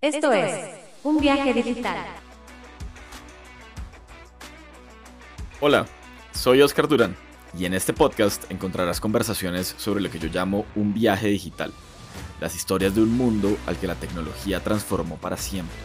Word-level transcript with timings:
Esto 0.00 0.32
es 0.32 0.54
Un 1.02 1.20
viaje 1.20 1.52
digital. 1.52 1.96
Hola, 5.60 5.86
soy 6.32 6.62
Oscar 6.62 6.86
Durán 6.86 7.16
y 7.58 7.64
en 7.64 7.74
este 7.74 7.92
podcast 7.92 8.48
encontrarás 8.48 9.00
conversaciones 9.00 9.74
sobre 9.76 10.00
lo 10.00 10.08
que 10.08 10.20
yo 10.20 10.28
llamo 10.28 10.66
un 10.76 10.94
viaje 10.94 11.26
digital, 11.26 11.72
las 12.40 12.54
historias 12.54 12.94
de 12.94 13.02
un 13.02 13.16
mundo 13.16 13.58
al 13.66 13.76
que 13.76 13.88
la 13.88 13.96
tecnología 13.96 14.62
transformó 14.62 15.16
para 15.16 15.36
siempre. 15.36 15.76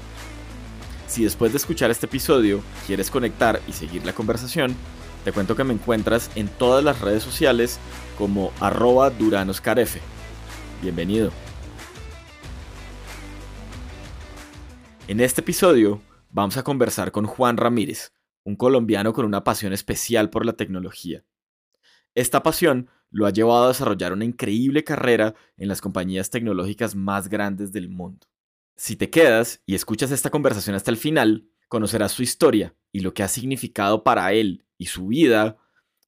Si 1.07 1.23
después 1.23 1.51
de 1.51 1.57
escuchar 1.57 1.89
este 1.89 2.05
episodio 2.05 2.61
quieres 2.85 3.09
conectar 3.09 3.61
y 3.67 3.73
seguir 3.73 4.05
la 4.05 4.13
conversación, 4.13 4.75
te 5.25 5.31
cuento 5.31 5.55
que 5.55 5.63
me 5.63 5.73
encuentras 5.73 6.29
en 6.35 6.49
todas 6.49 6.83
las 6.83 7.01
redes 7.01 7.23
sociales 7.23 7.79
como 8.19 8.51
arroba 8.59 9.09
duranoscarf. 9.09 9.97
Bienvenido. 10.83 11.31
En 15.05 15.19
este 15.19 15.41
episodio 15.41 16.01
vamos 16.31 16.55
a 16.55 16.63
conversar 16.63 17.11
con 17.11 17.25
Juan 17.25 17.57
Ramírez, 17.57 18.13
un 18.45 18.55
colombiano 18.55 19.11
con 19.11 19.25
una 19.25 19.43
pasión 19.43 19.73
especial 19.73 20.29
por 20.29 20.45
la 20.45 20.53
tecnología. 20.53 21.25
Esta 22.15 22.41
pasión 22.41 22.89
lo 23.11 23.25
ha 23.25 23.31
llevado 23.31 23.65
a 23.65 23.67
desarrollar 23.67 24.13
una 24.13 24.23
increíble 24.23 24.85
carrera 24.85 25.35
en 25.57 25.67
las 25.67 25.81
compañías 25.81 26.29
tecnológicas 26.29 26.95
más 26.95 27.27
grandes 27.27 27.73
del 27.73 27.89
mundo. 27.89 28.27
Si 28.77 28.95
te 28.95 29.09
quedas 29.09 29.61
y 29.65 29.75
escuchas 29.75 30.09
esta 30.11 30.29
conversación 30.29 30.73
hasta 30.73 30.89
el 30.89 30.97
final, 30.97 31.49
conocerás 31.67 32.13
su 32.13 32.23
historia 32.23 32.73
y 32.93 33.01
lo 33.01 33.13
que 33.13 33.23
ha 33.23 33.27
significado 33.27 34.05
para 34.05 34.31
él 34.31 34.63
y 34.77 34.85
su 34.85 35.07
vida 35.07 35.57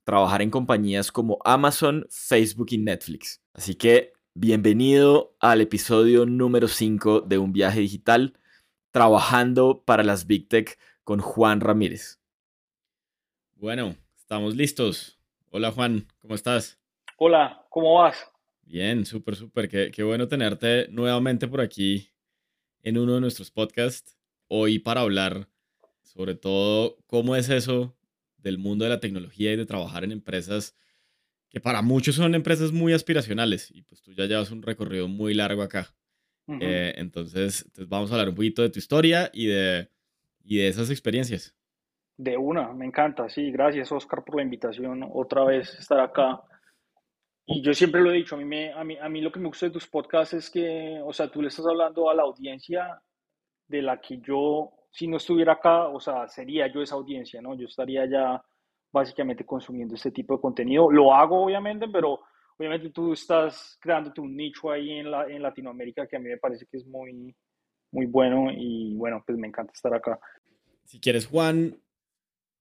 trabajar 0.05 0.41
en 0.41 0.51
compañías 0.51 1.11
como 1.11 1.39
Amazon, 1.43 2.07
Facebook 2.09 2.67
y 2.69 2.77
Netflix. 2.77 3.41
Así 3.53 3.75
que 3.75 4.13
bienvenido 4.35 5.35
al 5.41 5.59
episodio 5.59 6.25
número 6.25 6.69
5 6.69 7.21
de 7.21 7.37
Un 7.37 7.51
viaje 7.51 7.81
digital 7.81 8.39
trabajando 8.95 9.83
para 9.83 10.03
las 10.03 10.25
Big 10.25 10.47
Tech 10.47 10.79
con 11.03 11.19
Juan 11.19 11.59
Ramírez. 11.59 12.21
Bueno, 13.55 13.97
estamos 14.15 14.55
listos. 14.55 15.19
Hola 15.49 15.73
Juan, 15.73 16.07
¿cómo 16.19 16.33
estás? 16.33 16.79
Hola, 17.17 17.65
¿cómo 17.69 17.95
vas? 17.95 18.15
Bien, 18.61 19.05
súper, 19.05 19.35
súper. 19.35 19.67
Qué, 19.67 19.91
qué 19.91 20.01
bueno 20.01 20.29
tenerte 20.29 20.87
nuevamente 20.91 21.45
por 21.49 21.59
aquí 21.59 22.13
en 22.83 22.97
uno 22.97 23.15
de 23.15 23.19
nuestros 23.19 23.51
podcasts. 23.51 24.17
Hoy 24.47 24.79
para 24.79 25.01
hablar 25.01 25.49
sobre 26.01 26.35
todo 26.35 26.95
cómo 27.05 27.35
es 27.35 27.49
eso 27.49 27.97
del 28.37 28.57
mundo 28.57 28.85
de 28.85 28.91
la 28.91 29.01
tecnología 29.01 29.51
y 29.51 29.57
de 29.57 29.65
trabajar 29.65 30.05
en 30.05 30.13
empresas 30.13 30.73
que 31.49 31.59
para 31.59 31.81
muchos 31.81 32.15
son 32.15 32.33
empresas 32.33 32.71
muy 32.71 32.93
aspiracionales 32.93 33.71
y 33.71 33.81
pues 33.81 34.01
tú 34.01 34.13
ya 34.13 34.23
llevas 34.23 34.51
un 34.51 34.61
recorrido 34.61 35.09
muy 35.09 35.33
largo 35.33 35.63
acá. 35.63 35.93
Eh, 36.47 36.93
entonces, 36.97 37.69
vamos 37.87 38.11
a 38.11 38.15
hablar 38.15 38.29
un 38.29 38.35
poquito 38.35 38.61
de 38.61 38.69
tu 38.69 38.79
historia 38.79 39.29
y 39.33 39.47
de, 39.47 39.89
y 40.43 40.57
de 40.57 40.67
esas 40.67 40.89
experiencias. 40.89 41.55
De 42.17 42.37
una, 42.37 42.71
me 42.71 42.85
encanta, 42.85 43.27
sí, 43.27 43.51
gracias 43.51 43.91
Oscar 43.91 44.23
por 44.23 44.37
la 44.37 44.43
invitación, 44.43 45.05
otra 45.13 45.43
vez 45.43 45.73
estar 45.77 45.99
acá. 45.99 46.41
Y 47.45 47.61
yo 47.61 47.73
siempre 47.73 48.01
lo 48.01 48.11
he 48.11 48.15
dicho, 48.15 48.35
a 48.35 48.37
mí, 48.37 48.45
me, 48.45 48.71
a, 48.71 48.83
mí, 48.83 48.97
a 48.97 49.09
mí 49.09 49.21
lo 49.21 49.31
que 49.31 49.39
me 49.39 49.47
gusta 49.47 49.65
de 49.65 49.71
tus 49.71 49.87
podcasts 49.87 50.33
es 50.33 50.49
que, 50.49 50.99
o 51.03 51.13
sea, 51.13 51.29
tú 51.29 51.41
le 51.41 51.49
estás 51.49 51.65
hablando 51.67 52.09
a 52.09 52.15
la 52.15 52.23
audiencia 52.23 53.01
de 53.67 53.81
la 53.81 53.99
que 53.99 54.19
yo, 54.19 54.71
si 54.91 55.07
no 55.07 55.17
estuviera 55.17 55.53
acá, 55.53 55.87
o 55.87 55.99
sea, 55.99 56.27
sería 56.27 56.67
yo 56.67 56.81
esa 56.81 56.95
audiencia, 56.95 57.41
¿no? 57.41 57.55
Yo 57.55 57.67
estaría 57.67 58.05
ya 58.05 58.41
básicamente 58.91 59.45
consumiendo 59.45 59.95
este 59.95 60.11
tipo 60.11 60.35
de 60.35 60.41
contenido. 60.41 60.89
Lo 60.89 61.13
hago, 61.13 61.43
obviamente, 61.43 61.87
pero 61.91 62.21
obviamente 62.57 62.89
tú 62.89 63.13
estás 63.13 63.77
creándote 63.81 64.21
un 64.21 64.35
nicho 64.35 64.71
ahí 64.71 64.91
en, 64.91 65.11
la, 65.11 65.27
en 65.27 65.41
Latinoamérica 65.41 66.07
que 66.07 66.15
a 66.15 66.19
mí 66.19 66.29
me 66.29 66.37
parece 66.37 66.65
que 66.65 66.77
es 66.77 66.85
muy, 66.85 67.35
muy 67.91 68.05
bueno 68.05 68.47
y 68.51 68.93
bueno, 68.95 69.23
pues 69.25 69.37
me 69.37 69.47
encanta 69.47 69.73
estar 69.73 69.93
acá. 69.93 70.19
Si 70.85 70.99
quieres, 70.99 71.25
Juan, 71.25 71.81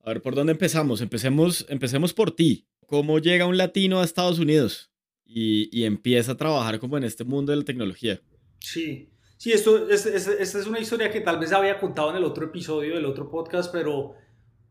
a 0.02 0.08
ver, 0.08 0.22
¿por 0.22 0.34
dónde 0.34 0.52
empezamos? 0.52 1.00
Empecemos, 1.00 1.66
empecemos 1.68 2.12
por 2.12 2.30
ti. 2.30 2.66
¿Cómo 2.86 3.18
llega 3.18 3.46
un 3.46 3.56
latino 3.56 4.00
a 4.00 4.04
Estados 4.04 4.38
Unidos 4.38 4.92
y, 5.24 5.68
y 5.72 5.84
empieza 5.84 6.32
a 6.32 6.36
trabajar 6.36 6.78
como 6.78 6.98
en 6.98 7.04
este 7.04 7.24
mundo 7.24 7.52
de 7.52 7.58
la 7.58 7.64
tecnología? 7.64 8.20
Sí, 8.60 9.10
sí, 9.36 9.52
esto, 9.52 9.88
esta 9.88 10.10
es, 10.10 10.54
es 10.54 10.66
una 10.66 10.80
historia 10.80 11.10
que 11.10 11.20
tal 11.20 11.38
vez 11.38 11.52
había 11.52 11.78
contado 11.78 12.10
en 12.10 12.16
el 12.16 12.24
otro 12.24 12.46
episodio 12.46 12.94
del 12.94 13.06
otro 13.06 13.30
podcast, 13.30 13.72
pero, 13.72 14.14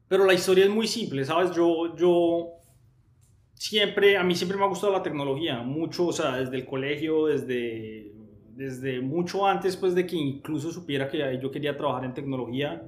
pero 0.08 0.26
la 0.26 0.34
historia 0.34 0.66
es 0.66 0.70
muy 0.70 0.88
simple, 0.88 1.26
¿sabes? 1.26 1.56
Yo, 1.56 1.96
yo 1.96 2.63
siempre, 3.64 4.18
a 4.18 4.24
mí 4.26 4.36
siempre 4.36 4.58
me 4.58 4.66
ha 4.66 4.68
gustado 4.68 4.92
la 4.92 5.02
tecnología, 5.02 5.62
mucho, 5.62 6.08
o 6.08 6.12
sea, 6.12 6.36
desde 6.36 6.58
el 6.58 6.66
colegio, 6.66 7.28
desde, 7.28 8.12
desde 8.58 9.00
mucho 9.00 9.48
antes, 9.48 9.78
pues, 9.78 9.96
de 9.96 10.06
que 10.06 10.18
incluso 10.18 10.70
supiera 10.70 11.08
que 11.08 11.40
yo 11.42 11.50
quería 11.50 11.78
trabajar 11.78 12.04
en 12.04 12.14
tecnología, 12.14 12.84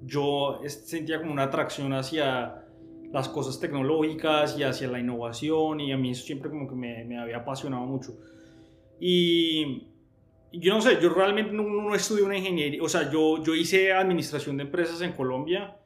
yo 0.00 0.58
sentía 0.68 1.20
como 1.20 1.32
una 1.32 1.42
atracción 1.42 1.92
hacia 1.92 2.64
las 3.12 3.28
cosas 3.28 3.60
tecnológicas 3.60 4.58
y 4.58 4.62
hacia 4.62 4.88
la 4.88 4.98
innovación 4.98 5.80
y 5.80 5.92
a 5.92 5.98
mí 5.98 6.12
eso 6.12 6.24
siempre 6.24 6.48
como 6.48 6.66
que 6.66 6.74
me, 6.74 7.04
me 7.04 7.18
había 7.18 7.36
apasionado 7.36 7.84
mucho. 7.84 8.16
Y 8.98 9.86
yo 10.50 10.74
no 10.74 10.80
sé, 10.80 10.98
yo 10.98 11.10
realmente 11.10 11.52
no, 11.52 11.62
no 11.62 11.94
estudié 11.94 12.24
una 12.24 12.38
ingeniería, 12.38 12.82
o 12.82 12.88
sea, 12.88 13.10
yo, 13.10 13.42
yo 13.42 13.54
hice 13.54 13.92
administración 13.92 14.56
de 14.56 14.62
empresas 14.62 15.02
en 15.02 15.12
Colombia 15.12 15.76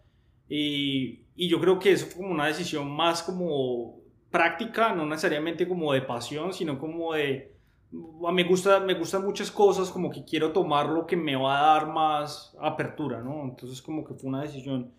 y, 0.48 1.24
y 1.34 1.48
yo 1.48 1.60
creo 1.60 1.80
que 1.80 1.90
eso 1.90 2.06
fue 2.06 2.22
como 2.22 2.30
una 2.30 2.46
decisión 2.46 2.88
más 2.88 3.24
como 3.24 3.99
práctica, 4.30 4.94
no 4.94 5.06
necesariamente 5.06 5.66
como 5.66 5.92
de 5.92 6.02
pasión, 6.02 6.52
sino 6.52 6.78
como 6.78 7.14
de... 7.14 7.54
Me 7.90 8.44
gusta, 8.44 8.78
me 8.78 8.94
gustan 8.94 9.24
muchas 9.24 9.50
cosas, 9.50 9.90
como 9.90 10.10
que 10.10 10.24
quiero 10.24 10.52
tomar 10.52 10.88
lo 10.88 11.06
que 11.06 11.16
me 11.16 11.34
va 11.34 11.58
a 11.58 11.74
dar 11.74 11.88
más 11.88 12.56
apertura, 12.60 13.20
¿no? 13.20 13.42
Entonces 13.42 13.82
como 13.82 14.04
que 14.04 14.14
fue 14.14 14.28
una 14.28 14.42
decisión 14.42 14.92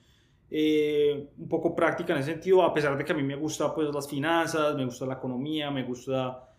eh, 0.49 1.29
un 1.37 1.47
poco 1.47 1.73
práctica 1.73 2.11
en 2.11 2.19
ese 2.19 2.33
sentido, 2.33 2.61
a 2.63 2.73
pesar 2.73 2.97
de 2.97 3.05
que 3.05 3.13
a 3.13 3.15
mí 3.15 3.23
me 3.23 3.37
gusta 3.37 3.73
pues 3.73 3.87
las 3.93 4.09
finanzas, 4.09 4.75
me 4.75 4.83
gusta 4.83 5.05
la 5.05 5.13
economía, 5.13 5.71
me 5.71 5.83
gusta 5.83 6.49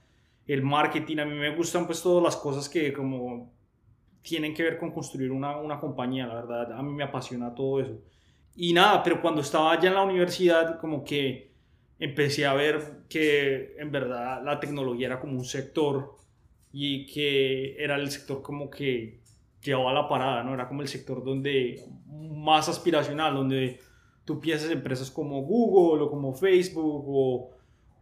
el 0.47 0.63
marketing, 0.63 1.19
a 1.19 1.27
mí 1.27 1.35
me 1.35 1.55
gustan 1.55 1.85
pues 1.85 2.03
todas 2.03 2.25
las 2.25 2.37
cosas 2.37 2.71
que 2.71 2.95
como 2.95 3.53
tienen 4.23 4.55
que 4.55 4.63
ver 4.63 4.79
con 4.79 4.93
construir 4.93 5.31
una, 5.31 5.59
una 5.59 5.79
compañía, 5.79 6.27
la 6.27 6.37
verdad, 6.37 6.73
a 6.73 6.83
mí 6.83 6.93
me 6.93 7.05
apasiona 7.05 7.55
todo 7.55 7.81
eso. 7.81 8.01
Y 8.57 8.73
nada, 8.73 9.03
pero 9.03 9.21
cuando 9.21 9.43
estaba 9.43 9.73
allá 9.73 9.89
en 9.89 9.95
la 9.95 10.03
universidad, 10.03 10.79
como 10.81 11.05
que 11.05 11.52
empecé 12.03 12.47
a 12.47 12.55
ver 12.55 13.05
que 13.09 13.77
en 13.79 13.93
verdad 13.93 14.43
la 14.45 14.59
tecnología 14.59 15.07
era 15.07 15.21
como 15.21 15.35
un 15.35 15.45
sector 15.45 16.17
y 16.73 17.07
que 17.07 17.77
era 17.79 17.95
el 17.95 18.11
sector 18.11 18.43
como 18.43 18.69
que 18.69 19.21
llevaba 19.63 19.93
la 19.93 20.09
parada, 20.09 20.43
¿no? 20.43 20.53
Era 20.53 20.67
como 20.67 20.83
el 20.83 20.89
sector 20.89 21.23
donde 21.23 21.81
más 22.09 22.69
aspiracional, 22.69 23.37
donde 23.37 23.79
tú 24.25 24.41
piensas 24.41 24.73
empresas 24.73 25.13
como 25.13 25.43
Google 25.43 26.03
o 26.03 26.11
como 26.11 26.35
Facebook 26.35 27.05
o, 27.07 27.51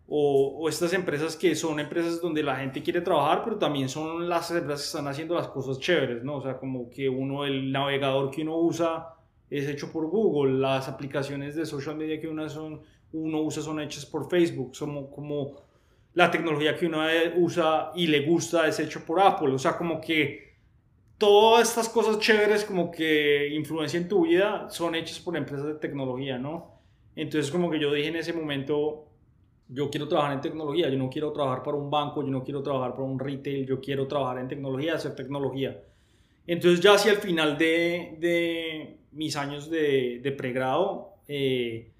o, 0.08 0.66
estas 0.66 0.94
empresas 0.94 1.36
que 1.36 1.54
son 1.54 1.78
empresas 1.78 2.22
donde 2.22 2.42
la 2.42 2.56
gente 2.56 2.82
quiere 2.82 3.02
trabajar, 3.02 3.42
pero 3.44 3.58
también 3.58 3.90
son 3.90 4.30
las 4.30 4.50
empresas 4.50 4.80
que 4.80 4.96
están 4.96 5.08
haciendo 5.08 5.34
las 5.34 5.48
cosas 5.48 5.78
chéveres, 5.78 6.24
¿no? 6.24 6.36
O 6.36 6.42
sea, 6.42 6.56
como 6.56 6.88
que 6.88 7.10
uno, 7.10 7.44
el 7.44 7.70
navegador 7.70 8.30
que 8.30 8.40
uno 8.40 8.56
usa 8.56 9.14
es 9.50 9.68
hecho 9.68 9.92
por 9.92 10.06
Google, 10.06 10.58
las 10.58 10.88
aplicaciones 10.88 11.54
de 11.54 11.66
social 11.66 11.96
media 11.96 12.18
que 12.18 12.28
uno 12.28 12.48
son 12.48 12.80
uno 13.12 13.42
usa 13.42 13.62
son 13.62 13.80
hechas 13.80 14.06
por 14.06 14.28
Facebook, 14.28 14.74
somos 14.74 15.08
como 15.14 15.56
la 16.14 16.30
tecnología 16.30 16.76
que 16.76 16.86
uno 16.86 17.00
usa 17.36 17.92
y 17.94 18.06
le 18.06 18.20
gusta 18.26 18.66
es 18.66 18.78
hecho 18.80 19.04
por 19.04 19.20
Apple, 19.20 19.52
o 19.54 19.58
sea, 19.58 19.76
como 19.76 20.00
que 20.00 20.50
todas 21.18 21.68
estas 21.68 21.88
cosas 21.88 22.18
chéveres 22.18 22.64
como 22.64 22.90
que 22.90 23.48
influencian 23.48 24.08
tu 24.08 24.26
vida 24.26 24.68
son 24.70 24.94
hechas 24.94 25.20
por 25.20 25.36
empresas 25.36 25.66
de 25.66 25.74
tecnología, 25.74 26.38
¿no? 26.38 26.80
Entonces 27.14 27.50
como 27.50 27.70
que 27.70 27.78
yo 27.78 27.92
dije 27.92 28.08
en 28.08 28.16
ese 28.16 28.32
momento, 28.32 29.06
yo 29.68 29.90
quiero 29.90 30.08
trabajar 30.08 30.32
en 30.32 30.40
tecnología, 30.40 30.88
yo 30.88 30.98
no 30.98 31.10
quiero 31.10 31.32
trabajar 31.32 31.62
para 31.62 31.76
un 31.76 31.90
banco, 31.90 32.22
yo 32.22 32.30
no 32.30 32.42
quiero 32.42 32.62
trabajar 32.62 32.92
para 32.92 33.04
un 33.04 33.18
retail, 33.18 33.66
yo 33.66 33.80
quiero 33.80 34.06
trabajar 34.06 34.38
en 34.38 34.48
tecnología, 34.48 34.94
hacer 34.94 35.14
tecnología. 35.14 35.80
Entonces 36.46 36.80
ya 36.80 36.94
hacia 36.94 37.12
el 37.12 37.18
final 37.18 37.58
de, 37.58 38.16
de 38.18 38.96
mis 39.12 39.36
años 39.36 39.70
de, 39.70 40.20
de 40.22 40.32
pregrado, 40.32 41.14
eh, 41.28 41.92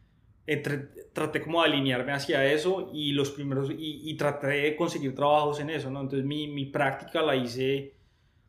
traté 0.57 1.43
como 1.43 1.63
de 1.63 1.69
alinearme 1.69 2.13
hacia 2.13 2.45
eso 2.45 2.91
y 2.93 3.13
los 3.13 3.31
primeros, 3.31 3.71
y, 3.77 4.15
traté 4.15 4.49
de 4.49 4.77
conseguir 4.77 5.15
trabajos 5.15 5.61
en 5.61 5.71
eso, 5.71 5.91
¿no? 5.91 6.01
Entonces 6.01 6.27
mi, 6.27 6.49
mi, 6.49 6.67
práctica 6.67 7.23
la 7.23 7.37
hice 7.37 7.95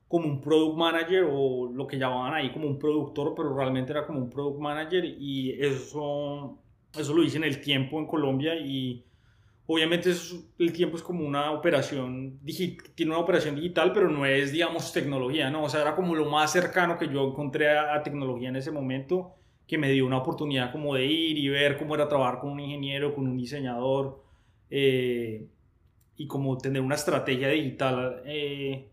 como 0.08 0.28
un 0.28 0.42
product 0.42 0.78
manager 0.78 1.28
o 1.32 1.72
lo 1.72 1.88
que 1.88 1.98
llamaban 1.98 2.34
ahí 2.34 2.52
como 2.52 2.68
un 2.68 2.80
productor, 2.80 3.34
pero 3.36 3.56
realmente 3.56 3.92
era 3.92 4.06
como 4.06 4.20
un 4.20 4.30
product 4.30 4.60
manager 4.60 5.06
y 5.06 5.52
eso, 5.62 6.58
eso 6.98 7.14
lo 7.14 7.24
hice 7.24 7.38
en 7.38 7.46
el 7.46 7.62
tiempo 7.62 8.00
en 8.00 8.08
Colombia 8.08 8.56
y 8.56 9.06
obviamente 9.68 10.12
el 10.60 10.74
tiempo 10.74 10.98
es 10.98 11.04
como 11.04 11.26
una 11.26 11.52
operación, 11.52 12.40
tiene 12.96 13.12
una 13.12 13.22
operación 13.22 13.56
digital, 13.56 13.94
pero 13.94 14.10
no 14.10 14.26
es, 14.26 14.52
digamos, 14.52 14.92
tecnología, 14.92 15.50
¿no? 15.50 15.64
O 15.64 15.70
sea, 15.70 15.82
era 15.82 15.96
como 15.96 16.16
lo 16.16 16.26
más 16.30 16.52
cercano 16.52 16.98
que 16.98 17.08
yo 17.08 17.28
encontré 17.28 17.70
a 17.70 18.02
tecnología 18.04 18.50
en 18.50 18.58
ese 18.58 18.72
momento 18.72 19.36
que 19.68 19.78
me 19.78 19.90
dio 19.92 20.06
una 20.06 20.18
oportunidad 20.18 20.72
como 20.72 20.96
de 20.96 21.06
ir 21.06 21.38
y 21.38 21.50
ver 21.50 21.78
cómo 21.78 21.96
era 21.96 22.08
trabajar 22.08 22.40
con 22.40 22.52
un 22.52 22.60
ingeniero, 22.60 23.14
con 23.14 23.28
un 23.28 23.38
diseñador 23.38 24.22
eh, 24.70 25.48
y 26.18 26.28
como 26.28 26.58
tener 26.58 26.82
una 26.82 26.96
estrategia 26.96 27.48
digital 27.50 28.22
eh, 28.26 28.90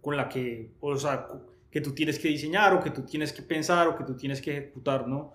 con 0.00 0.16
la 0.16 0.28
que, 0.28 0.72
o 0.80 0.96
sea, 0.96 1.26
que 1.70 1.80
tú 1.80 1.94
tienes 1.94 2.18
que 2.18 2.28
diseñar 2.28 2.74
o 2.74 2.80
que 2.80 2.90
tú 2.90 3.02
tienes 3.02 3.32
que 3.32 3.42
pensar 3.42 3.88
o 3.88 3.96
que 3.96 4.04
tú 4.04 4.16
tienes 4.16 4.42
que 4.42 4.52
ejecutar, 4.52 5.08
¿no? 5.08 5.32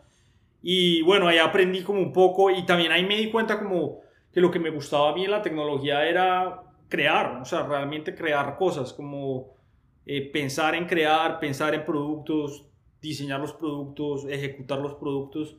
Y 0.62 1.02
bueno, 1.02 1.28
ahí 1.28 1.38
aprendí 1.38 1.82
como 1.84 2.00
un 2.00 2.14
poco 2.14 2.52
y 2.52 2.66
también 2.66 2.92
ahí 2.92 3.06
me 3.06 3.18
di 3.18 3.32
cuenta 3.32 3.60
como 3.60 4.02
que 4.32 4.42
lo 4.42 4.52
que 4.52 4.60
me 4.60 4.70
gustaba 4.70 5.12
a 5.12 5.16
mí 5.16 5.26
en 5.26 5.32
la 5.32 5.42
tecnología 5.42 6.08
era 6.08 6.62
crear, 6.90 7.38
o 7.42 7.46
sea, 7.46 7.64
realmente 7.64 8.14
crear 8.14 8.56
cosas, 8.56 8.94
como 8.94 9.56
eh, 10.06 10.30
pensar 10.32 10.76
en 10.76 10.86
crear, 10.86 11.40
pensar 11.40 11.74
en 11.74 11.84
productos, 11.84 12.67
diseñar 13.02 13.40
los 13.40 13.54
productos, 13.54 14.26
ejecutar 14.30 14.80
los 14.80 14.96
productos. 14.96 15.58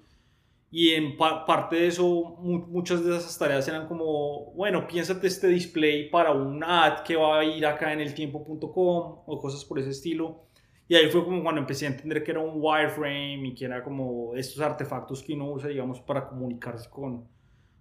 Y 0.70 0.90
en 0.90 1.16
parte 1.16 1.76
de 1.76 1.86
eso, 1.86 2.36
muchas 2.40 3.02
de 3.02 3.16
esas 3.16 3.38
tareas 3.38 3.66
eran 3.68 3.88
como, 3.88 4.52
bueno, 4.52 4.86
piénsate 4.86 5.26
este 5.26 5.48
display 5.48 6.10
para 6.10 6.32
un 6.32 6.62
ad 6.62 7.04
que 7.04 7.16
va 7.16 7.40
a 7.40 7.44
ir 7.44 7.64
acá 7.64 7.92
en 7.92 8.00
el 8.00 8.14
tiempo.com 8.14 9.22
o 9.26 9.38
cosas 9.40 9.64
por 9.64 9.78
ese 9.78 9.90
estilo. 9.90 10.42
Y 10.86 10.94
ahí 10.94 11.10
fue 11.10 11.24
como 11.24 11.42
cuando 11.42 11.60
empecé 11.60 11.86
a 11.86 11.90
entender 11.90 12.22
que 12.22 12.30
era 12.32 12.40
un 12.40 12.54
wireframe 12.56 13.48
y 13.48 13.54
que 13.54 13.66
era 13.66 13.82
como 13.82 14.34
estos 14.34 14.60
artefactos 14.60 15.22
que 15.22 15.34
uno 15.34 15.50
usa, 15.52 15.68
digamos, 15.68 16.00
para 16.00 16.28
comunicarse 16.28 16.88
con, 16.88 17.26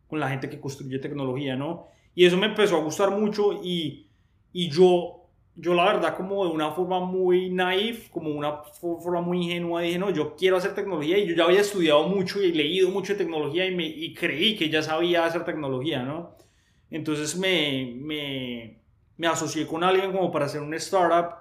con 0.07 0.19
la 0.19 0.29
gente 0.29 0.49
que 0.49 0.59
construye 0.59 0.99
tecnología, 0.99 1.55
¿no? 1.55 1.87
Y 2.15 2.25
eso 2.25 2.37
me 2.37 2.47
empezó 2.47 2.77
a 2.77 2.83
gustar 2.83 3.11
mucho 3.11 3.53
y, 3.63 4.09
y 4.51 4.69
yo, 4.69 5.16
yo 5.59 5.73
la 5.73 5.85
verdad 5.85 6.15
como 6.15 6.45
de 6.45 6.51
una 6.51 6.71
forma 6.71 6.99
muy 6.99 7.49
naif, 7.49 8.09
como 8.09 8.29
una 8.29 8.63
forma 8.79 9.21
muy 9.21 9.39
ingenua, 9.43 9.81
dije, 9.81 9.97
no, 9.97 10.11
yo 10.11 10.35
quiero 10.35 10.57
hacer 10.57 10.75
tecnología 10.75 11.17
y 11.17 11.27
yo 11.27 11.35
ya 11.35 11.45
había 11.45 11.61
estudiado 11.61 12.07
mucho 12.07 12.41
y 12.41 12.51
leído 12.51 12.91
mucho 12.91 13.13
de 13.13 13.19
tecnología 13.19 13.65
y, 13.65 13.75
me, 13.75 13.87
y 13.87 14.13
creí 14.13 14.55
que 14.55 14.69
ya 14.69 14.83
sabía 14.83 15.25
hacer 15.25 15.43
tecnología, 15.45 16.03
¿no? 16.03 16.35
Entonces 16.91 17.35
me, 17.35 17.91
me, 17.97 18.81
me 19.17 19.27
asocié 19.27 19.65
con 19.65 19.83
alguien 19.83 20.11
como 20.11 20.31
para 20.31 20.45
hacer 20.45 20.61
un 20.61 20.75
startup 20.75 21.35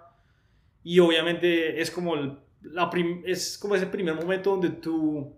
y 0.82 0.98
obviamente 0.98 1.80
es 1.80 1.90
como, 1.90 2.14
el, 2.14 2.38
la 2.62 2.90
es 3.26 3.58
como 3.58 3.74
ese 3.74 3.86
primer 3.86 4.14
momento 4.14 4.50
donde 4.50 4.70
tú 4.70 5.36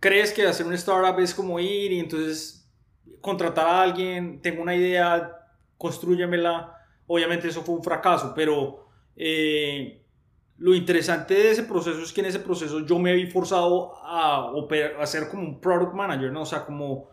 crees 0.00 0.32
que 0.32 0.46
hacer 0.46 0.66
un 0.66 0.74
startup 0.74 1.20
es 1.20 1.34
como 1.34 1.60
ir 1.60 1.92
y 1.92 2.00
entonces 2.00 2.64
contratar 3.20 3.66
a 3.66 3.82
alguien, 3.82 4.40
tengo 4.40 4.62
una 4.62 4.74
idea, 4.74 5.30
construyemela. 5.76 6.74
Obviamente 7.06 7.48
eso 7.48 7.62
fue 7.62 7.74
un 7.74 7.82
fracaso, 7.82 8.32
pero 8.34 8.86
eh, 9.16 10.02
lo 10.58 10.74
interesante 10.74 11.34
de 11.34 11.50
ese 11.50 11.64
proceso 11.64 12.00
es 12.02 12.12
que 12.12 12.20
en 12.20 12.26
ese 12.26 12.40
proceso 12.40 12.80
yo 12.86 12.98
me 12.98 13.12
vi 13.14 13.26
forzado 13.26 13.94
a, 14.02 14.52
a 15.00 15.06
ser 15.06 15.28
como 15.28 15.42
un 15.42 15.60
product 15.60 15.94
manager, 15.94 16.32
¿no? 16.32 16.42
O 16.42 16.46
sea, 16.46 16.64
como 16.64 17.08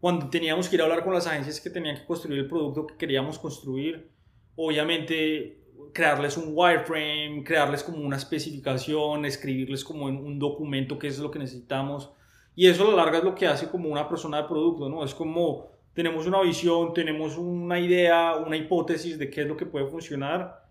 cuando 0.00 0.28
teníamos 0.28 0.68
que 0.68 0.76
ir 0.76 0.82
a 0.82 0.84
hablar 0.84 1.04
con 1.04 1.14
las 1.14 1.26
agencias 1.26 1.60
que 1.60 1.70
tenían 1.70 1.96
que 1.96 2.04
construir 2.04 2.40
el 2.40 2.48
producto 2.48 2.86
que 2.86 2.96
queríamos 2.96 3.38
construir, 3.38 4.10
obviamente 4.56 5.62
crearles 5.92 6.36
un 6.36 6.52
wireframe, 6.54 7.44
crearles 7.44 7.82
como 7.82 7.98
una 7.98 8.16
especificación, 8.16 9.24
escribirles 9.24 9.84
como 9.84 10.08
en 10.08 10.16
un 10.16 10.38
documento 10.38 10.98
qué 10.98 11.08
es 11.08 11.18
lo 11.18 11.30
que 11.30 11.38
necesitamos. 11.38 12.10
Y 12.54 12.66
eso 12.66 12.86
a 12.86 12.90
la 12.90 12.96
larga 12.96 13.18
es 13.18 13.24
lo 13.24 13.34
que 13.34 13.46
hace 13.46 13.68
como 13.68 13.88
una 13.88 14.08
persona 14.08 14.42
de 14.42 14.48
producto, 14.48 14.88
¿no? 14.88 15.04
Es 15.04 15.14
como 15.14 15.71
tenemos 15.94 16.26
una 16.26 16.40
visión, 16.40 16.94
tenemos 16.94 17.36
una 17.36 17.78
idea, 17.78 18.36
una 18.36 18.56
hipótesis 18.56 19.18
de 19.18 19.28
qué 19.28 19.42
es 19.42 19.46
lo 19.46 19.56
que 19.56 19.66
puede 19.66 19.86
funcionar 19.86 20.62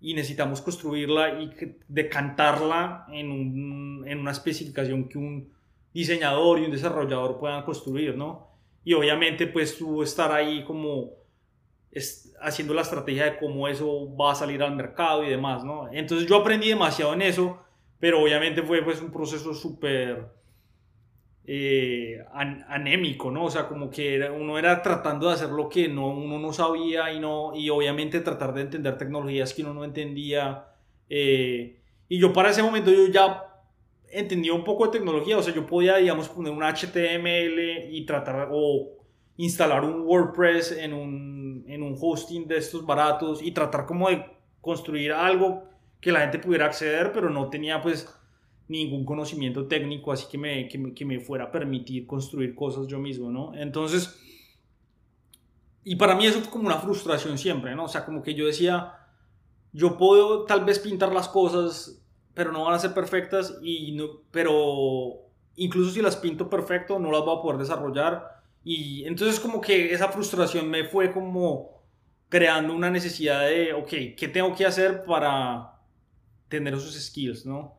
y 0.00 0.14
necesitamos 0.14 0.60
construirla 0.60 1.40
y 1.40 1.50
decantarla 1.88 3.06
en, 3.10 3.30
un, 3.30 4.04
en 4.06 4.18
una 4.18 4.32
especificación 4.32 5.08
que 5.08 5.18
un 5.18 5.52
diseñador 5.92 6.58
y 6.58 6.64
un 6.64 6.72
desarrollador 6.72 7.38
puedan 7.38 7.62
construir, 7.64 8.16
¿no? 8.16 8.48
Y 8.84 8.92
obviamente 8.92 9.46
pues 9.46 9.78
tú 9.78 10.02
estar 10.02 10.30
ahí 10.32 10.64
como 10.64 11.12
haciendo 12.40 12.74
la 12.74 12.82
estrategia 12.82 13.24
de 13.24 13.38
cómo 13.38 13.68
eso 13.68 14.14
va 14.16 14.32
a 14.32 14.34
salir 14.34 14.62
al 14.62 14.74
mercado 14.74 15.24
y 15.24 15.30
demás, 15.30 15.64
¿no? 15.64 15.88
Entonces 15.92 16.28
yo 16.28 16.36
aprendí 16.36 16.68
demasiado 16.68 17.14
en 17.14 17.22
eso, 17.22 17.62
pero 18.00 18.20
obviamente 18.20 18.62
fue 18.62 18.82
pues 18.82 19.00
un 19.00 19.12
proceso 19.12 19.54
súper 19.54 20.26
eh, 21.46 22.24
anémico, 22.32 23.30
¿no? 23.30 23.44
O 23.44 23.50
sea, 23.50 23.68
como 23.68 23.90
que 23.90 24.18
uno 24.30 24.58
era 24.58 24.80
tratando 24.82 25.28
de 25.28 25.34
hacer 25.34 25.50
lo 25.50 25.68
que 25.68 25.88
no, 25.88 26.08
uno 26.08 26.38
no 26.38 26.52
sabía 26.52 27.12
y, 27.12 27.20
no, 27.20 27.54
y 27.54 27.68
obviamente 27.68 28.20
tratar 28.20 28.54
de 28.54 28.62
entender 28.62 28.96
tecnologías 28.96 29.52
que 29.52 29.62
uno 29.62 29.74
no 29.74 29.84
entendía. 29.84 30.66
Eh, 31.08 31.80
y 32.08 32.18
yo 32.18 32.32
para 32.32 32.50
ese 32.50 32.62
momento 32.62 32.90
yo 32.90 33.06
ya 33.08 33.44
entendía 34.08 34.54
un 34.54 34.64
poco 34.64 34.86
de 34.86 34.92
tecnología, 34.92 35.36
o 35.36 35.42
sea, 35.42 35.52
yo 35.52 35.66
podía, 35.66 35.96
digamos, 35.96 36.28
poner 36.28 36.52
un 36.52 36.62
HTML 36.62 37.90
y 37.90 38.06
tratar, 38.06 38.48
o 38.50 38.96
instalar 39.36 39.84
un 39.84 40.02
WordPress 40.06 40.72
en 40.72 40.94
un, 40.94 41.64
en 41.68 41.82
un 41.82 41.96
hosting 42.00 42.46
de 42.46 42.58
estos 42.58 42.86
baratos 42.86 43.42
y 43.42 43.50
tratar 43.50 43.84
como 43.84 44.08
de 44.08 44.24
construir 44.60 45.12
algo 45.12 45.64
que 46.00 46.12
la 46.12 46.20
gente 46.20 46.38
pudiera 46.38 46.66
acceder, 46.66 47.12
pero 47.12 47.28
no 47.28 47.50
tenía 47.50 47.82
pues 47.82 48.08
ningún 48.68 49.04
conocimiento 49.04 49.66
técnico, 49.66 50.12
así 50.12 50.26
que 50.30 50.38
me, 50.38 50.68
que 50.68 50.78
me, 50.78 50.94
que 50.94 51.04
me 51.04 51.20
fuera 51.20 51.44
a 51.44 51.52
permitir 51.52 52.06
construir 52.06 52.54
cosas 52.54 52.86
yo 52.86 52.98
mismo, 52.98 53.30
¿no? 53.30 53.54
Entonces, 53.54 54.18
y 55.84 55.96
para 55.96 56.14
mí 56.14 56.26
eso 56.26 56.40
fue 56.40 56.50
como 56.50 56.66
una 56.66 56.78
frustración 56.78 57.36
siempre, 57.36 57.74
¿no? 57.74 57.84
O 57.84 57.88
sea, 57.88 58.04
como 58.04 58.22
que 58.22 58.34
yo 58.34 58.46
decía, 58.46 58.94
yo 59.72 59.98
puedo 59.98 60.44
tal 60.44 60.64
vez 60.64 60.78
pintar 60.78 61.12
las 61.12 61.28
cosas, 61.28 62.02
pero 62.32 62.52
no 62.52 62.64
van 62.64 62.74
a 62.74 62.78
ser 62.78 62.94
perfectas, 62.94 63.58
y 63.62 63.92
no, 63.92 64.22
pero 64.30 65.24
incluso 65.56 65.90
si 65.90 66.02
las 66.02 66.16
pinto 66.16 66.48
perfecto, 66.48 66.98
no 66.98 67.10
las 67.10 67.22
voy 67.22 67.38
a 67.38 67.42
poder 67.42 67.58
desarrollar 67.58 68.34
y 68.64 69.04
entonces 69.06 69.38
como 69.38 69.60
que 69.60 69.92
esa 69.92 70.08
frustración 70.08 70.70
me 70.70 70.84
fue 70.84 71.12
como 71.12 71.82
creando 72.30 72.74
una 72.74 72.90
necesidad 72.90 73.42
de, 73.42 73.74
ok, 73.74 74.16
¿qué 74.16 74.28
tengo 74.32 74.54
que 74.56 74.64
hacer 74.64 75.04
para 75.04 75.78
tener 76.48 76.74
esos 76.74 76.94
skills, 76.94 77.44
no? 77.44 77.78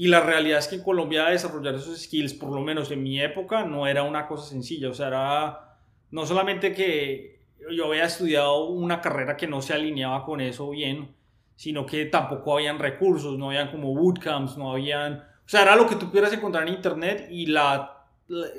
Y 0.00 0.06
la 0.08 0.20
realidad 0.20 0.60
es 0.60 0.66
que 0.66 0.76
en 0.76 0.82
Colombia 0.82 1.26
desarrollar 1.26 1.74
esos 1.74 2.00
skills, 2.00 2.32
por 2.32 2.50
lo 2.54 2.62
menos 2.62 2.90
en 2.90 3.02
mi 3.02 3.20
época, 3.20 3.66
no 3.66 3.86
era 3.86 4.02
una 4.02 4.26
cosa 4.26 4.48
sencilla. 4.48 4.88
O 4.88 4.94
sea, 4.94 5.08
era 5.08 5.78
no 6.10 6.24
solamente 6.24 6.72
que 6.72 7.42
yo 7.70 7.84
había 7.84 8.06
estudiado 8.06 8.64
una 8.70 9.02
carrera 9.02 9.36
que 9.36 9.46
no 9.46 9.60
se 9.60 9.74
alineaba 9.74 10.24
con 10.24 10.40
eso 10.40 10.70
bien, 10.70 11.14
sino 11.54 11.84
que 11.84 12.06
tampoco 12.06 12.54
habían 12.54 12.78
recursos, 12.78 13.36
no 13.38 13.50
habían 13.50 13.70
como 13.70 13.94
bootcamps, 13.94 14.56
no 14.56 14.72
habían... 14.72 15.18
O 15.18 15.48
sea, 15.50 15.64
era 15.64 15.76
lo 15.76 15.86
que 15.86 15.96
tú 15.96 16.08
pudieras 16.08 16.32
encontrar 16.32 16.66
en 16.66 16.72
internet 16.76 17.28
y 17.30 17.44
la 17.44 18.06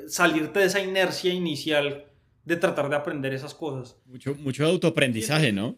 salirte 0.06 0.60
de 0.60 0.66
esa 0.66 0.78
inercia 0.78 1.34
inicial 1.34 2.06
de 2.44 2.56
tratar 2.56 2.88
de 2.88 2.94
aprender 2.94 3.32
esas 3.34 3.52
cosas. 3.52 4.00
Mucho, 4.06 4.36
mucho 4.36 4.64
autoaprendizaje, 4.64 5.50
¿no? 5.50 5.74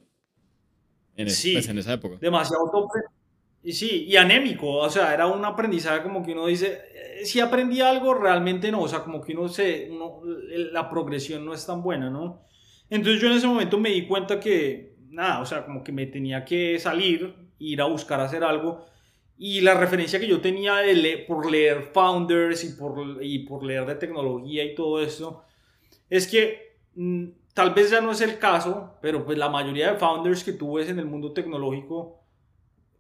En, 1.17 1.31
sí, 1.31 1.55
pues, 1.55 1.69
en 1.69 1.79
esa 1.79 1.95
época. 1.95 2.19
Demasiado 2.21 2.65
autoaprendizaje. 2.67 3.14
Y 3.67 3.73
sí, 3.73 4.05
y 4.07 4.17
anémico, 4.17 4.69
o 4.77 4.91
sea, 4.91 5.15
era 5.15 5.27
un 5.27 5.43
aprendizaje 5.43 6.03
como 6.03 6.23
que 6.23 6.33
uno 6.33 6.47
dice, 6.47 6.83
eh, 6.95 7.25
si 7.25 7.41
aprendí 7.41 7.81
algo, 7.81 8.13
realmente 8.13 8.71
no, 8.71 8.83
o 8.83 8.89
sea, 8.89 8.99
como 9.03 9.23
que 9.23 9.33
uno 9.33 9.49
se, 9.49 9.89
uno, 9.91 10.21
la 10.71 10.91
progresión 10.91 11.47
no 11.47 11.55
es 11.55 11.65
tan 11.65 11.83
buena, 11.83 12.11
¿no? 12.11 12.43
Entonces 12.91 13.23
yo 13.23 13.29
en 13.29 13.39
ese 13.39 13.47
momento 13.47 13.79
me 13.79 13.89
di 13.89 14.07
cuenta 14.07 14.39
que, 14.39 14.97
nada, 15.09 15.41
o 15.41 15.47
sea, 15.47 15.65
como 15.65 15.83
que 15.83 15.93
me 15.93 16.05
tenía 16.05 16.45
que 16.45 16.79
salir, 16.79 17.35
ir 17.59 17.81
a 17.81 17.87
buscar 17.87 18.21
hacer 18.21 18.45
algo, 18.45 18.85
y 19.39 19.63
la 19.63 19.73
referencia 19.73 20.21
que 20.21 20.29
yo 20.29 20.43
tenía 20.43 20.77
de 20.77 21.25
por 21.27 21.51
leer 21.51 21.85
founders 21.85 22.65
y 22.65 22.75
por, 22.75 23.25
y 23.25 23.39
por 23.47 23.65
leer 23.65 23.87
de 23.87 23.95
tecnología 23.95 24.63
y 24.63 24.75
todo 24.75 25.01
eso, 25.01 25.43
es 26.11 26.29
que 26.29 26.77
mm, 26.97 27.29
tal 27.55 27.73
vez 27.73 27.91
ya 27.91 28.03
no 28.03 28.11
es 28.11 28.21
el 28.21 28.39
caso, 28.39 28.99
pero 29.01 29.25
pues 29.25 29.39
la 29.39 29.49
mayoría 29.49 29.93
de 29.93 29.99
founders 29.99 30.45
que 30.45 30.53
tú 30.53 30.75
ves 30.75 30.91
en 30.91 30.99
el 30.99 31.07
mundo 31.07 31.33
tecnológico 31.33 32.24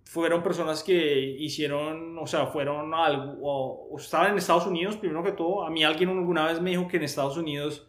fueron 0.05 0.43
personas 0.43 0.83
que 0.85 1.19
hicieron, 1.39 2.19
o 2.19 2.27
sea, 2.27 2.47
fueron 2.47 2.95
algo, 2.95 3.37
o, 3.43 3.99
estaban 3.99 4.33
en 4.33 4.39
Estados 4.39 4.67
Unidos, 4.67 4.97
primero 4.97 5.23
que 5.23 5.33
todo. 5.33 5.65
A 5.65 5.71
mí 5.71 5.83
alguien 5.83 6.11
alguna 6.11 6.47
vez 6.47 6.61
me 6.61 6.71
dijo 6.71 6.87
que 6.89 6.99
en 6.99 7.05
Estados 7.05 7.37
Unidos 7.37 7.89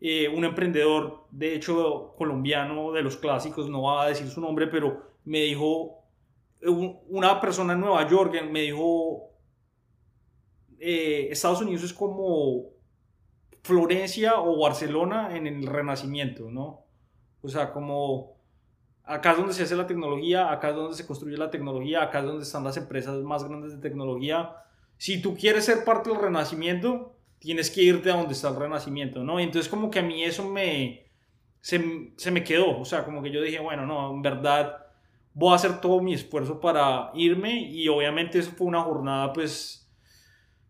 eh, 0.00 0.28
un 0.28 0.44
emprendedor, 0.44 1.26
de 1.30 1.54
hecho 1.54 2.14
colombiano 2.18 2.92
de 2.92 3.02
los 3.02 3.16
clásicos, 3.16 3.68
no 3.68 3.82
va 3.82 4.04
a 4.04 4.08
decir 4.08 4.28
su 4.28 4.40
nombre, 4.40 4.66
pero 4.66 5.14
me 5.24 5.40
dijo 5.40 6.04
una 6.66 7.40
persona 7.40 7.74
en 7.74 7.80
Nueva 7.80 8.08
York 8.08 8.42
me 8.50 8.62
dijo, 8.62 9.30
eh, 10.78 11.28
Estados 11.30 11.60
Unidos 11.60 11.84
es 11.84 11.92
como 11.92 12.70
Florencia 13.62 14.40
o 14.40 14.58
Barcelona 14.58 15.36
en 15.36 15.46
el 15.46 15.66
Renacimiento, 15.66 16.50
¿no? 16.50 16.84
O 17.42 17.48
sea, 17.48 17.72
como 17.72 18.33
acá 19.04 19.32
es 19.32 19.36
donde 19.38 19.54
se 19.54 19.62
hace 19.62 19.76
la 19.76 19.86
tecnología, 19.86 20.50
acá 20.50 20.70
es 20.70 20.76
donde 20.76 20.96
se 20.96 21.06
construye 21.06 21.36
la 21.36 21.50
tecnología, 21.50 22.02
acá 22.02 22.20
es 22.20 22.26
donde 22.26 22.42
están 22.42 22.64
las 22.64 22.76
empresas 22.76 23.16
más 23.22 23.44
grandes 23.44 23.72
de 23.72 23.78
tecnología. 23.78 24.56
Si 24.96 25.20
tú 25.20 25.36
quieres 25.36 25.64
ser 25.64 25.84
parte 25.84 26.10
del 26.10 26.20
Renacimiento, 26.20 27.16
tienes 27.38 27.70
que 27.70 27.82
irte 27.82 28.10
a 28.10 28.16
donde 28.16 28.32
está 28.32 28.48
el 28.48 28.56
Renacimiento, 28.56 29.22
¿no? 29.22 29.38
Y 29.38 29.44
entonces 29.44 29.70
como 29.70 29.90
que 29.90 29.98
a 30.00 30.02
mí 30.02 30.24
eso 30.24 30.48
me... 30.48 31.04
Se, 31.60 32.12
se 32.18 32.30
me 32.30 32.44
quedó, 32.44 32.78
o 32.78 32.84
sea, 32.84 33.06
como 33.06 33.22
que 33.22 33.30
yo 33.30 33.40
dije, 33.40 33.58
bueno, 33.58 33.86
no, 33.86 34.10
en 34.10 34.20
verdad 34.20 34.84
voy 35.32 35.52
a 35.52 35.56
hacer 35.56 35.80
todo 35.80 36.00
mi 36.00 36.14
esfuerzo 36.14 36.60
para 36.60 37.10
irme 37.14 37.60
y 37.60 37.88
obviamente 37.88 38.38
eso 38.38 38.52
fue 38.52 38.66
una 38.66 38.82
jornada 38.82 39.32
pues 39.32 39.90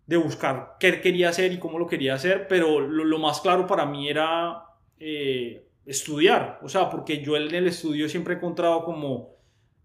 de 0.06 0.16
buscar 0.16 0.76
qué 0.80 1.00
quería 1.00 1.28
hacer 1.28 1.52
y 1.52 1.58
cómo 1.58 1.78
lo 1.78 1.86
quería 1.86 2.14
hacer, 2.14 2.46
pero 2.48 2.80
lo, 2.80 3.18
más 3.18 3.40
claro 3.40 3.66
para 3.66 3.86
mí 3.86 4.08
era 4.08 4.64
eh, 4.98 5.63
estudiar, 5.86 6.60
o 6.62 6.68
sea, 6.68 6.88
porque 6.88 7.22
yo 7.22 7.36
en 7.36 7.54
el 7.54 7.66
estudio 7.66 8.08
siempre 8.08 8.34
he 8.34 8.36
encontrado 8.36 8.84
como 8.84 9.34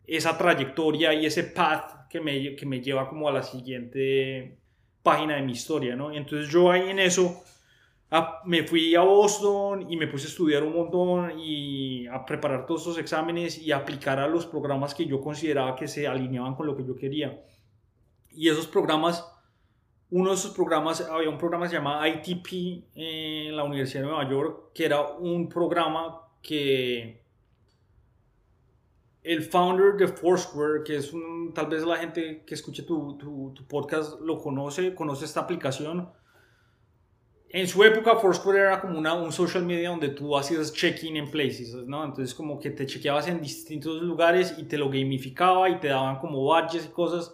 esa 0.06 0.38
trayectoria 0.38 1.14
y 1.14 1.26
ese 1.26 1.44
path 1.44 2.08
que 2.10 2.22
me, 2.22 2.56
que 2.56 2.66
me 2.66 2.82
lleva 2.82 3.08
como 3.08 3.28
a 3.28 3.32
la 3.32 3.44
siguiente 3.44 4.58
página 5.04 5.36
de 5.36 5.42
mi 5.42 5.54
historia, 5.54 5.96
¿no? 5.96 6.12
Entonces 6.12 6.52
yo 6.52 6.72
ahí 6.72 6.90
en 6.90 7.00
eso 7.00 7.44
me 8.46 8.64
fui 8.64 8.96
a 8.96 9.02
Boston 9.02 9.92
y 9.92 9.96
me 9.96 10.08
puse 10.08 10.26
a 10.26 10.30
estudiar 10.30 10.64
un 10.64 10.74
montón 10.74 11.40
y 11.40 12.08
a 12.08 12.26
preparar 12.26 12.66
todos 12.66 12.82
estos 12.82 12.98
exámenes 12.98 13.60
y 13.60 13.72
aplicar 13.72 14.20
a 14.20 14.28
los 14.28 14.48
programas 14.48 14.96
que 14.96 15.06
yo 15.06 15.22
consideraba 15.22 15.76
que 15.76 15.88
se 15.88 16.08
alineaban 16.08 16.56
con 16.56 16.66
lo 16.66 16.76
que 16.76 16.86
yo 16.86 16.96
quería. 16.96 17.44
Y 18.32 18.50
esos 18.50 18.66
programas, 18.66 19.26
uno 20.12 20.30
de 20.30 20.36
esos 20.36 20.52
programas, 20.52 21.02
había 21.02 21.30
un 21.30 21.38
programa 21.38 21.66
que 21.66 21.70
se 21.70 21.76
llama 21.76 22.08
ITP 22.08 22.86
en 22.96 23.56
la 23.56 23.64
Universidad 23.64 24.02
de 24.02 24.08
Nueva 24.08 24.30
York, 24.30 24.72
que 24.74 24.86
era 24.86 25.02
un 25.02 25.48
programa 25.48 26.22
que 26.42 27.24
el 29.22 29.44
founder 29.44 29.96
de 29.98 30.08
Foursquare, 30.08 30.84
que 30.84 30.98
es 30.98 31.12
tal 31.54 31.68
vez 31.68 31.84
la 31.84 31.98
gente 31.98 32.44
que 32.46 32.56
escuche 32.56 32.84
tu, 32.84 33.18
tu, 33.18 33.54
tu 33.54 33.68
podcast 33.68 34.20
lo 34.22 34.40
conoce, 34.40 34.96
conoce 34.96 35.26
esta 35.26 35.42
aplicación 35.42 36.10
en 37.52 37.68
su 37.68 37.84
época 37.84 38.16
Foursquare 38.16 38.60
era 38.60 38.80
como 38.80 39.00
una, 39.00 39.16
un 39.16 39.32
social 39.32 39.66
media 39.66 39.90
donde 39.90 40.10
tú 40.10 40.38
hacías 40.38 40.72
check-in 40.72 41.18
en 41.18 41.32
places, 41.32 41.74
¿no? 41.88 42.06
Entonces 42.06 42.36
como 42.36 42.60
que 42.60 42.70
te 42.70 42.86
chequeabas 42.86 43.28
en 43.28 43.42
distintos 43.42 44.04
lugares 44.04 44.54
y 44.60 44.64
te 44.64 44.78
lo 44.78 44.88
gamificaba 44.90 45.68
y 45.68 45.80
te 45.80 45.88
daban 45.88 46.20
como 46.20 46.46
badges 46.46 46.86
y 46.86 46.90
cosas. 46.90 47.34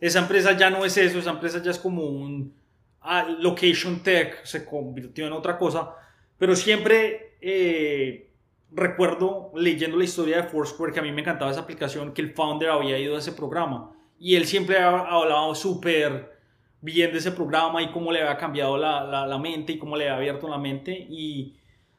Esa 0.00 0.18
empresa 0.20 0.52
ya 0.56 0.70
no 0.70 0.84
es 0.84 0.96
eso, 0.96 1.18
esa 1.18 1.30
empresa 1.30 1.62
ya 1.62 1.70
es 1.70 1.78
como 1.78 2.02
un 2.02 2.52
ah, 3.00 3.26
location 3.38 4.00
tech, 4.02 4.44
se 4.44 4.64
convirtió 4.64 5.26
en 5.26 5.32
otra 5.32 5.56
cosa. 5.56 5.94
Pero 6.38 6.54
siempre 6.54 7.36
eh, 7.40 8.30
recuerdo 8.72 9.52
leyendo 9.54 9.96
la 9.96 10.04
historia 10.04 10.36
de 10.36 10.48
Foursquare 10.48 10.92
que 10.92 11.00
a 11.00 11.02
mí 11.02 11.12
me 11.12 11.22
encantaba 11.22 11.50
esa 11.50 11.60
aplicación, 11.60 12.12
que 12.12 12.22
el 12.22 12.34
founder 12.34 12.70
había 12.70 12.98
ido 12.98 13.16
a 13.16 13.18
ese 13.18 13.32
programa. 13.32 13.92
Y 14.18 14.36
él 14.36 14.46
siempre 14.46 14.78
hablado 14.78 15.54
súper 15.54 16.36
viendo 16.80 17.18
ese 17.18 17.32
programa 17.32 17.82
y 17.82 17.90
cómo 17.90 18.12
le 18.12 18.22
había 18.22 18.36
cambiado 18.36 18.76
la, 18.76 19.26
la, 19.26 19.38
mente 19.38 19.72
y 19.72 19.78
cómo 19.78 19.96
le 19.96 20.08
había 20.08 20.16
abierto 20.16 20.48
la 20.48 20.58
mente. 20.58 20.92
Y 20.92 21.54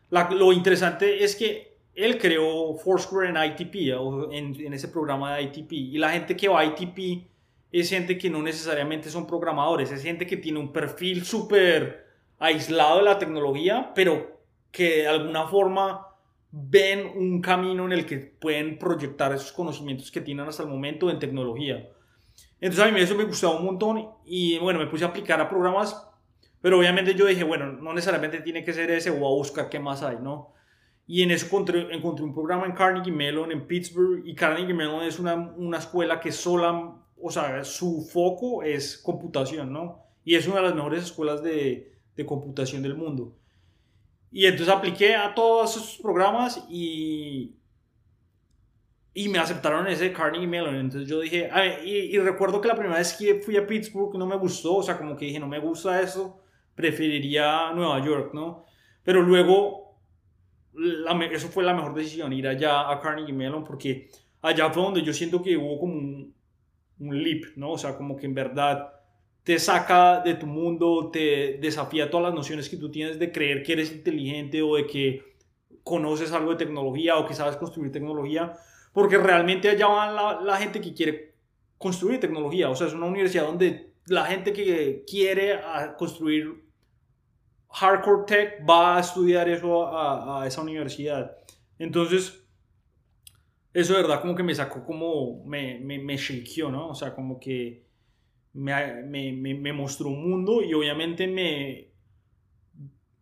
lo 0.10 0.54
interesante 0.54 1.24
es 1.24 1.36
que 1.36 1.78
él 1.94 2.18
creó 2.18 2.76
Foursquare 2.76 3.30
en 3.30 3.38
ITP, 3.38 3.94
en, 4.32 4.56
en, 4.66 4.74
ese 4.74 4.88
programa 4.88 5.36
de 5.36 5.44
ITP. 5.44 5.72
Y 5.72 5.98
la 5.98 6.12
gente 6.12 6.36
que 6.36 6.48
va 6.48 6.62
a 6.62 6.66
ITP 6.66 7.28
es 7.72 7.90
gente 7.90 8.18
que 8.18 8.30
no 8.30 8.42
necesariamente 8.42 9.10
son 9.10 9.28
programadores, 9.28 9.92
es 9.92 10.04
gente 10.04 10.26
que 10.26 10.38
tiene 10.38 10.60
un 10.60 10.72
perfil 10.72 11.26
súper 11.26 12.08
aislado 12.40 12.98
de 12.98 13.04
la 13.04 13.20
tecnología, 13.20 13.92
pero 13.94 14.40
que 14.72 15.02
de 15.02 15.08
alguna 15.08 15.48
forma 15.48 16.08
ven 16.52 17.12
un 17.16 17.42
camino 17.42 17.86
en 17.86 17.92
el 17.92 18.06
que 18.06 18.18
pueden 18.18 18.78
proyectar 18.78 19.34
esos 19.34 19.52
conocimientos 19.52 20.12
que 20.12 20.22
tienen 20.22 20.48
hasta 20.48 20.64
el 20.64 20.70
momento 20.70 21.10
en 21.10 21.20
tecnología. 21.20 21.90
Entonces 22.60 22.86
a 22.86 22.92
mí 22.92 23.00
eso 23.00 23.16
me 23.16 23.26
gustaba 23.26 23.58
un 23.58 23.66
montón 23.66 24.10
y 24.26 24.58
bueno, 24.60 24.80
me 24.80 24.88
puse 24.88 25.06
a 25.06 25.10
aplicar 25.10 25.40
a 25.42 25.50
programas, 25.50 26.08
pero 26.62 26.80
obviamente 26.80 27.14
yo 27.14 27.26
dije, 27.26 27.44
bueno, 27.44 27.74
no 27.74 27.94
necesariamente 27.94 28.42
tiene 28.42 28.64
que 28.64 28.74
ser 28.74 28.90
ese, 28.92 29.12
voy 29.12 29.32
a 29.32 29.36
buscar 29.36 29.70
qué 29.70 29.80
más 29.80 30.02
hay, 30.04 30.18
¿no? 30.22 30.54
Y 31.06 31.22
en 31.22 31.32
eso 31.32 31.46
encontré, 31.46 31.94
encontré 31.94 32.26
un 32.26 32.34
programa 32.34 32.66
en 32.66 32.74
Carnegie 32.74 33.14
Mellon, 33.14 33.52
en 33.52 33.66
Pittsburgh, 33.66 34.24
y 34.26 34.36
Carnegie 34.36 34.74
Mellon 34.74 35.04
es 35.04 35.20
una, 35.20 35.36
una 35.36 35.78
escuela 35.78 36.20
que 36.20 36.32
sola, 36.32 36.96
o 37.22 37.32
sea, 37.32 37.64
su 37.64 38.02
foco 38.02 38.64
es 38.64 38.98
computación, 38.98 39.72
¿no? 39.72 40.04
Y 40.24 40.36
es 40.36 40.48
una 40.48 40.58
de 40.58 40.64
las 40.64 40.76
mejores 40.76 41.04
escuelas 41.04 41.42
de, 41.42 41.94
de 42.16 42.26
computación 42.26 42.82
del 42.82 42.96
mundo. 42.96 43.36
Y 44.32 44.46
entonces 44.46 44.74
apliqué 44.74 45.16
a 45.16 45.34
todos 45.34 45.76
esos 45.76 45.98
programas 45.98 46.66
y, 46.70 47.56
y 49.14 49.30
me 49.30 49.40
aceptaron 49.40 49.88
ese 49.88 50.14
Carnegie 50.14 50.48
Mellon. 50.48 50.76
Entonces 50.76 51.10
yo 51.10 51.20
dije, 51.20 51.50
y, 51.84 52.18
recuerdo 52.20 52.62
que 52.62 52.68
la 52.68 52.76
primera 52.76 53.00
vez 53.00 53.16
que 53.18 53.36
fui 53.36 53.58
a 53.58 53.66
Pittsburgh 53.66 54.16
no 54.16 54.28
me 54.28 54.36
gustó, 54.36 54.76
o 54.76 54.84
sea, 54.84 54.98
como 54.98 55.16
que 55.16 55.26
dije, 55.26 55.40
no 55.40 55.48
me 55.48 55.60
gusta 55.60 56.02
eso, 56.02 56.42
preferiría 56.76 57.72
Nueva 57.74 58.04
York, 58.06 58.34
¿no? 58.34 58.66
Pero 59.04 59.24
luego, 59.24 59.98
eso 61.32 61.48
fue 61.48 61.64
la 61.64 61.74
mejor 61.74 61.96
decisión, 61.96 62.32
ir 62.34 62.48
allá 62.48 62.92
a 62.92 63.00
Carnegie 63.00 63.34
Mellon, 63.34 63.64
porque 63.64 64.10
allá 64.42 64.70
fue 64.70 64.84
donde 64.84 65.02
yo 65.02 65.14
siento 65.14 65.42
que 65.42 65.58
hubo 65.58 65.80
como 65.80 65.94
un, 65.94 66.37
un 67.00 67.24
leap, 67.24 67.56
¿no? 67.56 67.72
O 67.72 67.78
sea, 67.78 67.96
como 67.96 68.16
que 68.16 68.26
en 68.26 68.34
verdad 68.34 68.94
te 69.44 69.60
saca 69.60 70.22
de 70.22 70.36
tu 70.36 70.46
mundo, 70.46 71.10
te 71.12 71.58
desafía 71.62 72.10
todas 72.10 72.28
las 72.28 72.34
nociones 72.34 72.70
que 72.70 72.78
tú 72.78 72.92
tienes 72.92 73.18
de 73.18 73.32
creer 73.32 73.64
que 73.64 73.74
eres 73.74 73.92
inteligente 73.92 74.62
o 74.62 74.76
de 74.76 74.86
que 74.86 75.22
conoces 75.84 76.34
algo 76.34 76.52
de 76.52 76.58
tecnología 76.58 77.18
o 77.18 77.26
que 77.26 77.34
sabes 77.34 77.56
construir 77.56 77.92
tecnología 77.92 78.54
porque 78.98 79.20
realmente 79.20 79.70
allá 79.70 79.88
va 79.88 80.42
la, 80.42 80.58
gente 80.58 80.82
que 80.82 80.92
quiere 80.92 81.36
construir 81.78 82.20
tecnología. 82.20 82.68
O 82.68 82.76
sea, 82.76 82.88
es 82.88 82.94
una 82.94 83.06
universidad 83.06 83.46
donde 83.46 83.94
la 84.08 84.26
gente 84.26 84.52
que 84.52 85.04
quiere 85.08 85.60
construir 86.00 86.66
hardcore 87.70 88.24
tech 88.26 88.68
va 88.68 88.98
a 88.98 89.02
estudiar 89.02 89.48
eso 89.50 89.86
a, 89.88 90.48
esa 90.48 90.64
universidad. 90.64 91.38
Entonces, 91.78 92.44
eso 93.80 93.94
de 93.94 94.02
verdad 94.02 94.22
como 94.22 94.34
que 94.34 94.42
me 94.42 94.56
sacó 94.56 94.84
como, 94.84 95.44
me, 95.46 95.78
me, 95.80 96.00
me 96.00 96.18
shakeó, 96.18 96.72
¿no? 96.72 96.90
O 96.90 96.96
sea, 96.96 97.14
como 97.14 97.40
que 97.40 97.86
me, 98.54 99.04
me, 99.04 99.54
me 99.54 99.72
mostró 99.72 100.08
un 100.08 100.28
mundo 100.28 100.64
y 100.64 100.74
obviamente 100.74 101.28
me, 101.28 101.92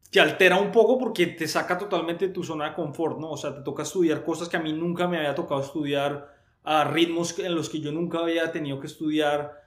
te 0.09 0.21
altera 0.21 0.57
un 0.57 0.71
poco 0.71 0.97
porque 0.97 1.27
te 1.27 1.45
saca 1.45 1.77
totalmente 1.77 2.27
de 2.27 2.33
tu 2.33 2.41
zona 2.41 2.69
de 2.69 2.75
confort, 2.75 3.19
¿no? 3.19 3.31
O 3.31 3.37
sea, 3.37 3.53
te 3.53 3.63
toca 3.63 3.83
estudiar 3.83 4.23
cosas 4.23 4.47
que 4.47 4.55
a 4.55 4.61
mí 4.61 4.71
nunca 4.71 5.09
me 5.09 5.17
había 5.17 5.35
tocado 5.35 5.59
estudiar, 5.59 6.33
a 6.63 6.85
ritmos 6.85 7.37
en 7.37 7.53
los 7.53 7.69
que 7.69 7.81
yo 7.81 7.91
nunca 7.91 8.19
había 8.19 8.49
tenido 8.53 8.79
que 8.79 8.87
estudiar, 8.87 9.61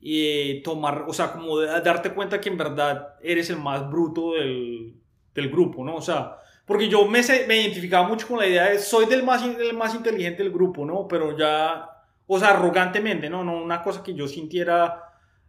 y 0.00 0.62
tomar, 0.62 1.06
o 1.08 1.12
sea, 1.12 1.32
como 1.32 1.58
darte 1.58 2.14
cuenta 2.14 2.40
que 2.40 2.48
en 2.48 2.58
verdad 2.58 3.16
eres 3.24 3.50
el 3.50 3.56
más 3.58 3.90
bruto 3.90 4.34
del, 4.34 4.94
del 5.34 5.50
grupo, 5.50 5.84
¿no? 5.84 5.96
O 5.96 6.00
sea, 6.00 6.38
porque 6.68 6.88
yo 6.88 7.06
me, 7.06 7.22
me 7.48 7.62
identificaba 7.62 8.06
mucho 8.06 8.28
con 8.28 8.38
la 8.38 8.46
idea 8.46 8.68
de 8.68 8.78
soy 8.78 9.06
del 9.06 9.22
más, 9.22 9.42
más 9.72 9.94
inteligente 9.94 10.42
del 10.42 10.52
grupo, 10.52 10.84
¿no? 10.84 11.08
Pero 11.08 11.36
ya, 11.36 11.88
o 12.26 12.38
sea, 12.38 12.50
arrogantemente, 12.50 13.30
¿no? 13.30 13.42
No 13.42 13.60
una 13.60 13.82
cosa 13.82 14.02
que 14.02 14.14
yo 14.14 14.28
sintiera... 14.28 15.02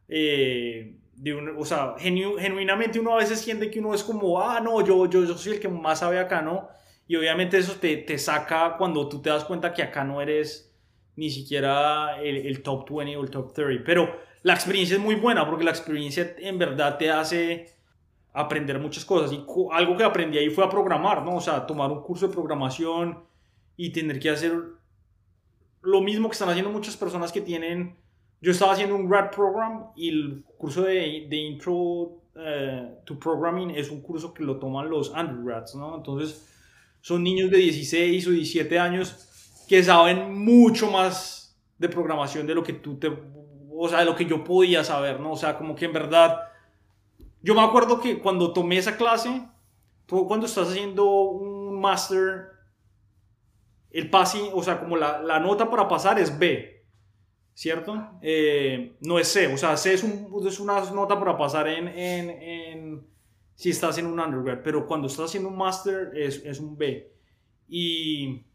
Eh, 0.07 0.95
o 1.57 1.65
sea, 1.65 1.95
genuinamente 1.97 2.97
uno 2.97 3.13
a 3.13 3.17
veces 3.17 3.41
siente 3.41 3.69
que 3.69 3.79
uno 3.81 3.93
es 3.93 4.05
como, 4.05 4.41
ah, 4.41 4.61
no, 4.61 4.79
yo, 4.85 5.09
yo, 5.09 5.25
yo 5.25 5.37
soy 5.37 5.53
el 5.53 5.59
que 5.59 5.67
más 5.67 5.99
sabe 5.99 6.17
acá, 6.17 6.41
¿no? 6.41 6.69
Y 7.05 7.17
obviamente 7.17 7.57
eso 7.57 7.75
te, 7.75 7.97
te 7.97 8.17
saca 8.17 8.75
cuando 8.77 9.09
tú 9.09 9.21
te 9.21 9.29
das 9.29 9.43
cuenta 9.43 9.73
que 9.73 9.83
acá 9.83 10.05
no 10.05 10.21
eres 10.21 10.73
ni 11.17 11.29
siquiera 11.29 12.21
el, 12.21 12.37
el, 12.47 12.63
top 12.63 12.89
20 12.89 13.17
o 13.17 13.23
el 13.23 13.29
top 13.29 13.51
30. 13.51 13.83
Pero 13.83 14.15
la 14.43 14.53
experiencia 14.53 14.95
es 14.95 15.01
muy 15.01 15.15
buena 15.15 15.45
porque 15.45 15.65
la 15.65 15.71
experiencia 15.71 16.33
en 16.37 16.57
verdad 16.57 16.97
te 16.97 17.11
hace 17.11 17.78
aprender 18.33 18.79
muchas 18.79 19.05
cosas. 19.05 19.31
Y 19.31 19.43
algo 19.71 19.97
que 19.97 20.03
aprendí 20.03 20.37
ahí 20.37 20.49
fue 20.49 20.65
a 20.65 20.69
programar, 20.69 21.23
¿no? 21.23 21.35
O 21.35 21.41
sea, 21.41 21.65
tomar 21.65 21.91
un 21.91 22.01
curso 22.01 22.27
de 22.27 22.33
programación 22.33 23.23
y 23.75 23.91
tener 23.91 24.19
que 24.19 24.29
hacer 24.29 24.53
lo 25.81 26.01
mismo 26.01 26.27
que 26.29 26.33
están 26.33 26.49
haciendo 26.49 26.71
muchas 26.71 26.97
personas 26.97 27.31
que 27.31 27.41
tienen 27.41 27.95
yo 28.41 28.51
estaba 28.51 28.73
haciendo 28.73 28.95
un 28.95 29.09
grad 29.09 29.31
program 29.31 29.87
y 29.95 30.09
el 30.09 30.43
curso 30.57 30.83
de, 30.83 31.27
de 31.29 31.35
Intro 31.35 32.21
eh, 32.35 32.99
to 33.05 33.19
Programming 33.19 33.71
es 33.71 33.91
un 33.91 34.01
curso 34.01 34.33
que 34.33 34.43
lo 34.43 34.57
toman 34.57 34.89
los 34.89 35.09
undergrads, 35.09 35.75
¿no? 35.75 35.97
Entonces, 35.97 36.47
son 37.01 37.23
niños 37.23 37.51
de 37.51 37.57
16 37.57 38.27
o 38.27 38.31
17 38.31 38.79
años 38.79 39.65
que 39.67 39.83
saben 39.83 40.33
mucho 40.33 40.89
más 40.89 41.57
de 41.77 41.89
programación 41.89 42.47
de 42.47 42.55
lo 42.55 42.63
que 42.63 42.73
tú 42.73 42.97
te, 42.97 43.11
o 43.71 43.89
sea, 43.89 43.99
de 43.99 44.05
lo 44.05 44.15
que 44.15 44.25
yo 44.25 44.43
podía 44.43 44.83
saber, 44.83 45.19
¿no? 45.19 45.33
O 45.33 45.37
sea, 45.37 45.57
como 45.57 45.75
que 45.75 45.85
en 45.85 45.93
verdad, 45.93 46.39
yo 47.41 47.55
me 47.55 47.61
acuerdo 47.61 47.99
que 47.99 48.19
cuando 48.19 48.53
tomé 48.53 48.77
esa 48.77 48.97
clase, 48.97 49.47
cuando 50.07 50.45
estás 50.45 50.69
haciendo 50.69 51.05
un 51.05 51.79
máster, 51.79 52.49
el 53.91 54.09
passing, 54.09 54.51
o 54.53 54.61
sea, 54.63 54.79
como 54.79 54.97
la, 54.97 55.39
nota 55.39 55.69
para 55.69 55.87
pasar 55.87 56.19
es 56.19 56.37
B, 56.37 56.85
¿cierto? 57.53 58.19
Eh, 58.21 58.97
no 59.01 59.19
es 59.19 59.27
C, 59.27 59.53
o 59.53 59.57
sea, 59.57 59.77
C 59.77 59.93
es, 59.93 60.03
un, 60.03 60.29
es 60.47 60.59
una 60.59 60.81
nota 60.91 61.17
para 61.17 61.37
pasar 61.37 61.67
en, 61.67 61.87
en, 61.87 63.07
si 63.55 63.69
estás 63.69 63.97
en 63.97 64.05
un 64.05 64.19
undergrad, 64.19 64.59
pero 64.63 64.85
cuando 64.85 65.07
estás 65.07 65.25
haciendo 65.25 65.49
un 65.49 65.57
master 65.57 66.11
es, 66.15 66.43
es 66.45 66.59
un 66.59 66.77
B. 66.77 67.11
Y 67.67 68.45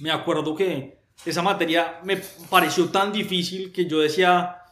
me 0.00 0.10
acuerdo 0.10 0.54
que 0.54 0.98
esa 1.24 1.42
materia 1.42 2.00
me 2.04 2.18
pareció 2.50 2.90
tan 2.90 3.12
difícil 3.12 3.72
que 3.72 3.86
yo 3.86 4.00
decía, 4.00 4.63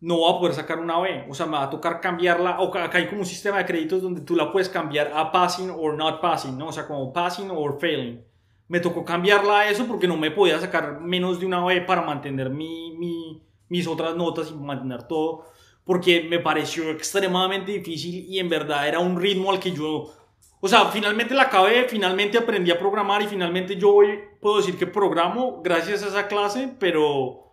no 0.00 0.18
voy 0.18 0.34
a 0.34 0.38
poder 0.38 0.54
sacar 0.54 0.78
una 0.78 0.98
B, 0.98 1.26
o 1.28 1.34
sea, 1.34 1.46
me 1.46 1.52
va 1.52 1.64
a 1.64 1.70
tocar 1.70 2.00
cambiarla, 2.00 2.60
o 2.60 2.76
acá 2.76 2.98
hay 2.98 3.06
como 3.06 3.20
un 3.20 3.26
sistema 3.26 3.58
de 3.58 3.66
créditos 3.66 4.02
donde 4.02 4.20
tú 4.20 4.36
la 4.36 4.52
puedes 4.52 4.68
cambiar 4.68 5.12
a 5.14 5.32
passing 5.32 5.70
o 5.70 5.92
not 5.92 6.20
passing, 6.20 6.56
¿no? 6.56 6.68
O 6.68 6.72
sea, 6.72 6.86
como 6.86 7.12
passing 7.12 7.50
or 7.50 7.78
failing. 7.80 8.22
Me 8.68 8.80
tocó 8.80 9.04
cambiarla 9.04 9.60
a 9.60 9.70
eso 9.70 9.86
porque 9.86 10.08
no 10.08 10.16
me 10.16 10.30
podía 10.30 10.58
sacar 10.60 11.00
menos 11.00 11.40
de 11.40 11.46
una 11.46 11.64
B 11.64 11.80
para 11.82 12.02
mantener 12.02 12.50
mi, 12.50 13.42
mis 13.68 13.86
otras 13.86 14.16
notas 14.16 14.50
y 14.50 14.54
mantener 14.54 15.04
todo, 15.04 15.46
porque 15.84 16.26
me 16.28 16.40
pareció 16.40 16.90
extremadamente 16.90 17.72
difícil 17.72 18.26
y 18.28 18.38
en 18.38 18.48
verdad 18.48 18.88
era 18.88 18.98
un 18.98 19.20
ritmo 19.20 19.50
al 19.52 19.60
que 19.60 19.72
yo 19.72 20.12
o 20.60 20.68
sea, 20.68 20.86
finalmente 20.86 21.34
la 21.34 21.44
acabé, 21.44 21.86
finalmente 21.88 22.38
aprendí 22.38 22.70
a 22.70 22.78
programar 22.78 23.22
y 23.22 23.26
finalmente 23.26 23.76
yo 23.76 23.94
hoy 23.94 24.18
puedo 24.40 24.56
decir 24.56 24.76
que 24.76 24.86
programo 24.86 25.60
gracias 25.62 26.02
a 26.02 26.08
esa 26.08 26.28
clase, 26.28 26.74
pero, 26.78 27.45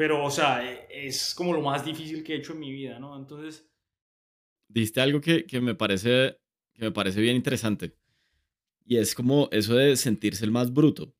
pero, 0.00 0.24
o 0.24 0.30
sea, 0.30 0.64
e, 0.66 1.08
es 1.08 1.34
como 1.34 1.52
lo 1.52 1.60
más 1.60 1.84
difícil 1.84 2.24
que 2.24 2.32
he 2.32 2.36
hecho 2.38 2.54
en 2.54 2.60
mi 2.60 2.72
vida, 2.72 2.98
¿no? 2.98 3.14
Entonces... 3.18 3.66
Diste 4.66 5.02
algo 5.02 5.20
que, 5.20 5.44
que 5.44 5.60
me, 5.60 5.74
parece, 5.74 6.38
que 6.72 6.84
me 6.84 6.90
parece 6.90 7.20
bien 7.20 7.36
interesante. 7.36 7.94
Y 8.86 8.96
es 8.96 9.14
como 9.14 9.50
eso 9.52 9.74
de 9.74 9.96
sentirse 9.96 10.42
el 10.46 10.52
más 10.52 10.72
bruto, 10.72 11.14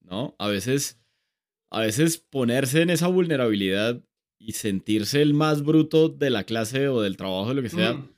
¿no? 0.00 0.34
A 0.40 0.48
veces, 0.48 1.00
a 1.70 1.82
veces 1.82 2.18
ponerse 2.18 2.82
en 2.82 2.90
esa 2.90 3.06
vulnerabilidad 3.06 4.02
y 4.40 4.54
sentirse 4.54 5.22
el 5.22 5.32
más 5.32 5.62
bruto 5.62 6.08
de 6.08 6.30
la 6.30 6.42
clase 6.42 6.88
o 6.88 7.02
del 7.02 7.16
trabajo, 7.16 7.50
de 7.50 7.54
lo 7.54 7.62
que 7.62 7.70
sea, 7.70 7.92
mm. 7.92 8.10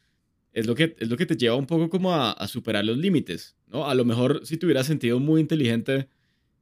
es, 0.52 0.66
lo 0.66 0.74
que, 0.74 0.96
es 0.98 1.10
lo 1.10 1.18
que 1.18 1.26
te 1.26 1.36
lleva 1.36 1.56
un 1.56 1.66
poco 1.66 1.90
como 1.90 2.14
a, 2.14 2.48
superar 2.48 2.86
los 2.86 2.96
límites, 2.96 3.58
¿no? 3.66 3.86
A 3.86 3.94
lo 3.94 4.06
mejor 4.06 4.40
si 4.46 4.56
te 4.56 4.64
hubieras 4.64 4.86
sentido 4.86 5.20
muy 5.20 5.42
inteligente, 5.42 6.08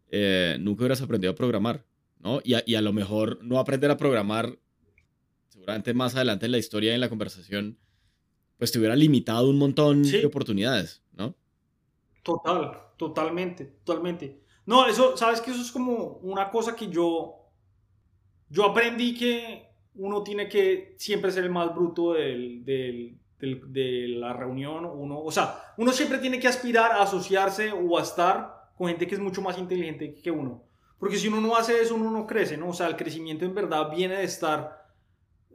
eh, 0.09 0.57
nunca 0.59 0.81
hubieras 0.81 1.01
aprendido 1.01 1.31
a 1.31 1.37
programar, 1.37 1.87
¿no? 2.27 2.41
Y 2.43 2.55
a, 2.55 2.63
y 2.67 2.75
a, 2.75 2.81
lo 2.81 2.93
mejor 2.93 3.39
no 3.43 3.61
aprender 3.61 3.89
a 3.91 3.97
programar, 3.97 4.59
seguramente 5.49 5.95
más 5.95 6.17
adelante 6.17 6.47
en 6.47 6.53
la 6.53 6.59
historia 6.59 6.91
y 6.91 6.95
en 6.95 7.01
la 7.01 7.09
conversación, 7.09 7.79
pues 8.59 8.73
te 8.73 8.81
hubiera 8.81 8.97
limitado 8.97 9.49
un 9.49 9.59
montón 9.59 10.03
de 10.03 10.27
oportunidades, 10.27 11.05
¿no? 11.13 11.37
Total, 12.25 12.73
totalmente, 12.97 13.65
totalmente. 13.85 14.41
No, 14.65 14.89
eso, 14.89 15.17
sabes 15.17 15.41
que 15.41 15.53
eso 15.53 15.63
es 15.63 15.71
como 15.71 16.19
una 16.23 16.51
cosa 16.51 16.75
que 16.75 16.89
yo 16.89 17.47
yo 18.49 18.65
aprendí 18.65 19.15
que 19.15 19.69
uno 19.95 20.23
tiene 20.23 20.49
que 20.49 20.97
siempre 20.99 21.31
ser 21.31 21.45
el 21.45 21.51
más 21.51 21.73
bruto 21.75 22.15
del, 22.15 22.65
del, 22.65 23.19
de 23.39 24.09
la 24.09 24.33
reunión. 24.33 24.85
Uno, 24.85 25.21
o 25.21 25.31
sea, 25.31 25.75
uno 25.77 25.93
siempre 25.93 26.19
tiene 26.19 26.41
que 26.41 26.49
aspirar 26.49 26.93
a 26.93 27.03
asociarse 27.03 27.73
o 27.73 27.99
a 27.99 28.03
estar 28.03 28.71
con 28.77 28.89
gente 28.89 29.07
que 29.07 29.15
es 29.15 29.21
mucho 29.21 29.43
más 29.43 29.59
inteligente 29.59 30.15
que 30.15 30.31
uno. 30.31 30.66
Porque 30.99 31.19
si 31.19 31.29
uno 31.29 31.41
no 31.41 31.57
hace 31.57 31.81
eso, 31.81 31.95
uno 31.95 32.11
no 32.11 32.27
crece, 32.27 32.57
¿no? 32.57 32.71
O 32.71 32.73
sea, 32.73 32.87
el 32.87 32.97
crecimiento 32.97 33.45
en 33.45 33.55
verdad 33.55 33.91
viene 33.91 34.17
de 34.17 34.25
estar 34.25 34.87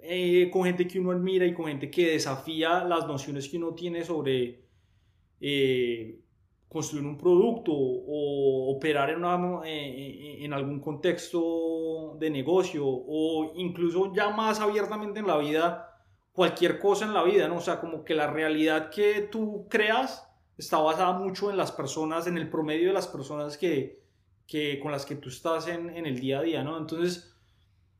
eh, 0.01 0.49
con 0.51 0.63
gente 0.63 0.87
que 0.87 0.99
uno 0.99 1.11
admira 1.11 1.45
y 1.45 1.53
con 1.53 1.65
gente 1.65 1.89
que 1.89 2.11
desafía 2.11 2.83
las 2.83 3.07
nociones 3.07 3.47
que 3.49 3.57
uno 3.57 3.73
tiene 3.73 4.03
sobre 4.03 4.65
eh, 5.39 6.21
construir 6.71 7.05
un 7.05 7.17
producto 7.17 7.73
o 7.73 8.73
operar 8.73 9.09
en, 9.09 9.25
eh, 9.25 9.59
eh, 9.65 10.45
en, 10.45 10.53
algún 10.53 10.79
contexto 10.79 12.15
de 12.17 12.29
negocio 12.29 12.85
o 12.85 13.51
incluso 13.55 14.13
ya 14.13 14.29
más 14.29 14.61
abiertamente 14.61 15.19
en 15.19 15.27
la 15.27 15.37
vida, 15.37 16.01
cualquier 16.31 16.79
cosa 16.79 17.03
en 17.03 17.13
la 17.13 17.23
vida, 17.23 17.49
¿no? 17.49 17.57
O 17.57 17.61
sea, 17.61 17.81
como 17.81 18.05
que 18.05 18.15
la 18.15 18.27
realidad 18.27 18.89
que 18.89 19.27
tú 19.29 19.67
creas 19.69 20.25
está 20.57 20.77
basada 20.77 21.11
mucho 21.11 21.49
en 21.49 21.57
las 21.57 21.73
personas, 21.73 22.25
en 22.27 22.37
el 22.37 22.49
promedio 22.49 22.87
de 22.87 22.93
las 22.93 23.07
personas 23.07 23.57
que, 23.57 24.00
que 24.51 24.81
con 24.81 24.91
las 24.91 25.05
que 25.05 25.15
tú 25.15 25.29
estás 25.29 25.69
en, 25.69 25.89
en, 25.95 26.05
el 26.05 26.19
día 26.19 26.39
a 26.39 26.41
día, 26.41 26.61
¿no? 26.61 26.77
Entonces, 26.77 27.33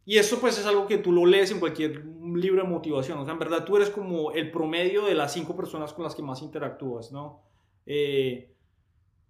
y 0.04 0.18
eso 0.18 0.42
pues 0.42 0.60
es 0.60 0.66
algo 0.66 0.86
que 0.86 0.98
tú 0.98 1.14
lo 1.14 1.26
lees 1.26 1.50
en 1.52 1.62
cualquier 1.62 2.04
libro 2.36 2.62
de 2.62 2.68
motivación, 2.68 3.18
o 3.20 3.24
sea, 3.24 3.32
en 3.32 3.40
verdad 3.40 3.64
tú 3.64 3.78
eres 3.78 3.90
como 3.90 4.34
el 4.34 4.52
promedio 4.52 5.06
de 5.06 5.16
las 5.16 5.32
cinco 5.32 5.56
personas 5.56 5.94
con 5.94 6.04
las 6.04 6.14
que 6.14 6.22
más 6.22 6.42
interactúas, 6.42 7.14
¿no? 7.14 7.42
Eh, 7.86 8.54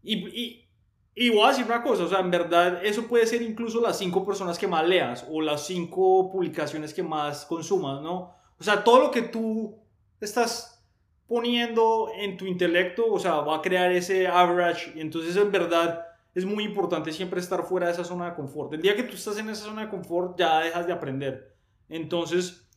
y, 0.02 0.66
y, 1.14 1.30
voy 1.30 1.46
a 1.46 1.50
decir 1.50 1.66
una 1.66 1.84
cosa, 1.84 2.06
o 2.06 2.08
sea, 2.08 2.22
en 2.22 2.32
verdad 2.32 2.84
eso 2.84 3.04
puede 3.04 3.28
ser 3.28 3.44
incluso 3.44 3.80
las 3.82 4.00
cinco 4.00 4.26
personas 4.26 4.58
que 4.58 4.68
más 4.68 4.88
leas 4.88 5.28
o 5.30 5.42
las 5.42 5.68
cinco 5.68 6.28
publicaciones 6.32 6.92
que 6.92 7.04
más 7.04 7.46
consumas, 7.46 8.02
¿no? 8.02 8.34
O 8.60 8.64
sea, 8.64 8.84
todo 8.84 9.00
lo 9.00 9.12
que 9.12 9.22
tú 9.22 9.78
estás 10.20 10.84
poniendo 11.28 12.10
en 12.18 12.36
tu 12.36 12.48
intelecto, 12.48 13.06
o 13.14 13.20
sea, 13.20 13.36
va 13.42 13.58
a 13.58 13.62
crear 13.62 13.92
ese 13.92 14.28
average. 14.28 14.94
Y 14.96 15.02
entonces, 15.02 15.38
en 15.38 15.52
verdad, 15.52 16.11
es 16.34 16.46
muy 16.46 16.64
importante 16.64 17.12
siempre 17.12 17.40
estar 17.40 17.64
fuera 17.64 17.88
de 17.88 17.94
esa 17.94 18.04
zona 18.04 18.30
de 18.30 18.36
confort. 18.36 18.74
El 18.74 18.82
día 18.82 18.96
que 18.96 19.04
tú 19.04 19.16
estás 19.16 19.38
en 19.38 19.50
esa 19.50 19.66
zona 19.66 19.84
de 19.84 19.90
confort, 19.90 20.38
ya 20.38 20.60
dejas 20.60 20.88
de 20.88 20.94
aprender. 20.94 21.56
Entonces, 21.90 22.68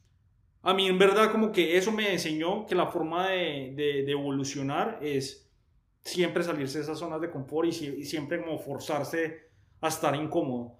a 0.62 0.74
mí 0.74 0.86
en 0.86 0.98
verdad 0.98 1.30
como 1.30 1.52
que 1.52 1.76
eso 1.76 1.92
me 1.92 2.12
enseñó 2.12 2.66
que 2.66 2.74
la 2.74 2.86
forma 2.86 3.28
de, 3.28 3.72
de 3.76 4.10
evolucionar 4.10 4.98
es 5.02 5.44
siempre 6.04 6.42
salirse 6.42 6.78
de 6.78 6.84
esas 6.84 6.98
zonas 6.98 7.20
de 7.20 7.30
confort 7.30 7.68
y, 7.68 8.04
siempre 8.04 8.42
como 8.42 8.58
forzarse 8.58 9.48
a 9.80 9.88
estar 9.88 10.14
incómodo. 10.14 10.76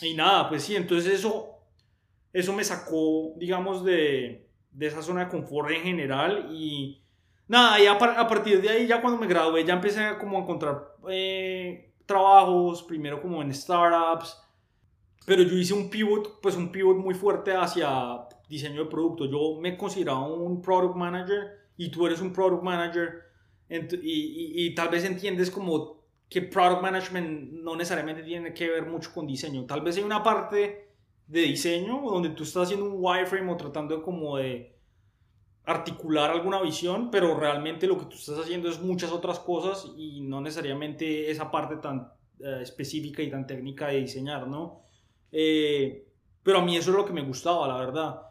Y 0.00 0.14
nada, 0.14 0.48
pues 0.48 0.64
sí, 0.64 0.76
entonces 0.76 1.12
eso, 1.12 1.60
eso 2.32 2.52
me 2.52 2.64
sacó, 2.64 3.34
digamos, 3.36 3.84
de, 3.84 4.48
de 4.70 4.86
esa 4.86 5.02
zona 5.02 5.24
de 5.24 5.30
confort 5.30 5.70
en 5.70 5.82
general 5.82 6.48
y 6.52 7.02
nada, 7.46 7.80
y 7.80 7.86
a, 7.86 7.98
partir 7.98 8.60
de 8.60 8.68
ahí 8.68 8.86
ya 8.86 9.00
cuando 9.00 9.18
me 9.18 9.26
gradué 9.26 9.64
ya 9.64 9.74
empecé 9.74 10.04
a 10.04 10.18
como 10.18 10.38
a 10.38 10.42
encontrar 10.42 10.94
eh, 11.08 11.87
trabajos, 12.08 12.82
primero 12.82 13.22
como 13.22 13.40
en 13.42 13.54
startups, 13.54 14.36
pero 15.24 15.42
yo 15.42 15.56
hice 15.56 15.74
un 15.74 15.90
pivot, 15.90 16.40
pues 16.40 16.56
un 16.56 16.72
pivot 16.72 16.96
muy 16.96 17.14
fuerte 17.14 17.54
hacia 17.54 18.26
diseño 18.48 18.84
de 18.84 18.90
producto. 18.90 19.26
Yo 19.26 19.60
me 19.60 19.76
consideraba 19.76 20.26
un 20.26 20.62
product 20.62 20.96
manager 20.96 21.68
y 21.76 21.90
tú 21.90 22.06
eres 22.06 22.20
un 22.20 22.32
product 22.32 22.62
manager 22.62 23.28
y, 23.68 24.66
y, 24.66 24.74
tal 24.74 24.88
vez 24.88 25.04
entiendes 25.04 25.50
como 25.50 26.02
que 26.30 26.40
product 26.40 26.80
management 26.80 27.52
no 27.52 27.76
necesariamente 27.76 28.22
tiene 28.22 28.54
que 28.54 28.70
ver 28.70 28.86
mucho 28.86 29.10
con 29.12 29.26
diseño. 29.26 29.66
Tal 29.66 29.82
vez 29.82 29.98
hay 29.98 30.02
una 30.02 30.22
parte 30.22 30.88
de 31.26 31.40
diseño 31.42 32.00
donde 32.06 32.30
tú 32.30 32.44
estás 32.44 32.64
haciendo 32.64 32.86
un 32.86 32.96
wireframe 32.96 33.52
o 33.52 33.56
tratando 33.58 34.02
como 34.02 34.38
de 34.38 34.77
articular 35.68 36.30
alguna 36.30 36.62
visión, 36.62 37.10
pero 37.10 37.38
realmente 37.38 37.86
lo 37.86 37.98
que 37.98 38.06
tú 38.06 38.16
estás 38.16 38.38
haciendo 38.38 38.70
es 38.70 38.80
muchas 38.80 39.12
otras 39.12 39.38
cosas 39.38 39.92
y 39.98 40.22
no 40.22 40.40
necesariamente 40.40 41.30
esa 41.30 41.50
parte 41.50 41.76
tan 41.76 42.10
eh, 42.40 42.60
específica 42.62 43.22
y 43.22 43.30
tan 43.30 43.46
técnica 43.46 43.88
de 43.88 44.00
diseñar, 44.00 44.48
¿no? 44.48 44.80
Eh, 45.30 46.06
pero 46.42 46.60
a 46.60 46.64
mí 46.64 46.74
eso 46.74 46.90
es 46.90 46.96
lo 46.96 47.04
que 47.04 47.12
me 47.12 47.20
gustaba, 47.20 47.68
la 47.68 47.76
verdad. 47.76 48.22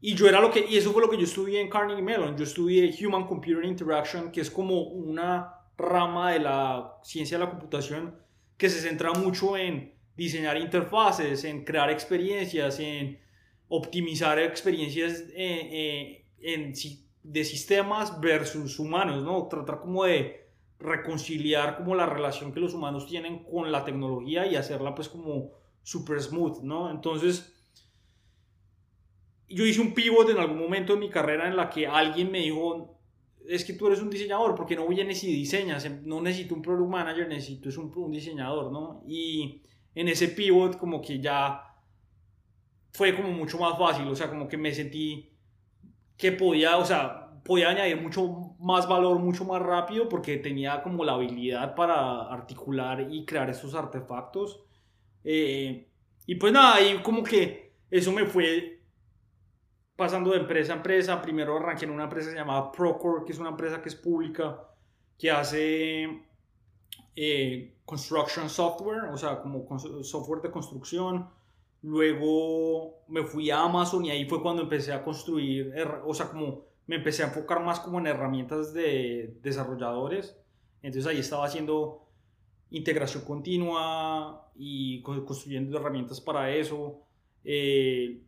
Y 0.00 0.14
yo 0.14 0.28
era 0.28 0.40
lo 0.40 0.52
que, 0.52 0.64
y 0.68 0.76
eso 0.76 0.92
fue 0.92 1.02
lo 1.02 1.10
que 1.10 1.16
yo 1.16 1.24
estudié 1.24 1.60
en 1.60 1.68
Carnegie 1.68 2.00
Mellon. 2.00 2.36
Yo 2.36 2.44
estudié 2.44 2.94
Human 3.04 3.26
Computer 3.26 3.64
Interaction, 3.64 4.30
que 4.30 4.42
es 4.42 4.50
como 4.50 4.82
una 4.82 5.52
rama 5.76 6.30
de 6.30 6.38
la 6.38 7.00
ciencia 7.02 7.38
de 7.38 7.44
la 7.44 7.50
computación 7.50 8.14
que 8.56 8.70
se 8.70 8.80
centra 8.80 9.12
mucho 9.12 9.56
en 9.56 9.94
diseñar 10.16 10.56
interfaces, 10.58 11.42
en 11.42 11.64
crear 11.64 11.90
experiencias, 11.90 12.78
en 12.78 13.18
optimizar 13.66 14.38
experiencias 14.38 15.24
eh, 15.34 16.23
eh, 16.44 16.72
de 17.22 17.44
sistemas 17.44 18.20
versus 18.20 18.78
humanos, 18.78 19.22
¿no? 19.24 19.48
Tratar 19.48 19.80
como 19.80 20.04
de 20.04 20.44
reconciliar 20.78 21.78
como 21.78 21.94
la 21.94 22.04
relación 22.04 22.52
que 22.52 22.60
los 22.60 22.74
humanos 22.74 23.06
tienen 23.06 23.44
con 23.44 23.72
la 23.72 23.84
tecnología 23.84 24.46
y 24.46 24.56
hacerla 24.56 24.94
pues 24.94 25.08
como 25.08 25.52
super 25.82 26.20
smooth, 26.20 26.62
¿no? 26.62 26.90
Entonces, 26.90 27.50
yo 29.48 29.64
hice 29.64 29.80
un 29.80 29.94
pivot 29.94 30.28
en 30.28 30.38
algún 30.38 30.58
momento 30.58 30.92
de 30.92 31.00
mi 31.00 31.08
carrera 31.08 31.48
en 31.48 31.56
la 31.56 31.70
que 31.70 31.86
alguien 31.86 32.30
me 32.30 32.40
dijo, 32.40 32.98
es 33.48 33.64
que 33.64 33.72
tú 33.72 33.86
eres 33.86 34.02
un 34.02 34.10
diseñador, 34.10 34.54
porque 34.54 34.76
no 34.76 34.86
vienes 34.86 35.24
y 35.24 35.32
diseñas, 35.32 35.88
no 36.02 36.20
necesito 36.20 36.54
un 36.54 36.62
product 36.62 36.90
manager, 36.90 37.28
necesito 37.28 37.68
un, 37.80 37.92
un 37.96 38.12
diseñador, 38.12 38.70
¿no? 38.70 39.02
Y 39.06 39.62
en 39.94 40.08
ese 40.08 40.28
pivot 40.28 40.76
como 40.76 41.00
que 41.00 41.20
ya 41.20 41.62
fue 42.92 43.14
como 43.16 43.30
mucho 43.30 43.58
más 43.58 43.78
fácil, 43.78 44.06
o 44.08 44.14
sea, 44.14 44.28
como 44.28 44.46
que 44.46 44.58
me 44.58 44.74
sentí 44.74 45.33
que 46.16 46.32
podía, 46.32 46.76
o 46.76 46.84
sea, 46.84 47.40
podía 47.44 47.70
añadir 47.70 48.00
mucho 48.00 48.54
más 48.58 48.88
valor, 48.88 49.18
mucho 49.18 49.44
más 49.44 49.60
rápido, 49.60 50.08
porque 50.08 50.38
tenía 50.38 50.82
como 50.82 51.04
la 51.04 51.12
habilidad 51.12 51.74
para 51.74 52.22
articular 52.32 53.06
y 53.10 53.24
crear 53.24 53.50
esos 53.50 53.74
artefactos. 53.74 54.64
Eh, 55.24 55.88
y 56.26 56.34
pues 56.36 56.52
nada, 56.52 56.76
ahí 56.76 57.00
como 57.02 57.22
que 57.22 57.74
eso 57.90 58.12
me 58.12 58.26
fue 58.26 58.80
pasando 59.96 60.30
de 60.32 60.38
empresa 60.38 60.72
a 60.72 60.76
empresa. 60.76 61.20
Primero 61.20 61.56
arranqué 61.56 61.84
en 61.84 61.90
una 61.90 62.04
empresa 62.04 62.32
llamada 62.32 62.72
Procore, 62.72 63.24
que 63.24 63.32
es 63.32 63.38
una 63.38 63.50
empresa 63.50 63.82
que 63.82 63.88
es 63.88 63.94
pública, 63.94 64.58
que 65.18 65.30
hace 65.30 66.22
eh, 67.16 67.76
construction 67.84 68.48
software, 68.48 69.04
o 69.12 69.16
sea, 69.16 69.40
como 69.40 69.66
software 70.02 70.42
de 70.42 70.50
construcción. 70.50 71.28
Luego 71.84 73.04
me 73.08 73.24
fui 73.24 73.50
a 73.50 73.60
Amazon 73.60 74.06
y 74.06 74.10
ahí 74.10 74.24
fue 74.24 74.40
cuando 74.40 74.62
empecé 74.62 74.90
a 74.90 75.04
construir, 75.04 75.70
o 76.06 76.14
sea, 76.14 76.30
como 76.30 76.64
me 76.86 76.96
empecé 76.96 77.22
a 77.22 77.26
enfocar 77.26 77.62
más 77.62 77.78
como 77.78 77.98
en 77.98 78.06
herramientas 78.06 78.72
de 78.72 79.36
desarrolladores. 79.42 80.34
Entonces 80.80 81.10
ahí 81.10 81.18
estaba 81.18 81.44
haciendo 81.44 82.08
integración 82.70 83.24
continua 83.24 84.50
y 84.56 85.02
construyendo 85.02 85.76
herramientas 85.76 86.22
para 86.22 86.54
eso. 86.54 87.02
Eh, 87.44 88.22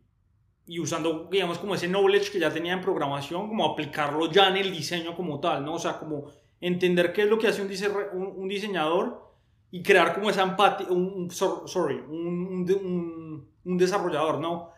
y 0.67 0.79
usando, 0.79 1.27
digamos, 1.31 1.57
como 1.57 1.73
ese 1.73 1.87
knowledge 1.87 2.31
que 2.31 2.39
ya 2.39 2.53
tenía 2.53 2.73
en 2.73 2.81
programación, 2.81 3.47
como 3.47 3.65
aplicarlo 3.65 4.31
ya 4.31 4.49
en 4.49 4.57
el 4.57 4.71
diseño 4.71 5.15
como 5.15 5.39
tal, 5.39 5.65
¿no? 5.65 5.73
O 5.73 5.79
sea, 5.79 5.97
como 5.97 6.29
entender 6.61 7.11
qué 7.11 7.23
es 7.23 7.27
lo 7.27 7.39
que 7.39 7.47
hace 7.47 7.63
un, 7.63 8.33
un, 8.35 8.47
diseñador 8.47 9.26
y 9.71 9.83
crear 9.83 10.13
como 10.13 10.29
esa 10.29 10.43
empatía, 10.43 10.87
un, 10.89 11.29
sorry, 11.31 11.95
un, 12.07 13.45
un, 13.63 13.77
desarrollador, 13.77 14.39
¿no? 14.39 14.71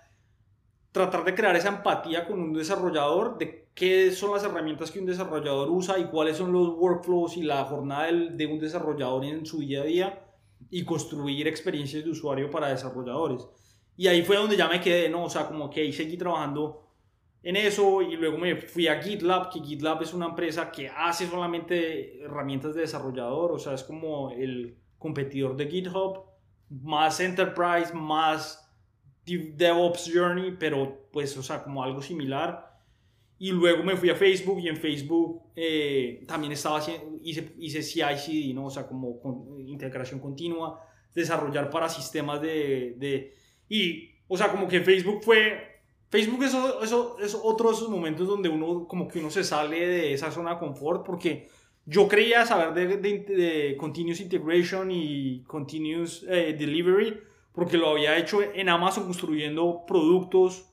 tratar 0.91 1.23
de 1.23 1.35
crear 1.35 1.55
esa 1.55 1.69
empatía 1.69 2.25
con 2.25 2.39
un 2.39 2.53
desarrollador 2.53 3.37
de 3.37 3.69
qué 3.73 4.11
son 4.11 4.33
las 4.33 4.43
herramientas 4.43 4.91
que 4.91 4.99
un 4.99 5.05
desarrollador 5.05 5.69
usa 5.69 5.99
y 5.99 6.05
cuáles 6.05 6.37
son 6.37 6.51
los 6.51 6.69
workflows 6.69 7.37
y 7.37 7.43
la 7.43 7.63
jornada 7.65 8.11
de 8.11 8.45
un 8.47 8.59
desarrollador 8.59 9.23
en 9.25 9.45
su 9.45 9.59
día 9.59 9.81
a 9.81 9.85
día 9.85 10.25
y 10.69 10.83
construir 10.83 11.47
experiencias 11.47 12.03
de 12.03 12.09
usuario 12.09 12.49
para 12.49 12.69
desarrolladores. 12.69 13.47
Y 13.95 14.07
ahí 14.07 14.23
fue 14.23 14.37
donde 14.37 14.57
ya 14.57 14.67
me 14.67 14.81
quedé, 14.81 15.09
¿no? 15.09 15.25
O 15.25 15.29
sea, 15.29 15.47
como 15.47 15.69
que 15.69 15.81
ahí 15.81 15.93
seguí 15.93 16.17
trabajando 16.17 16.88
en 17.41 17.55
eso 17.55 18.01
y 18.01 18.15
luego 18.15 18.37
me 18.37 18.55
fui 18.55 18.87
a 18.87 19.01
GitLab, 19.01 19.49
que 19.49 19.61
GitLab 19.61 20.01
es 20.01 20.13
una 20.13 20.27
empresa 20.27 20.71
que 20.71 20.89
hace 20.89 21.27
solamente 21.27 22.21
herramientas 22.21 22.75
de 22.75 22.81
desarrollador, 22.81 23.51
o 23.51 23.59
sea, 23.59 23.73
es 23.73 23.83
como 23.83 24.31
el 24.31 24.77
competidor 24.97 25.55
de 25.55 25.67
GitHub, 25.67 26.25
más 26.69 27.19
enterprise, 27.19 27.93
más 27.93 28.69
DevOps 29.25 30.11
Journey, 30.13 30.55
pero 30.59 31.09
pues, 31.11 31.35
o 31.37 31.43
sea, 31.43 31.63
como 31.63 31.83
algo 31.83 32.01
similar. 32.01 32.67
Y 33.37 33.51
luego 33.51 33.83
me 33.83 33.95
fui 33.95 34.09
a 34.09 34.15
Facebook 34.15 34.59
y 34.59 34.67
en 34.67 34.75
Facebook 34.75 35.43
eh, 35.55 36.25
también 36.27 36.51
estaba 36.51 36.79
haciendo, 36.79 37.17
hice, 37.23 37.53
hice 37.57 37.81
CI/CD, 37.81 38.53
¿no? 38.53 38.65
O 38.65 38.69
sea, 38.69 38.85
como 38.85 39.21
integración 39.59 40.19
continua, 40.19 40.81
desarrollar 41.13 41.69
para 41.69 41.87
sistemas 41.87 42.41
de, 42.41 43.33
Y, 43.69 44.09
o 44.27 44.37
sea, 44.37 44.51
como 44.51 44.67
que 44.67 44.81
Facebook 44.81 45.23
fue... 45.23 45.68
Facebook 46.09 46.43
es, 46.43 46.53
eso, 46.83 47.17
es 47.19 47.37
otro 47.41 47.69
de 47.69 47.75
esos 47.75 47.89
momentos 47.89 48.27
donde 48.27 48.49
uno 48.49 48.87
como 48.87 49.07
que 49.07 49.19
uno 49.19 49.29
se 49.29 49.43
sale 49.43 49.87
de 49.87 50.13
esa 50.13 50.31
zona 50.31 50.53
de 50.53 50.59
confort 50.59 51.05
porque 51.05 51.49
yo 51.85 52.07
creía 52.07 52.45
saber 52.45 52.73
de, 52.73 52.97
de, 52.97 53.19
de 53.19 53.77
continuous 53.77 54.19
integration 54.19 54.89
y 54.91 55.43
continuous 55.43 56.25
eh, 56.27 56.55
delivery 56.57 57.19
porque 57.53 57.77
lo 57.77 57.89
había 57.89 58.17
hecho 58.17 58.41
en 58.41 58.69
Amazon 58.69 59.05
construyendo 59.05 59.83
productos 59.87 60.65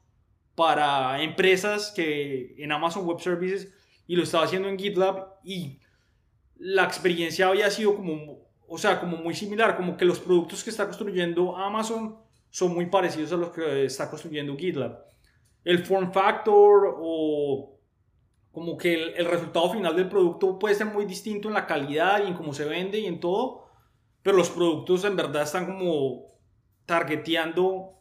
para 0.54 1.22
empresas 1.22 1.92
que 1.94 2.54
en 2.58 2.72
Amazon 2.72 3.04
Web 3.04 3.20
Services 3.20 3.72
y 4.06 4.16
lo 4.16 4.22
estaba 4.22 4.44
haciendo 4.44 4.68
en 4.68 4.78
GitLab 4.78 5.34
y 5.44 5.80
la 6.58 6.84
experiencia 6.84 7.48
había 7.48 7.70
sido 7.70 7.96
como, 7.96 8.38
o 8.66 8.78
sea, 8.78 9.00
como 9.00 9.18
muy 9.18 9.34
similar, 9.34 9.76
como 9.76 9.96
que 9.96 10.04
los 10.04 10.20
productos 10.20 10.64
que 10.64 10.70
está 10.70 10.86
construyendo 10.86 11.56
Amazon 11.56 12.16
son 12.48 12.72
muy 12.72 12.86
parecidos 12.86 13.32
a 13.32 13.36
los 13.36 13.50
que 13.50 13.84
está 13.84 14.08
construyendo 14.08 14.56
GitLab. 14.56 15.04
El 15.66 15.84
form 15.84 16.12
factor 16.12 16.96
o 16.96 17.78
como 18.52 18.78
que 18.78 18.94
el, 18.94 19.14
el 19.16 19.26
resultado 19.26 19.70
final 19.70 19.94
del 19.94 20.08
producto 20.08 20.58
puede 20.58 20.74
ser 20.74 20.86
muy 20.86 21.04
distinto 21.04 21.48
en 21.48 21.54
la 21.54 21.66
calidad 21.66 22.24
y 22.24 22.28
en 22.28 22.34
cómo 22.34 22.54
se 22.54 22.64
vende 22.64 22.98
y 22.98 23.06
en 23.06 23.20
todo, 23.20 23.66
pero 24.22 24.36
los 24.36 24.48
productos 24.48 25.04
en 25.04 25.16
verdad 25.16 25.42
están 25.42 25.66
como 25.66 26.26
targeteando 26.86 27.96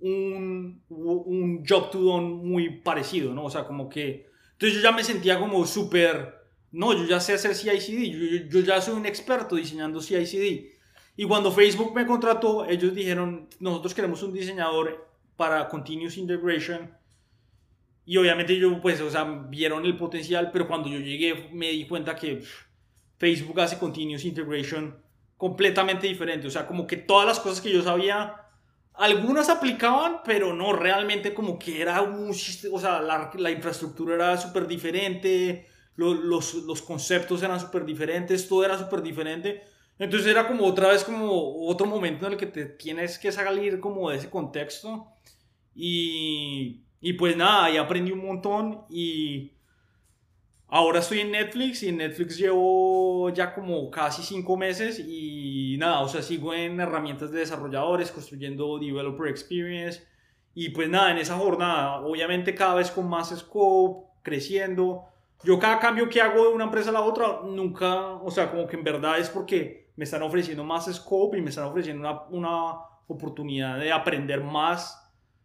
un, 0.00 0.82
un 0.88 1.64
job 1.68 1.90
to 1.90 2.00
done 2.00 2.26
muy 2.26 2.80
parecido, 2.80 3.34
¿no? 3.34 3.44
O 3.44 3.50
sea, 3.50 3.64
como 3.64 3.88
que... 3.88 4.26
Entonces 4.52 4.78
yo 4.78 4.82
ya 4.82 4.92
me 4.92 5.04
sentía 5.04 5.38
como 5.38 5.66
súper... 5.66 6.34
No, 6.70 6.94
yo 6.94 7.04
ya 7.04 7.20
sé 7.20 7.34
hacer 7.34 7.54
CI/CD, 7.54 8.10
yo, 8.10 8.48
yo 8.48 8.60
ya 8.60 8.80
soy 8.80 8.94
un 8.94 9.06
experto 9.06 9.56
diseñando 9.56 10.00
CI/CD. 10.00 10.72
Y 11.16 11.24
cuando 11.26 11.52
Facebook 11.52 11.94
me 11.94 12.06
contrató, 12.06 12.64
ellos 12.64 12.94
dijeron, 12.94 13.48
nosotros 13.60 13.92
queremos 13.92 14.22
un 14.22 14.32
diseñador 14.32 15.11
para 15.36 15.68
Continuous 15.68 16.16
Integration. 16.16 16.96
Y 18.04 18.16
obviamente 18.16 18.56
yo, 18.56 18.80
pues, 18.80 19.00
o 19.00 19.10
sea, 19.10 19.24
vieron 19.24 19.84
el 19.84 19.96
potencial, 19.96 20.50
pero 20.52 20.66
cuando 20.66 20.88
yo 20.88 20.98
llegué 20.98 21.48
me 21.52 21.70
di 21.70 21.86
cuenta 21.86 22.16
que 22.16 22.42
Facebook 23.18 23.60
hace 23.60 23.78
Continuous 23.78 24.24
Integration 24.24 24.96
completamente 25.36 26.06
diferente. 26.06 26.46
O 26.46 26.50
sea, 26.50 26.66
como 26.66 26.86
que 26.86 26.96
todas 26.96 27.26
las 27.26 27.40
cosas 27.40 27.60
que 27.60 27.72
yo 27.72 27.82
sabía 27.82 28.36
algunas 28.94 29.48
aplicaban, 29.48 30.20
pero 30.24 30.52
no, 30.52 30.72
realmente 30.72 31.34
como 31.34 31.58
que 31.58 31.80
era 31.80 32.02
un 32.02 32.30
o 32.30 32.80
sea, 32.80 33.00
la, 33.00 33.30
la 33.34 33.50
infraestructura 33.50 34.14
era 34.14 34.36
súper 34.36 34.66
diferente, 34.66 35.66
los, 35.96 36.54
los, 36.54 36.82
conceptos 36.82 37.42
eran 37.42 37.60
súper 37.60 37.84
diferentes, 37.84 38.48
todo 38.48 38.64
era 38.64 38.78
súper 38.78 39.02
diferente. 39.02 39.62
Entonces 39.98 40.28
era 40.28 40.48
como 40.48 40.64
otra 40.64 40.88
vez 40.88 41.04
como 41.04 41.66
otro 41.66 41.86
momento 41.86 42.26
en 42.26 42.32
el 42.32 42.38
que 42.38 42.46
te 42.46 42.64
tienes 42.64 43.18
que 43.18 43.30
salir 43.30 43.78
como 43.80 44.10
de 44.10 44.16
ese 44.16 44.30
contexto. 44.30 45.11
Y, 45.74 46.82
y 47.00 47.12
pues 47.14 47.36
nada, 47.36 47.64
ahí 47.64 47.76
aprendí 47.76 48.12
un 48.12 48.24
montón 48.24 48.82
y 48.90 49.52
Ahora 50.74 51.00
estoy 51.00 51.20
en 51.20 51.32
Netflix 51.32 51.82
y 51.82 51.90
en 51.90 51.98
Netflix 51.98 52.38
llevo 52.38 53.28
ya 53.28 53.52
como 53.52 53.90
casi 53.90 54.22
cinco 54.22 54.56
meses 54.56 54.98
y 55.06 55.76
nada, 55.78 56.00
o 56.00 56.08
sea, 56.08 56.22
sigo 56.22 56.54
en 56.54 56.80
herramientas 56.80 57.30
de 57.30 57.40
desarrolladores, 57.40 58.10
construyendo 58.10 58.78
developer 58.78 59.28
experience 59.28 60.02
y 60.54 60.70
pues 60.70 60.88
nada, 60.88 61.10
en 61.10 61.18
esa 61.18 61.36
jornada, 61.36 62.00
obviamente 62.00 62.54
cada 62.54 62.74
vez 62.76 62.90
con 62.90 63.06
más 63.06 63.38
scope, 63.38 64.06
creciendo. 64.22 65.04
Yo 65.44 65.58
cada 65.58 65.78
cambio 65.78 66.08
que 66.08 66.22
hago 66.22 66.48
de 66.48 66.54
una 66.54 66.64
empresa 66.64 66.88
a 66.88 66.94
la 66.94 67.02
otra, 67.02 67.40
nunca, 67.44 68.14
o 68.14 68.30
sea, 68.30 68.50
como 68.50 68.66
que 68.66 68.76
en 68.76 68.84
verdad 68.84 69.18
es 69.18 69.28
porque 69.28 69.92
me 69.96 70.04
están 70.04 70.22
ofreciendo 70.22 70.64
más 70.64 70.90
scope 70.90 71.36
y 71.36 71.42
me 71.42 71.50
están 71.50 71.64
ofreciendo 71.64 72.00
una, 72.08 72.22
una 72.30 72.78
oportunidad 73.08 73.78
de 73.78 73.92
aprender 73.92 74.42
más 74.42 75.01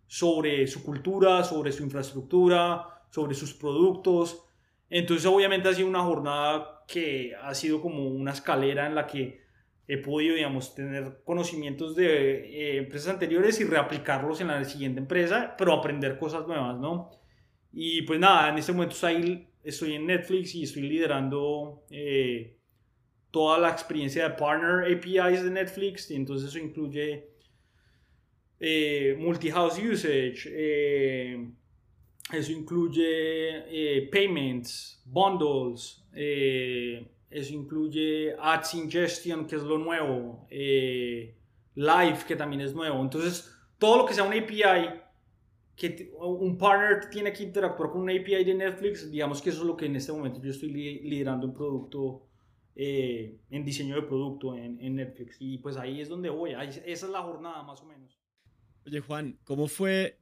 sobre 0.07 0.65
su 0.67 0.83
cultura, 0.83 1.43
sobre 1.43 1.71
su 1.71 1.83
infraestructura, 1.83 3.03
sobre 3.11 3.35
sus 3.35 3.53
productos 3.53 4.47
entonces 4.89 5.25
obviamente 5.25 5.67
ha 5.69 5.73
sido 5.73 5.87
una 5.87 6.03
jornada 6.03 6.83
que 6.87 7.35
ha 7.41 7.53
sido 7.53 7.81
como 7.81 8.07
una 8.07 8.31
escalera 8.31 8.87
en 8.87 8.95
la 8.95 9.05
que 9.05 9.45
he 9.87 9.97
podido, 9.97 10.35
digamos, 10.35 10.75
tener 10.75 11.21
conocimientos 11.23 11.95
de 11.95 12.75
eh, 12.75 12.77
empresas 12.77 13.13
anteriores 13.13 13.59
y 13.59 13.63
reaplicarlos 13.63 14.41
en 14.41 14.47
la 14.47 14.63
siguiente 14.65 14.99
empresa, 14.99 15.55
pero 15.57 15.73
aprender 15.73 16.17
cosas 16.17 16.45
nuevas, 16.47 16.77
¿no? 16.77 17.09
Y 17.71 18.01
pues 18.01 18.19
nada, 18.19 18.49
en 18.49 18.57
este 18.57 18.73
momento 18.73 18.95
estoy, 19.63 19.93
en 19.93 20.05
Netflix 20.07 20.55
y 20.55 20.63
estoy 20.63 20.83
liderando 20.83 21.85
eh, 21.89 22.57
toda 23.31 23.59
la 23.59 23.69
experiencia 23.69 24.27
de 24.27 24.35
Partner 24.35 24.91
APIs 24.91 25.43
de 25.43 25.51
Netflix, 25.51 26.11
y 26.11 26.15
entonces 26.15 26.49
eso 26.49 26.59
incluye 26.59 27.29
eh, 28.59 29.15
multi-house 29.19 29.79
usage, 29.79 30.49
eso 32.31 32.51
incluye 32.51 33.63
eh, 33.69 34.09
payments, 34.11 35.01
bundles, 35.05 36.05
eh, 36.13 37.07
eso 37.29 37.53
incluye 37.53 38.35
ads 38.37 38.73
ingestion, 38.73 39.45
que 39.47 39.55
es 39.55 39.63
lo 39.63 39.77
nuevo, 39.77 40.45
eh, 40.49 41.35
live, 41.75 42.19
que 42.27 42.35
también 42.35 42.61
es 42.61 42.73
nuevo. 42.73 43.01
Entonces, 43.01 43.49
todo 43.77 43.99
lo 43.99 44.05
que 44.05 44.13
sea 44.13 44.23
un 44.23 44.33
API, 44.33 44.99
que 45.75 46.11
un 46.19 46.57
partner 46.57 47.09
tiene 47.09 47.31
que 47.31 47.43
interactuar 47.43 47.91
con 47.91 48.01
un 48.01 48.09
API 48.09 48.43
de 48.43 48.53
Netflix, 48.55 49.09
digamos 49.09 49.41
que 49.41 49.51
eso 49.51 49.61
es 49.61 49.67
lo 49.67 49.77
que 49.77 49.85
en 49.85 49.95
este 49.95 50.11
momento 50.11 50.41
yo 50.41 50.51
estoy 50.51 50.69
liderando 50.69 51.47
un 51.47 51.53
producto, 51.53 52.23
en 52.79 53.65
diseño 53.65 53.95
de 53.95 54.03
producto 54.03 54.55
en, 54.55 54.95
Netflix. 54.95 55.37
Y 55.39 55.57
pues 55.59 55.77
ahí 55.77 56.01
es 56.01 56.09
donde 56.09 56.29
voy, 56.29 56.51
esa 56.51 56.81
es 56.85 57.03
la 57.03 57.21
jornada 57.21 57.63
más 57.63 57.81
o 57.81 57.85
menos. 57.85 58.19
Oye 58.87 59.01
Juan, 59.01 59.37
¿cómo 59.43 59.67
fue 59.67 60.17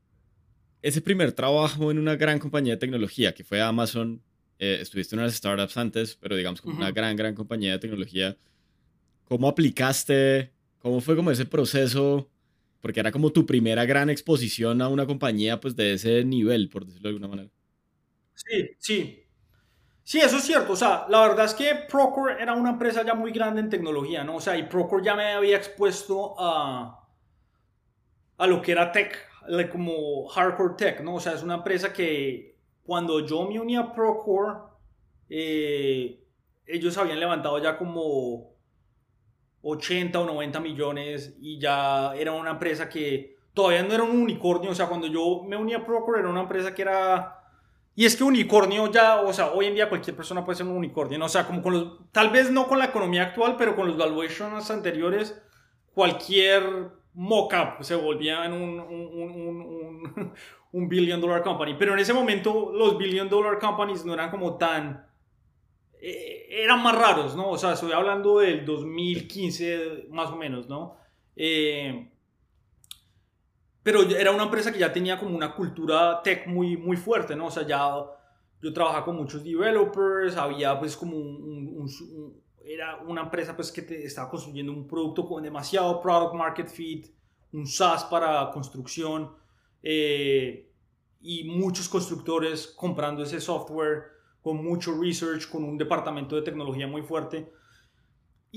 ese 0.82 1.00
primer 1.00 1.34
trabajo 1.34 1.92
en 1.92 2.00
una 2.00 2.16
gran 2.16 2.40
compañía 2.40 2.74
de 2.74 2.80
tecnología, 2.80 3.32
que 3.36 3.44
fue 3.44 3.62
Amazon, 3.62 4.24
eh, 4.58 4.80
estuviste 4.82 5.16
en 5.16 5.20
unas 5.20 5.36
startups 5.36 5.78
antes, 5.78 6.16
pero 6.16 6.36
digamos 6.36 6.62
como 6.62 6.78
una 6.78 6.90
gran, 6.90 7.16
gran 7.16 7.36
compañía 7.36 7.74
de 7.74 7.80
tecnología, 7.80 8.36
¿cómo 9.26 9.48
aplicaste? 9.48 10.52
¿Cómo 10.80 11.00
fue 11.00 11.16
como 11.16 11.30
ese 11.30 11.46
proceso? 11.46 12.28
Porque 12.82 13.00
era 13.00 13.12
como 13.12 13.32
tu 13.32 13.46
primera 13.46 13.86
gran 13.86 14.10
exposición 14.10 14.82
a 14.82 14.90
una 14.90 15.06
compañía 15.06 15.60
pues 15.60 15.76
de 15.76 15.94
ese 15.94 16.24
nivel, 16.26 16.68
por 16.68 16.88
decirlo 16.88 17.10
de 17.10 17.16
alguna 17.16 17.28
manera. 17.28 17.50
Sí, 18.34 18.70
sí. 18.80 19.24
Sí, 20.04 20.20
eso 20.20 20.38
es 20.38 20.44
cierto. 20.44 20.74
O 20.74 20.76
sea, 20.76 21.06
la 21.08 21.22
verdad 21.22 21.46
es 21.46 21.54
que 21.54 21.72
Procore 21.88 22.42
era 22.42 22.54
una 22.54 22.72
empresa 22.72 23.06
ya 23.06 23.14
muy 23.14 23.32
grande 23.32 23.62
en 23.62 23.70
tecnología, 23.70 24.24
¿no? 24.24 24.38
O 24.38 24.42
sea, 24.42 24.58
y 24.58 24.64
Procore 24.64 25.06
ya 25.06 25.16
me 25.16 25.34
había 25.34 25.58
expuesto 25.58 26.36
a, 26.40 27.05
a 28.38 28.48
lo 28.48 28.62
que 28.62 28.72
era 28.72 28.92
tech, 28.92 29.18
como 29.72 30.28
hardcore 30.28 30.76
tech, 30.78 31.02
¿no? 31.02 31.16
O 31.16 31.20
sea, 31.20 31.34
es 31.34 31.44
una 31.44 31.56
empresa 31.56 31.94
que 31.94 32.56
cuando 32.84 33.26
yo 33.26 33.48
me 33.48 33.60
uní 33.60 33.76
a 33.76 33.94
Procore, 33.94 34.60
eh, 35.30 36.24
ellos 36.68 36.98
habían 36.98 37.20
levantado 37.20 37.58
ya 37.60 37.78
como 37.78 38.54
80 39.62 40.20
o 40.20 40.26
90 40.26 40.60
millones 40.60 41.36
y 41.40 41.60
ya 41.60 42.14
era 42.16 42.32
una 42.32 42.52
empresa 42.52 42.88
que 42.88 43.36
todavía 43.54 43.84
no 43.84 43.94
era 43.94 44.04
un 44.04 44.22
unicornio, 44.22 44.72
o 44.72 44.76
sea, 44.76 44.88
cuando 44.88 45.08
yo 45.08 45.44
me 45.48 45.58
uní 45.58 45.74
a 45.74 45.86
Procore 45.86 46.20
era 46.20 46.30
una 46.30 46.42
empresa 46.42 46.74
que 46.74 46.82
era... 46.84 47.42
Y 47.98 48.04
es 48.06 48.18
que 48.18 48.26
unicornio 48.26 48.92
ya, 48.92 49.22
o 49.22 49.32
sea, 49.32 49.52
hoy 49.52 49.68
en 49.68 49.76
día 49.76 49.88
cualquier 49.88 50.18
persona 50.18 50.44
puede 50.44 50.58
ser 50.58 50.66
un 50.66 50.76
unicornio, 50.76 51.18
¿no? 51.18 51.26
O 51.26 51.30
sea, 51.30 51.48
como 51.48 51.64
con 51.64 51.74
los, 51.74 52.12
tal 52.12 52.30
vez 52.30 52.52
no 52.52 52.68
con 52.68 52.78
la 52.78 52.86
economía 52.86 53.24
actual, 53.24 53.56
pero 53.58 53.74
con 53.74 53.88
los 53.88 53.96
valuations 53.96 54.70
anteriores, 54.70 55.42
cualquier 55.94 56.90
mock-up 57.16 57.84
se 57.84 57.96
volvía 57.96 58.46
en 58.46 58.54
un, 58.54 58.80
un, 58.80 60.34
un, 60.72 60.90
billion 60.90 61.20
dollar 61.20 61.42
company. 61.44 61.76
Pero 61.78 61.94
en 61.94 62.00
ese 62.00 62.14
momento 62.14 62.72
los 62.74 62.98
billion 62.98 63.30
dollar 63.30 63.60
companies 63.60 64.06
no 64.06 64.14
eran 64.14 64.30
como 64.30 64.58
tan... 64.58 65.06
Eh, 66.02 66.48
eran 66.50 66.84
más 66.84 66.96
raros, 66.96 67.36
¿no? 67.36 67.50
O 67.50 67.58
sea, 67.58 67.74
estoy 67.74 67.92
hablando 67.92 68.40
del 68.40 68.66
2015 68.66 70.08
más 70.12 70.30
o 70.30 70.36
menos, 70.36 70.68
¿no? 70.68 70.98
Eh, 71.36 72.12
pero 73.82 74.02
era 74.02 74.32
una 74.32 74.44
empresa 74.44 74.72
que 74.72 74.80
ya 74.80 74.92
tenía 74.92 75.20
como 75.20 75.36
una 75.36 75.54
cultura 75.54 76.22
tech 76.24 76.48
muy, 76.48 76.76
muy 76.76 76.98
fuerte, 76.98 77.36
¿no? 77.36 77.48
O 77.48 77.52
sea, 77.52 77.68
ya 77.68 77.94
yo 78.62 78.74
trabajaba 78.74 79.06
con 79.06 79.16
muchos 79.16 79.44
developers, 79.44 80.36
había 80.38 80.80
pues 80.80 80.98
como 80.98 81.16
un, 81.16 81.88
era 82.68 82.98
una 82.98 83.22
empresa 83.22 83.56
pues 83.56 83.72
que 83.72 83.82
te 83.82 84.06
estaba 84.06 84.30
construyendo 84.30 84.72
un 84.72 84.88
producto 84.88 85.26
con 85.26 85.44
demasiado 85.44 86.02
product 86.02 86.36
market 86.36 86.68
fit, 86.68 87.08
un 87.54 87.68
SaaS 87.68 88.06
para 88.06 88.50
construcción 88.52 89.32
eh, 89.82 90.72
y 91.22 91.44
muchos 91.46 91.88
constructores 91.88 92.68
comprando 92.68 93.24
ese 93.24 93.40
software 93.40 94.16
con 94.42 94.64
mucho 94.64 95.00
research, 95.00 95.50
con 95.50 95.64
un 95.64 95.78
departamento 95.78 96.36
de 96.36 96.42
tecnología 96.42 96.88
muy 96.88 97.02
fuerte 97.02 97.52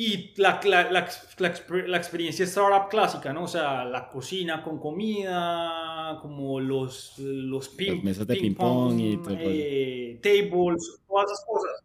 y 0.00 0.32
la, 0.36 0.60
la, 0.62 0.92
la, 0.92 1.08
la, 1.38 1.96
experiencia 1.96 2.44
startup 2.44 2.88
clásica, 2.88 3.32
¿no? 3.32 3.42
O 3.42 3.48
sea, 3.48 3.84
la 3.84 4.08
cocina 4.08 4.62
con 4.62 4.78
comida, 4.78 6.20
como 6.22 6.60
los, 6.60 7.18
los 7.18 7.68
ping, 7.70 8.04
mesas 8.04 8.24
de 8.28 8.36
ping 8.36 8.54
pong, 8.54 8.96
y 8.96 9.16
todo 9.16 9.34
eh, 9.36 10.20
tables, 10.22 11.00
todas 11.04 11.32
esas 11.32 11.44
cosas. 11.44 11.84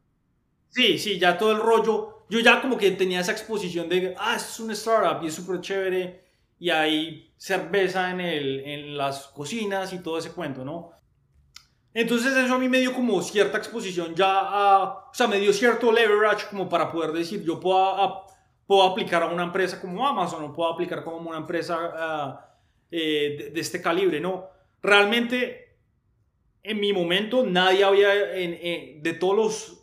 Sí, 0.69 0.99
sí, 0.99 1.17
ya 1.17 1.35
todo 1.35 1.53
el 1.53 1.59
rollo. 1.59 2.12
Yo 2.29 2.39
ya 2.39 2.61
como 2.61 2.77
que 2.77 2.91
tenía 2.91 3.19
esa 3.19 3.31
exposición 3.31 3.89
de, 3.89 4.15
ah, 4.17 4.35
es 4.35 4.59
un 4.59 4.71
startup 4.71 5.23
y 5.23 5.27
es 5.27 5.33
súper 5.33 5.61
chévere 5.61 6.23
y 6.59 6.69
hay 6.69 7.33
cerveza 7.37 8.11
en, 8.11 8.21
el, 8.21 8.59
en 8.61 8.97
las 8.97 9.27
cocinas 9.27 9.91
y 9.93 9.99
todo 9.99 10.17
ese 10.17 10.31
cuento, 10.31 10.63
¿no? 10.63 10.91
Entonces 11.93 12.35
eso 12.35 12.55
a 12.55 12.57
mí 12.57 12.67
me 12.67 12.79
dio 12.79 12.93
como 12.93 13.21
cierta 13.21 13.57
exposición 13.57 14.15
ya 14.15 14.39
a, 14.39 14.83
o 15.09 15.13
sea, 15.13 15.27
me 15.27 15.37
dio 15.37 15.53
cierto 15.53 15.91
leverage 15.91 16.47
como 16.49 16.67
para 16.67 16.91
poder 16.91 17.11
decir, 17.11 17.43
yo 17.43 17.59
puedo, 17.59 18.25
puedo 18.65 18.83
aplicar 18.83 19.21
a 19.21 19.27
una 19.27 19.43
empresa 19.43 19.79
como 19.79 20.07
Amazon 20.07 20.43
o 20.43 20.53
puedo 20.53 20.71
aplicar 20.71 21.03
como 21.03 21.29
una 21.29 21.37
empresa 21.37 21.77
ah, 21.95 22.57
eh, 22.89 23.51
de, 23.53 23.59
este 23.59 23.81
calibre, 23.81 24.19
¿no? 24.19 24.47
Realmente, 24.81 25.77
en 26.63 26.79
mi 26.79 26.93
momento, 26.93 27.45
nadie 27.45 27.83
había, 27.83 28.09
de 28.09 29.17
todos 29.19 29.35
los 29.35 29.82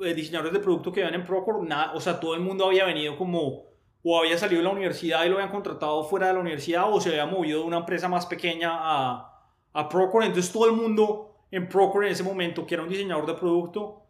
diseñadores 0.00 0.52
de 0.52 0.60
producto 0.60 0.92
que 0.92 1.02
habían 1.02 1.20
en 1.20 1.26
Procore, 1.26 1.58
o 1.94 2.00
sea, 2.00 2.20
todo 2.20 2.34
el 2.34 2.40
mundo 2.40 2.66
había 2.66 2.84
venido 2.84 3.16
como, 3.16 3.64
o 4.02 4.18
había 4.18 4.38
salido 4.38 4.60
de 4.60 4.64
la 4.64 4.72
universidad 4.72 5.24
y 5.24 5.28
lo 5.28 5.36
habían 5.36 5.50
contratado 5.50 6.04
fuera 6.04 6.28
de 6.28 6.34
la 6.34 6.40
universidad, 6.40 6.92
o 6.92 7.00
se 7.00 7.10
había 7.10 7.26
movido 7.26 7.60
de 7.60 7.66
una 7.66 7.78
empresa 7.78 8.08
más 8.08 8.26
pequeña 8.26 8.70
a 8.72 9.30
a 9.72 9.88
Procore. 9.88 10.26
Entonces 10.26 10.52
todo 10.52 10.66
el 10.66 10.72
mundo 10.72 11.44
en 11.50 11.68
Procore 11.68 12.06
en 12.06 12.12
ese 12.12 12.22
momento, 12.22 12.66
que 12.66 12.74
era 12.74 12.82
un 12.82 12.88
diseñador 12.88 13.26
de 13.26 13.34
producto, 13.34 14.02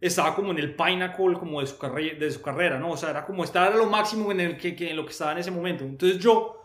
estaba 0.00 0.34
como 0.34 0.50
en 0.50 0.58
el 0.58 0.74
pinnacle 0.74 1.34
como 1.34 1.60
de 1.60 1.66
su, 1.66 1.78
carrera, 1.78 2.18
de 2.18 2.30
su 2.30 2.40
carrera, 2.40 2.78
¿no? 2.78 2.92
O 2.92 2.96
sea, 2.96 3.10
era 3.10 3.26
como 3.26 3.44
estar 3.44 3.70
a 3.70 3.76
lo 3.76 3.86
máximo 3.86 4.32
en, 4.32 4.40
el 4.40 4.56
que, 4.56 4.74
en 4.90 4.96
lo 4.96 5.04
que 5.04 5.12
estaba 5.12 5.32
en 5.32 5.38
ese 5.38 5.50
momento. 5.50 5.84
Entonces 5.84 6.18
yo, 6.18 6.64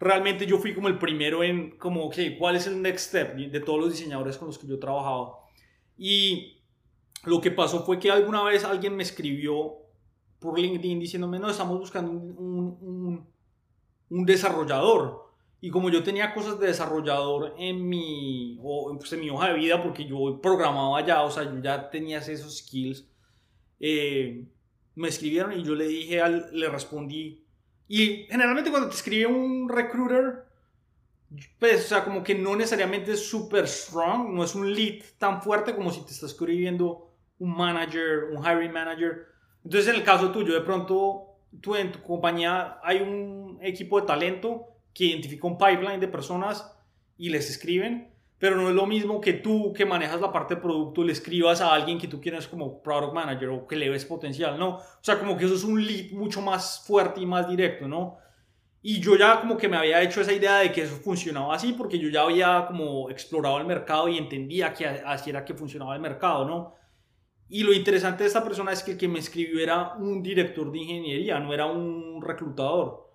realmente 0.00 0.46
yo 0.46 0.58
fui 0.58 0.74
como 0.74 0.88
el 0.88 0.98
primero 0.98 1.44
en, 1.44 1.78
como, 1.78 2.04
ok, 2.06 2.16
¿cuál 2.38 2.56
es 2.56 2.66
el 2.66 2.82
next 2.82 3.08
step 3.08 3.34
de 3.34 3.60
todos 3.60 3.80
los 3.80 3.92
diseñadores 3.92 4.36
con 4.36 4.48
los 4.48 4.58
que 4.58 4.66
yo 4.66 4.78
trabajaba? 4.78 5.38
Y 5.96 6.61
lo 7.24 7.40
que 7.40 7.50
pasó 7.50 7.84
fue 7.84 7.98
que 7.98 8.10
alguna 8.10 8.42
vez 8.42 8.64
alguien 8.64 8.96
me 8.96 9.02
escribió 9.02 9.82
por 10.38 10.58
LinkedIn 10.58 10.98
diciéndome, 10.98 11.38
no, 11.38 11.48
estamos 11.48 11.78
buscando 11.78 12.10
un, 12.10 13.26
un, 14.10 14.26
desarrollador. 14.26 15.30
Y 15.60 15.70
como 15.70 15.88
yo 15.88 16.02
tenía 16.02 16.34
cosas 16.34 16.58
de 16.58 16.66
desarrollador 16.66 17.54
en 17.56 17.88
mi, 17.88 18.58
o, 18.60 18.92
pues 18.98 19.12
en 19.12 19.20
mi 19.20 19.30
hoja 19.30 19.48
de 19.48 19.54
vida, 19.54 19.80
porque 19.80 20.04
yo 20.04 20.40
programaba 20.42 21.06
ya, 21.06 21.22
o 21.22 21.30
sea, 21.30 21.44
yo 21.44 21.62
ya 21.62 21.88
tenía 21.88 22.18
esos 22.18 22.58
skills, 22.58 23.06
eh, 23.78 24.44
me 24.96 25.08
escribieron 25.08 25.52
y 25.52 25.62
yo 25.62 25.76
le 25.76 25.86
dije, 25.86 26.20
al, 26.20 26.48
le 26.52 26.68
respondí. 26.68 27.44
Y 27.86 28.24
generalmente 28.28 28.70
cuando 28.70 28.88
te 28.88 28.96
escribe 28.96 29.26
un 29.26 29.68
recruiter, 29.68 30.46
pues, 31.60 31.84
o 31.84 31.88
sea, 31.88 32.04
como 32.04 32.24
que 32.24 32.34
no 32.34 32.56
necesariamente 32.56 33.12
es 33.12 33.24
super 33.28 33.68
strong, 33.68 34.30
no 34.34 34.42
es 34.42 34.56
un 34.56 34.74
lead 34.74 35.02
tan 35.18 35.40
fuerte 35.40 35.74
como 35.74 35.92
si 35.92 36.04
te 36.04 36.10
está 36.10 36.26
escribiendo 36.26 37.11
un 37.42 37.56
manager, 37.56 38.30
un 38.30 38.44
hiring 38.44 38.72
manager. 38.72 39.26
Entonces, 39.64 39.88
en 39.88 39.96
el 39.96 40.04
caso 40.04 40.30
tuyo, 40.30 40.54
de 40.54 40.60
pronto, 40.60 41.38
tú 41.60 41.74
en 41.74 41.90
tu 41.90 42.00
compañía 42.00 42.78
hay 42.84 43.00
un 43.00 43.58
equipo 43.60 44.00
de 44.00 44.06
talento 44.06 44.68
que 44.94 45.06
identifica 45.06 45.48
un 45.48 45.58
pipeline 45.58 45.98
de 45.98 46.06
personas 46.06 46.72
y 47.18 47.30
les 47.30 47.50
escriben, 47.50 48.12
pero 48.38 48.56
no 48.56 48.68
es 48.68 48.74
lo 48.76 48.86
mismo 48.86 49.20
que 49.20 49.32
tú 49.32 49.72
que 49.72 49.84
manejas 49.84 50.20
la 50.20 50.32
parte 50.32 50.54
de 50.54 50.60
producto 50.60 51.02
le 51.02 51.12
escribas 51.12 51.60
a 51.60 51.72
alguien 51.72 51.98
que 51.98 52.06
tú 52.06 52.20
quieres 52.20 52.46
como 52.46 52.80
product 52.80 53.12
manager 53.12 53.48
o 53.48 53.66
que 53.66 53.74
le 53.74 53.90
ves 53.90 54.04
potencial, 54.04 54.56
¿no? 54.56 54.76
O 54.76 54.82
sea, 55.00 55.18
como 55.18 55.36
que 55.36 55.44
eso 55.44 55.54
es 55.54 55.64
un 55.64 55.84
lead 55.84 56.12
mucho 56.12 56.40
más 56.40 56.84
fuerte 56.86 57.20
y 57.20 57.26
más 57.26 57.48
directo, 57.48 57.88
¿no? 57.88 58.18
Y 58.82 59.00
yo 59.00 59.16
ya 59.16 59.40
como 59.40 59.56
que 59.56 59.68
me 59.68 59.76
había 59.76 60.00
hecho 60.00 60.20
esa 60.20 60.32
idea 60.32 60.58
de 60.58 60.70
que 60.70 60.82
eso 60.82 60.94
funcionaba 60.96 61.56
así 61.56 61.72
porque 61.72 61.98
yo 61.98 62.08
ya 62.08 62.22
había 62.22 62.66
como 62.68 63.10
explorado 63.10 63.58
el 63.58 63.66
mercado 63.66 64.08
y 64.08 64.18
entendía 64.18 64.72
que 64.72 64.86
así 64.86 65.30
era 65.30 65.44
que 65.44 65.54
funcionaba 65.54 65.94
el 65.96 66.00
mercado, 66.00 66.44
¿no? 66.44 66.81
Y 67.54 67.64
lo 67.64 67.74
interesante 67.74 68.22
de 68.22 68.28
esta 68.28 68.42
persona 68.42 68.72
es 68.72 68.82
que 68.82 68.92
el 68.92 68.96
que 68.96 69.08
me 69.08 69.18
escribió 69.18 69.60
era 69.60 69.92
un 69.96 70.22
director 70.22 70.72
de 70.72 70.78
ingeniería, 70.78 71.38
no 71.38 71.52
era 71.52 71.66
un 71.66 72.22
reclutador. 72.22 73.10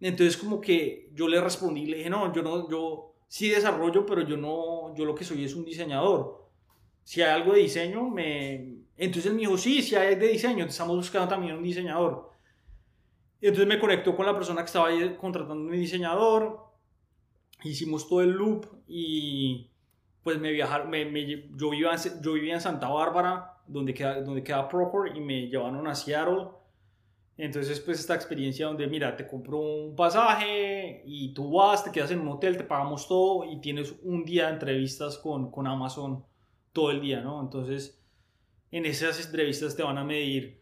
Entonces 0.00 0.36
como 0.36 0.60
que 0.60 1.08
yo 1.14 1.28
le 1.28 1.40
respondí, 1.40 1.86
le 1.86 1.98
dije, 1.98 2.10
no, 2.10 2.34
yo 2.34 2.42
no, 2.42 2.68
yo 2.68 3.14
sí 3.28 3.48
desarrollo, 3.48 4.04
pero 4.04 4.22
yo 4.22 4.36
no, 4.36 4.92
yo 4.96 5.04
lo 5.04 5.14
que 5.14 5.22
soy 5.22 5.44
es 5.44 5.54
un 5.54 5.64
diseñador. 5.64 6.50
Si 7.04 7.22
hay 7.22 7.30
algo 7.30 7.52
de 7.52 7.60
diseño, 7.60 8.10
me... 8.10 8.78
Entonces 8.96 9.26
él 9.26 9.34
me 9.34 9.42
dijo, 9.42 9.56
sí, 9.56 9.80
si 9.80 9.94
hay 9.94 10.16
de 10.16 10.26
diseño, 10.26 10.64
estamos 10.64 10.96
buscando 10.96 11.28
también 11.28 11.56
un 11.56 11.62
diseñador. 11.62 12.32
Entonces 13.40 13.68
me 13.68 13.78
conectó 13.78 14.16
con 14.16 14.26
la 14.26 14.34
persona 14.34 14.62
que 14.62 14.66
estaba 14.66 14.88
ahí 14.88 15.16
contratando 15.20 15.62
un 15.62 15.70
diseñador, 15.70 16.64
hicimos 17.62 18.08
todo 18.08 18.22
el 18.22 18.30
loop 18.30 18.66
y 18.88 19.70
pues 20.24 20.40
me 20.40 20.50
viajaron, 20.50 20.90
me, 20.90 21.04
yo, 21.54 21.70
vivía 21.70 21.94
yo 22.20 22.32
vivía 22.32 22.54
en 22.54 22.60
Santa 22.60 22.88
Bárbara, 22.88 23.54
donde 23.68 23.94
queda, 23.94 24.20
donde 24.22 24.42
queda 24.42 24.68
Procore, 24.68 25.16
y 25.16 25.20
me 25.20 25.48
llevaron 25.48 25.86
a 25.86 25.94
Seattle 25.94 26.48
entonces, 27.38 27.78
pues 27.78 28.00
esta 28.00 28.16
experiencia 28.16 28.66
donde, 28.66 28.88
mira, 28.88 29.16
te 29.16 29.24
compro 29.24 29.60
un 29.60 29.94
pasaje 29.94 31.02
y 31.06 31.32
tú 31.32 31.52
vas, 31.52 31.84
te 31.84 31.92
quedas 31.92 32.10
en 32.10 32.18
un 32.18 32.28
hotel, 32.28 32.56
te 32.56 32.64
pagamos 32.64 33.06
todo 33.06 33.44
y 33.44 33.60
tienes 33.60 33.94
un 34.02 34.24
día 34.24 34.48
de 34.48 34.54
entrevistas 34.54 35.16
con, 35.18 35.52
con 35.52 35.68
Amazon 35.68 36.24
todo 36.72 36.90
el 36.90 37.00
día, 37.00 37.20
¿no? 37.20 37.40
Entonces, 37.40 38.02
en 38.72 38.86
esas 38.86 39.24
entrevistas 39.24 39.76
te 39.76 39.84
van 39.84 39.98
a 39.98 40.04
medir 40.04 40.60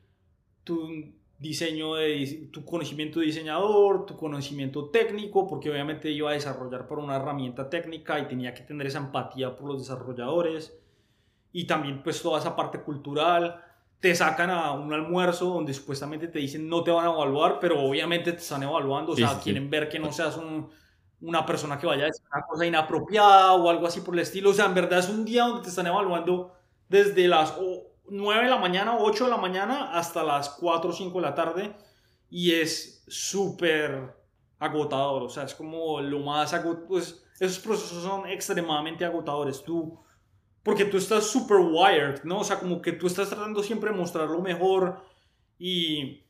tu 0.64 1.14
diseño, 1.38 1.94
de, 1.94 2.50
tu 2.52 2.62
conocimiento 2.66 3.20
de 3.20 3.26
diseñador, 3.26 4.04
tu 4.04 4.14
conocimiento 4.14 4.90
técnico, 4.90 5.46
porque 5.46 5.70
obviamente 5.70 6.10
iba 6.10 6.30
a 6.30 6.34
desarrollar 6.34 6.86
por 6.86 6.98
una 6.98 7.16
herramienta 7.16 7.70
técnica 7.70 8.20
y 8.20 8.28
tenía 8.28 8.52
que 8.52 8.62
tener 8.62 8.86
esa 8.86 8.98
empatía 8.98 9.56
por 9.56 9.68
los 9.68 9.78
desarrolladores 9.78 10.78
y 11.56 11.64
también 11.64 12.02
pues 12.02 12.20
toda 12.20 12.38
esa 12.38 12.54
parte 12.54 12.82
cultural. 12.82 13.64
Te 13.98 14.14
sacan 14.14 14.50
a 14.50 14.72
un 14.72 14.92
almuerzo 14.92 15.46
donde 15.46 15.72
supuestamente 15.72 16.28
te 16.28 16.38
dicen 16.38 16.68
no 16.68 16.84
te 16.84 16.90
van 16.90 17.06
a 17.06 17.10
evaluar, 17.10 17.58
pero 17.58 17.80
obviamente 17.80 18.30
te 18.32 18.38
están 18.38 18.62
evaluando, 18.62 19.12
o 19.12 19.16
sea, 19.16 19.40
quieren 19.42 19.70
ver 19.70 19.88
que 19.88 19.98
no 19.98 20.12
seas 20.12 20.38
una 21.18 21.46
persona 21.46 21.78
que 21.78 21.86
vaya 21.86 22.02
a 22.02 22.06
decir 22.08 22.22
una 22.30 22.42
cosa 22.42 22.66
inapropiada 22.66 23.54
o 23.54 23.70
algo 23.70 23.86
así 23.86 24.02
por 24.02 24.12
el 24.12 24.20
estilo, 24.20 24.50
o 24.50 24.52
sea, 24.52 24.66
en 24.66 24.74
verdad 24.74 24.98
es 24.98 25.08
un 25.08 25.24
día 25.24 25.44
donde 25.44 25.62
te 25.62 25.70
están 25.70 25.86
evaluando 25.86 26.52
desde 26.90 27.26
las 27.26 27.54
9 28.06 28.44
de 28.44 28.50
la 28.50 28.58
mañana, 28.58 28.98
8 29.00 29.24
de 29.24 29.30
la 29.30 29.38
mañana 29.38 29.98
hasta 29.98 30.22
las 30.22 30.50
4 30.50 30.90
o 30.90 30.92
5 30.92 31.18
de 31.18 31.26
la 31.26 31.34
tarde 31.34 31.74
y 32.28 32.52
es 32.52 33.02
súper 33.08 34.14
agotador, 34.58 35.22
o 35.22 35.30
sea, 35.30 35.44
es 35.44 35.54
como 35.54 36.02
lo 36.02 36.18
más 36.20 36.52
agotador, 36.52 36.86
pues 36.86 37.24
esos 37.40 37.58
procesos 37.60 38.02
son 38.02 38.26
extremadamente 38.26 39.06
agotadores, 39.06 39.62
tú 39.62 39.98
porque 40.66 40.84
tú 40.84 40.96
estás 40.96 41.30
super 41.30 41.58
wired, 41.58 42.24
¿no? 42.24 42.40
O 42.40 42.44
sea, 42.44 42.58
como 42.58 42.82
que 42.82 42.90
tú 42.90 43.06
estás 43.06 43.28
tratando 43.28 43.62
siempre 43.62 43.92
de 43.92 43.96
mostrar 43.96 44.28
lo 44.28 44.42
mejor 44.42 45.00
y 45.60 46.24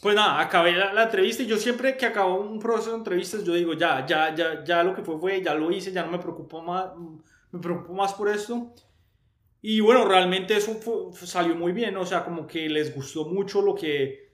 pues 0.00 0.16
nada, 0.16 0.40
acabé 0.40 0.72
la, 0.72 1.04
entrevista 1.04 1.44
y 1.44 1.46
yo 1.46 1.56
siempre 1.56 1.96
que 1.96 2.06
acabo 2.06 2.40
un 2.40 2.58
proceso 2.58 2.90
de 2.90 2.96
entrevistas 2.96 3.44
yo 3.44 3.54
digo, 3.54 3.74
ya, 3.74 4.04
ya, 4.04 4.34
ya, 4.34 4.64
ya 4.64 4.82
lo 4.82 4.92
que 4.92 5.02
fue 5.02 5.16
fue, 5.16 5.40
ya 5.44 5.54
lo 5.54 5.70
hice, 5.70 5.92
ya 5.92 6.04
no 6.04 6.10
me 6.10 6.18
preocupo 6.18 6.60
más, 6.60 6.90
me 7.52 7.60
preocupo 7.60 7.92
más 7.94 8.12
por 8.14 8.30
esto. 8.30 8.74
Y 9.60 9.78
bueno, 9.78 10.06
realmente 10.06 10.56
eso 10.56 10.80
salió 11.12 11.54
muy 11.54 11.70
bien, 11.70 11.96
o 11.96 12.04
sea, 12.04 12.24
como 12.24 12.48
que 12.48 12.68
les 12.68 12.92
gustó 12.92 13.26
mucho 13.26 13.62
lo 13.62 13.76
que 13.76 14.32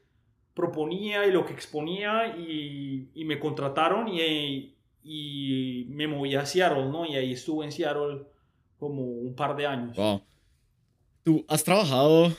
proponía 0.55 1.27
y 1.27 1.33
lo 1.33 1.45
que 1.45 1.53
exponía 1.53 2.35
y, 2.35 3.11
y 3.12 3.25
me 3.27 3.38
contrataron 3.38 4.09
y, 4.09 4.75
y 5.03 5.87
me 5.91 6.09
moví 6.09 6.35
a 6.35 6.47
Seattle, 6.47 6.87
¿no? 6.87 7.05
Y 7.05 7.14
ahí 7.17 7.35
estuve 7.35 7.67
en 7.67 7.73
Seattle 7.73 8.38
como 8.79 9.03
un 9.03 9.35
par 9.35 9.57
de 9.57 9.67
años. 9.67 9.97
Wow. 9.97 10.23
Tú 11.23 11.45
has 11.49 11.62
trabajado 11.64 12.33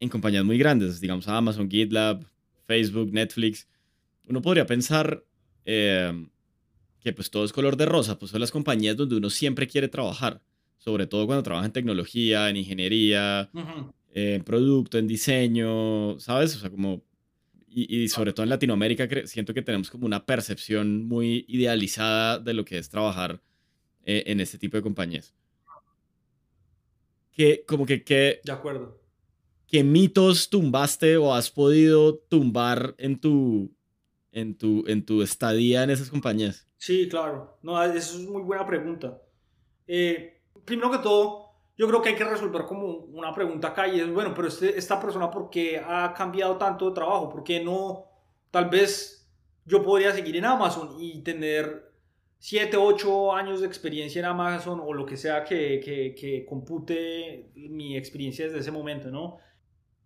en 0.00 0.08
compañías 0.08 0.44
muy 0.44 0.58
grandes, 0.58 1.00
digamos 1.00 1.28
Amazon, 1.28 1.70
GitLab, 1.70 2.24
Facebook, 2.66 3.12
Netflix. 3.12 3.68
Uno 4.26 4.40
podría 4.40 4.66
pensar 4.66 5.24
eh, 5.64 6.26
que 7.00 7.12
pues 7.12 7.30
todo 7.30 7.44
es 7.44 7.52
color 7.52 7.76
de 7.76 7.86
rosa, 7.86 8.18
pues 8.18 8.30
son 8.30 8.40
las 8.40 8.50
compañías 8.50 8.96
donde 8.96 9.16
uno 9.16 9.30
siempre 9.30 9.66
quiere 9.66 9.88
trabajar, 9.88 10.40
sobre 10.78 11.06
todo 11.06 11.26
cuando 11.26 11.42
trabaja 11.42 11.66
en 11.66 11.72
tecnología, 11.72 12.48
en 12.48 12.56
ingeniería, 12.56 13.50
en 14.14 14.44
producto, 14.44 14.98
en 14.98 15.06
diseño, 15.06 16.18
¿sabes? 16.20 16.56
O 16.56 16.60
sea, 16.60 16.70
como... 16.70 17.02
y, 17.68 18.08
sobre 18.08 18.32
todo 18.32 18.44
en 18.44 18.50
Latinoamérica, 18.50 19.08
siento 19.26 19.52
que 19.52 19.62
tenemos 19.62 19.90
como 19.90 20.06
una 20.06 20.24
percepción 20.24 21.06
muy 21.06 21.44
idealizada 21.48 22.38
de 22.38 22.54
lo 22.54 22.64
que 22.64 22.78
es 22.78 22.88
trabajar 22.88 23.42
eh, 24.04 24.24
en 24.26 24.40
este 24.40 24.58
tipo 24.58 24.76
de 24.76 24.82
compañías. 24.82 25.34
Que, 27.32 27.64
como 27.66 27.86
que, 27.86 28.04
que... 28.04 28.40
De 28.44 28.52
acuerdo. 28.52 29.00
¿Qué 29.66 29.82
mitos 29.82 30.50
tumbaste 30.50 31.16
o 31.16 31.32
has 31.32 31.50
podido 31.50 32.16
tumbar 32.16 32.94
en 32.98 33.18
tu, 33.18 33.74
en 34.30 34.56
tu, 34.56 34.84
en 34.86 35.04
tu 35.04 35.22
estadía 35.22 35.82
en 35.82 35.90
esas 35.90 36.10
compañías? 36.10 36.68
Sí, 36.76 37.08
claro. 37.08 37.58
No, 37.62 37.82
eso 37.82 38.18
es 38.18 38.28
muy 38.28 38.42
buena 38.42 38.66
pregunta. 38.66 39.22
Eh, 39.86 40.42
primero 40.64 40.90
que 40.90 40.98
todo, 40.98 41.52
yo 41.76 41.88
creo 41.88 42.02
que 42.02 42.10
hay 42.10 42.16
que 42.16 42.24
resolver 42.24 42.62
como 42.64 42.86
una 42.88 43.34
pregunta 43.34 43.68
acá 43.68 43.88
y 43.88 44.00
es, 44.00 44.12
bueno, 44.12 44.34
pero 44.34 44.48
este, 44.48 44.78
esta 44.78 45.00
persona, 45.00 45.30
¿por 45.30 45.48
qué 45.48 45.78
ha 45.78 46.12
cambiado 46.12 46.56
tanto 46.56 46.88
de 46.88 46.94
trabajo? 46.94 47.28
¿Por 47.30 47.42
qué 47.42 47.62
no? 47.62 48.04
Tal 48.50 48.68
vez 48.68 49.30
yo 49.64 49.82
podría 49.82 50.12
seguir 50.12 50.36
en 50.36 50.44
Amazon 50.44 50.96
y 50.98 51.22
tener 51.22 51.91
7, 52.42 52.76
8 52.76 53.34
años 53.36 53.60
de 53.60 53.68
experiencia 53.68 54.18
en 54.18 54.24
Amazon 54.24 54.80
o 54.84 54.92
lo 54.92 55.06
que 55.06 55.16
sea 55.16 55.44
que, 55.44 55.78
que, 55.78 56.12
que 56.12 56.44
compute 56.44 57.52
mi 57.54 57.96
experiencia 57.96 58.46
desde 58.46 58.58
ese 58.58 58.72
momento, 58.72 59.12
¿no? 59.12 59.36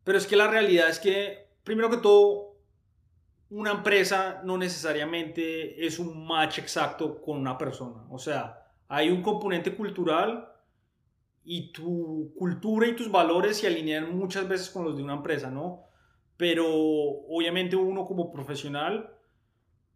Pero 0.04 0.18
es 0.18 0.26
que 0.26 0.36
la 0.36 0.46
realidad 0.46 0.90
es 0.90 1.00
que, 1.00 1.48
primero 1.64 1.88
que 1.88 1.96
todo, 1.96 2.58
una 3.48 3.70
empresa 3.70 4.42
no 4.44 4.58
necesariamente 4.58 5.86
es 5.86 5.98
un 5.98 6.26
match 6.26 6.58
exacto 6.58 7.22
con 7.22 7.38
una 7.38 7.56
persona. 7.56 8.04
O 8.10 8.18
sea, 8.18 8.66
hay 8.86 9.08
un 9.08 9.22
componente 9.22 9.74
cultural 9.74 10.46
y 11.42 11.72
tu 11.72 12.34
cultura 12.36 12.86
y 12.86 12.96
tus 12.96 13.10
valores 13.10 13.56
se 13.56 13.66
alinean 13.66 14.14
muchas 14.14 14.46
veces 14.46 14.68
con 14.68 14.84
los 14.84 14.94
de 14.94 15.02
una 15.02 15.14
empresa, 15.14 15.50
¿no? 15.50 15.84
Pero 16.36 16.66
obviamente 16.68 17.76
uno 17.76 18.04
como 18.04 18.30
profesional 18.30 19.15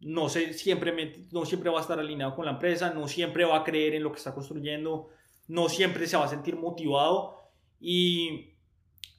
no, 0.01 0.29
sé, 0.29 0.53
siempre, 0.53 1.27
no 1.31 1.45
siempre 1.45 1.69
va 1.69 1.79
a 1.79 1.81
estar 1.81 1.99
alineado 1.99 2.35
con 2.35 2.45
la 2.45 2.51
empresa, 2.51 2.93
no 2.93 3.07
siempre 3.07 3.45
va 3.45 3.57
a 3.57 3.63
creer 3.63 3.95
en 3.95 4.03
lo 4.03 4.11
que 4.11 4.17
está 4.17 4.33
construyendo, 4.33 5.09
no 5.47 5.69
siempre 5.69 6.07
se 6.07 6.17
va 6.17 6.25
a 6.25 6.29
sentir 6.29 6.55
motivado. 6.55 7.37
Y 7.79 8.53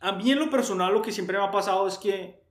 a 0.01 0.13
mí 0.13 0.31
en 0.31 0.39
lo 0.39 0.51
personal 0.51 0.93
lo 0.93 1.03
que 1.03 1.13
siempre 1.13 1.39
me 1.39 1.45
ha 1.45 1.51
pasado 1.51 1.87
es 1.87 1.99
que 1.99 2.43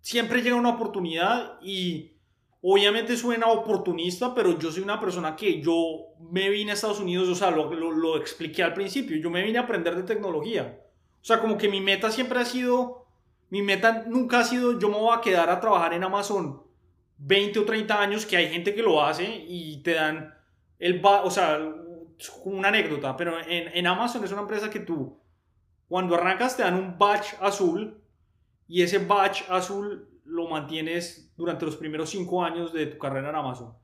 siempre 0.00 0.42
llega 0.42 0.56
una 0.56 0.70
oportunidad 0.70 1.58
y 1.62 2.18
Obviamente 2.60 3.16
suena 3.16 3.46
oportunista, 3.46 4.34
pero 4.34 4.58
yo 4.58 4.72
soy 4.72 4.82
una 4.82 4.98
persona 4.98 5.36
que 5.36 5.62
yo 5.62 6.08
me 6.18 6.48
vine 6.50 6.72
a 6.72 6.74
Estados 6.74 6.98
Unidos, 6.98 7.28
o 7.28 7.34
sea, 7.36 7.52
lo, 7.52 7.72
lo, 7.72 8.16
expliqué 8.16 8.64
al 8.64 8.74
principio, 8.74 9.16
yo 9.16 9.30
me 9.30 9.44
vine 9.44 9.58
a 9.58 9.62
aprender 9.62 9.94
de 9.94 10.02
tecnología. 10.02 10.80
O 11.22 11.24
sea, 11.24 11.40
como 11.40 11.56
que 11.56 11.68
mi 11.68 11.80
meta 11.80 12.10
siempre 12.10 12.40
ha 12.40 12.44
sido, 12.44 13.06
mi 13.50 13.62
meta 13.62 14.04
nunca 14.08 14.40
ha 14.40 14.44
sido, 14.44 14.76
yo 14.78 14.88
me 14.88 14.96
voy 14.96 15.16
a 15.16 15.20
quedar 15.20 15.50
a 15.50 15.60
trabajar 15.60 15.94
en 15.94 16.02
Amazon 16.02 16.60
20 17.18 17.58
o 17.58 17.64
30 17.64 18.00
años, 18.00 18.26
que 18.26 18.36
hay 18.36 18.48
gente 18.48 18.74
que 18.74 18.82
lo 18.82 19.02
hace 19.02 19.44
y 19.46 19.82
te 19.82 19.94
dan 19.94 20.34
el, 20.78 21.00
o 21.04 21.30
sea, 21.30 21.58
una 22.44 22.68
anécdota, 22.68 23.16
pero 23.16 23.38
en, 23.40 23.68
en 23.68 23.86
Amazon 23.86 24.24
es 24.24 24.32
una 24.32 24.42
empresa 24.42 24.70
que 24.70 24.80
tú, 24.80 25.20
cuando 25.88 26.14
arrancas 26.14 26.56
te 26.56 26.62
dan 26.62 26.74
un 26.74 26.98
badge 26.98 27.36
azul 27.40 28.00
y 28.66 28.82
ese 28.82 28.98
badge 28.98 29.44
azul 29.48 30.08
lo 30.24 30.46
mantienes 30.48 31.32
durante 31.36 31.64
los 31.64 31.76
primeros 31.76 32.10
cinco 32.10 32.44
años 32.44 32.72
de 32.72 32.86
tu 32.86 32.98
carrera 32.98 33.30
en 33.30 33.36
Amazon. 33.36 33.74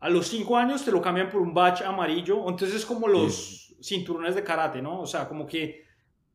A 0.00 0.08
los 0.08 0.28
cinco 0.28 0.56
años 0.56 0.84
te 0.84 0.92
lo 0.92 1.00
cambian 1.00 1.30
por 1.30 1.40
un 1.40 1.54
badge 1.54 1.82
amarillo, 1.82 2.48
entonces 2.48 2.74
es 2.74 2.86
como 2.86 3.08
los 3.08 3.74
cinturones 3.82 4.34
de 4.34 4.44
karate, 4.44 4.82
¿no? 4.82 5.00
O 5.00 5.06
sea, 5.06 5.26
como 5.26 5.46
que 5.46 5.86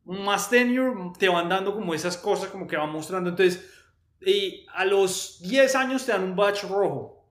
más 0.06 0.50
tenure 0.50 1.12
te 1.18 1.30
van 1.30 1.48
dando 1.48 1.74
como 1.74 1.94
esas 1.94 2.18
cosas, 2.18 2.50
como 2.50 2.68
que 2.68 2.76
van 2.76 2.92
mostrando. 2.92 3.30
Entonces, 3.30 3.70
y 4.26 4.66
a 4.74 4.86
los 4.86 5.40
10 5.42 5.76
años 5.76 6.06
te 6.06 6.12
dan 6.12 6.24
un 6.24 6.36
badge 6.36 6.64
rojo. 6.64 7.26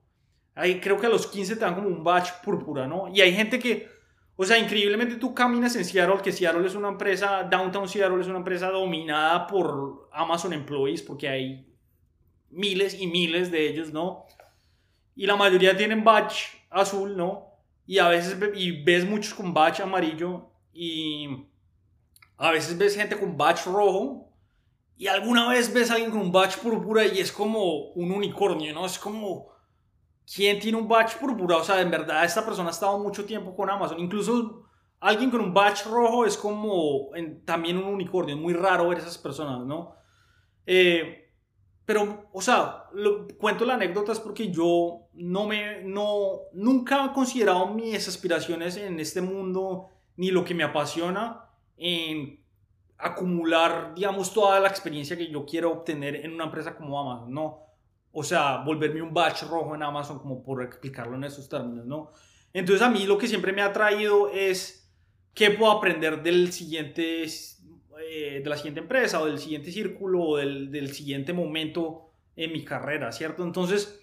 Ahí 0.55 0.79
creo 0.79 0.99
que 0.99 1.07
a 1.07 1.09
los 1.09 1.27
15 1.27 1.55
te 1.55 1.61
dan 1.61 1.75
como 1.75 1.87
un 1.87 2.03
badge 2.03 2.31
púrpura, 2.43 2.87
¿no? 2.87 3.07
Y 3.13 3.21
hay 3.21 3.33
gente 3.33 3.57
que, 3.57 3.87
o 4.35 4.45
sea, 4.45 4.57
increíblemente 4.57 5.15
tú 5.15 5.33
caminas 5.33 5.75
en 5.75 5.85
Seattle, 5.85 6.21
que 6.23 6.31
Seattle 6.31 6.65
es 6.67 6.75
una 6.75 6.89
empresa, 6.89 7.43
Downtown 7.43 7.89
Seattle 7.89 8.21
es 8.21 8.27
una 8.27 8.37
empresa 8.37 8.69
dominada 8.69 9.47
por 9.47 10.09
Amazon 10.11 10.53
Employees, 10.53 11.01
porque 11.01 11.27
hay 11.27 11.67
miles 12.51 12.99
y 12.99 13.07
miles 13.07 13.51
de 13.51 13.67
ellos, 13.67 13.91
¿no? 13.91 14.25
Y 15.15 15.25
la 15.25 15.35
mayoría 15.35 15.75
tienen 15.75 16.03
badge 16.03 16.65
azul, 16.69 17.17
¿no? 17.17 17.47
Y 17.85 17.97
a 17.97 18.07
veces 18.07 18.37
y 18.55 18.83
ves 18.83 19.05
muchos 19.05 19.33
con 19.33 19.53
badge 19.53 19.81
amarillo 19.81 20.49
y 20.71 21.45
a 22.37 22.51
veces 22.51 22.77
ves 22.77 22.95
gente 22.95 23.17
con 23.17 23.37
badge 23.37 23.65
rojo 23.65 24.32
y 25.03 25.07
alguna 25.09 25.49
vez 25.49 25.73
ves 25.73 25.91
a 25.91 25.95
alguien 25.95 26.11
con 26.11 26.21
un 26.21 26.31
badge 26.31 26.59
púrpura 26.59 27.05
y 27.05 27.19
es 27.19 27.29
como 27.29 27.89
un 27.89 28.09
unicornio, 28.09 28.73
¿no? 28.73 28.85
Es 28.85 28.97
como 28.97 29.49
¿quién 30.33 30.61
tiene 30.61 30.77
un 30.77 30.87
badge 30.87 31.17
púrpura? 31.19 31.57
O 31.57 31.63
sea, 31.65 31.81
en 31.81 31.91
verdad 31.91 32.23
esta 32.23 32.45
persona 32.45 32.69
ha 32.69 32.71
estado 32.71 32.97
mucho 32.99 33.25
tiempo 33.25 33.53
con 33.53 33.69
Amazon. 33.69 33.99
Incluso 33.99 34.63
alguien 35.01 35.29
con 35.29 35.41
un 35.41 35.53
badge 35.53 35.87
rojo 35.89 36.25
es 36.25 36.37
como 36.37 37.09
también 37.43 37.79
un 37.79 37.83
unicornio. 37.83 38.33
Es 38.33 38.41
muy 38.41 38.53
raro 38.53 38.87
ver 38.87 38.99
esas 38.99 39.17
personas, 39.17 39.65
¿no? 39.65 39.93
Eh, 40.65 41.33
pero, 41.83 42.29
o 42.31 42.41
sea, 42.41 42.85
lo, 42.93 43.27
cuento 43.37 43.65
la 43.65 43.73
anécdota 43.73 44.13
es 44.13 44.21
porque 44.21 44.51
yo 44.51 45.09
no 45.15 45.45
me, 45.45 45.83
no, 45.83 46.43
nunca 46.53 47.07
he 47.07 47.11
considerado 47.11 47.67
mis 47.67 48.07
aspiraciones 48.07 48.77
en 48.77 49.01
este 49.01 49.19
mundo 49.19 49.89
ni 50.15 50.31
lo 50.31 50.45
que 50.45 50.55
me 50.55 50.63
apasiona 50.63 51.49
en 51.75 52.42
acumular, 53.03 53.93
digamos, 53.93 54.33
toda 54.33 54.59
la 54.59 54.69
experiencia 54.69 55.17
que 55.17 55.27
yo 55.27 55.45
quiero 55.45 55.71
obtener 55.71 56.15
en 56.15 56.33
una 56.33 56.45
empresa 56.45 56.75
como 56.75 56.99
Amazon, 56.99 57.33
¿no? 57.33 57.59
O 58.11 58.23
sea, 58.23 58.57
volverme 58.63 59.01
un 59.01 59.13
batch 59.13 59.43
rojo 59.43 59.75
en 59.75 59.83
Amazon, 59.83 60.19
como 60.19 60.41
por 60.41 60.63
explicarlo 60.63 61.15
en 61.15 61.25
esos 61.25 61.49
términos, 61.49 61.85
¿no? 61.85 62.11
Entonces 62.53 62.81
a 62.81 62.89
mí 62.89 63.05
lo 63.05 63.17
que 63.17 63.27
siempre 63.27 63.51
me 63.51 63.61
ha 63.61 63.73
traído 63.73 64.29
es 64.29 64.89
qué 65.33 65.51
puedo 65.51 65.71
aprender 65.71 66.23
del 66.23 66.53
siguiente 66.53 67.23
eh, 67.23 68.41
de 68.43 68.49
la 68.49 68.55
siguiente 68.55 68.79
empresa 68.79 69.21
o 69.21 69.25
del 69.25 69.39
siguiente 69.39 69.71
círculo 69.71 70.21
o 70.21 70.37
del, 70.37 70.71
del 70.71 70.93
siguiente 70.93 71.33
momento 71.33 72.11
en 72.35 72.51
mi 72.51 72.63
carrera, 72.63 73.11
¿cierto? 73.11 73.43
Entonces, 73.43 73.99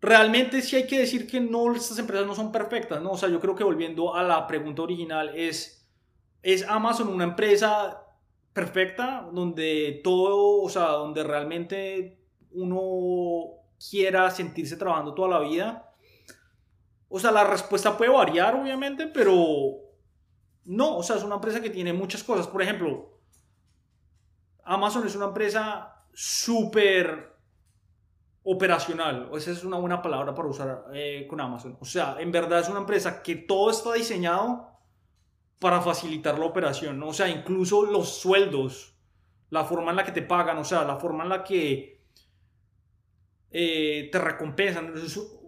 realmente 0.00 0.62
sí 0.62 0.76
hay 0.76 0.86
que 0.86 0.98
decir 0.98 1.26
que 1.26 1.40
no, 1.40 1.74
estas 1.74 1.98
empresas 1.98 2.26
no 2.26 2.34
son 2.34 2.52
perfectas, 2.52 3.02
¿no? 3.02 3.12
O 3.12 3.18
sea, 3.18 3.28
yo 3.28 3.40
creo 3.40 3.54
que 3.54 3.64
volviendo 3.64 4.14
a 4.14 4.22
la 4.22 4.46
pregunta 4.46 4.82
original, 4.82 5.32
es, 5.34 5.75
¿es 6.42 6.66
Amazon 6.68 7.08
una 7.08 7.24
empresa 7.24 8.02
perfecta 8.52 9.28
donde 9.32 10.00
todo, 10.02 10.62
o 10.62 10.68
sea, 10.68 10.88
donde 10.88 11.22
realmente 11.24 12.20
uno 12.52 13.62
quiera 13.90 14.30
sentirse 14.30 14.76
trabajando 14.76 15.14
toda 15.14 15.28
la 15.28 15.40
vida? 15.40 15.92
O 17.08 17.18
sea, 17.18 17.30
la 17.30 17.44
respuesta 17.44 17.96
puede 17.96 18.10
variar, 18.10 18.54
obviamente, 18.54 19.06
pero 19.06 19.36
no, 20.64 20.96
o 20.96 21.02
sea, 21.02 21.16
es 21.16 21.22
una 21.22 21.36
empresa 21.36 21.60
que 21.60 21.70
tiene 21.70 21.92
muchas 21.92 22.24
cosas. 22.24 22.48
Por 22.48 22.62
ejemplo, 22.62 23.20
Amazon 24.64 25.06
es 25.06 25.14
una 25.14 25.26
empresa 25.26 26.04
súper 26.12 27.36
operacional. 28.42 29.28
Esa 29.34 29.50
es 29.50 29.64
una 29.64 29.76
buena 29.76 30.02
palabra 30.02 30.34
para 30.34 30.48
usar 30.48 30.84
eh, 30.92 31.26
con 31.28 31.40
Amazon. 31.40 31.76
O 31.80 31.84
sea, 31.84 32.16
en 32.18 32.32
verdad 32.32 32.60
es 32.60 32.68
una 32.68 32.80
empresa 32.80 33.22
que 33.22 33.36
todo 33.36 33.70
está 33.70 33.92
diseñado 33.92 34.75
para 35.58 35.80
facilitar 35.80 36.38
la 36.38 36.46
operación. 36.46 37.02
O 37.02 37.12
sea, 37.12 37.28
incluso 37.28 37.84
los 37.84 38.18
sueldos, 38.18 38.94
la 39.50 39.64
forma 39.64 39.90
en 39.90 39.96
la 39.96 40.04
que 40.04 40.12
te 40.12 40.22
pagan, 40.22 40.58
o 40.58 40.64
sea, 40.64 40.84
la 40.84 40.96
forma 40.96 41.24
en 41.24 41.30
la 41.30 41.44
que 41.44 42.02
eh, 43.50 44.08
te 44.12 44.18
recompensan. 44.18 44.92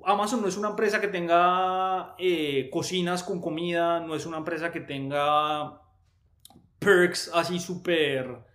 Amazon 0.04 0.40
no 0.40 0.48
es 0.48 0.56
una 0.56 0.70
empresa 0.70 1.00
que 1.00 1.08
tenga 1.08 2.14
eh, 2.18 2.70
cocinas 2.72 3.22
con 3.22 3.40
comida, 3.40 4.00
no 4.00 4.14
es 4.14 4.24
una 4.24 4.38
empresa 4.38 4.72
que 4.72 4.80
tenga 4.80 5.82
perks 6.78 7.30
así 7.34 7.58
súper 7.58 8.46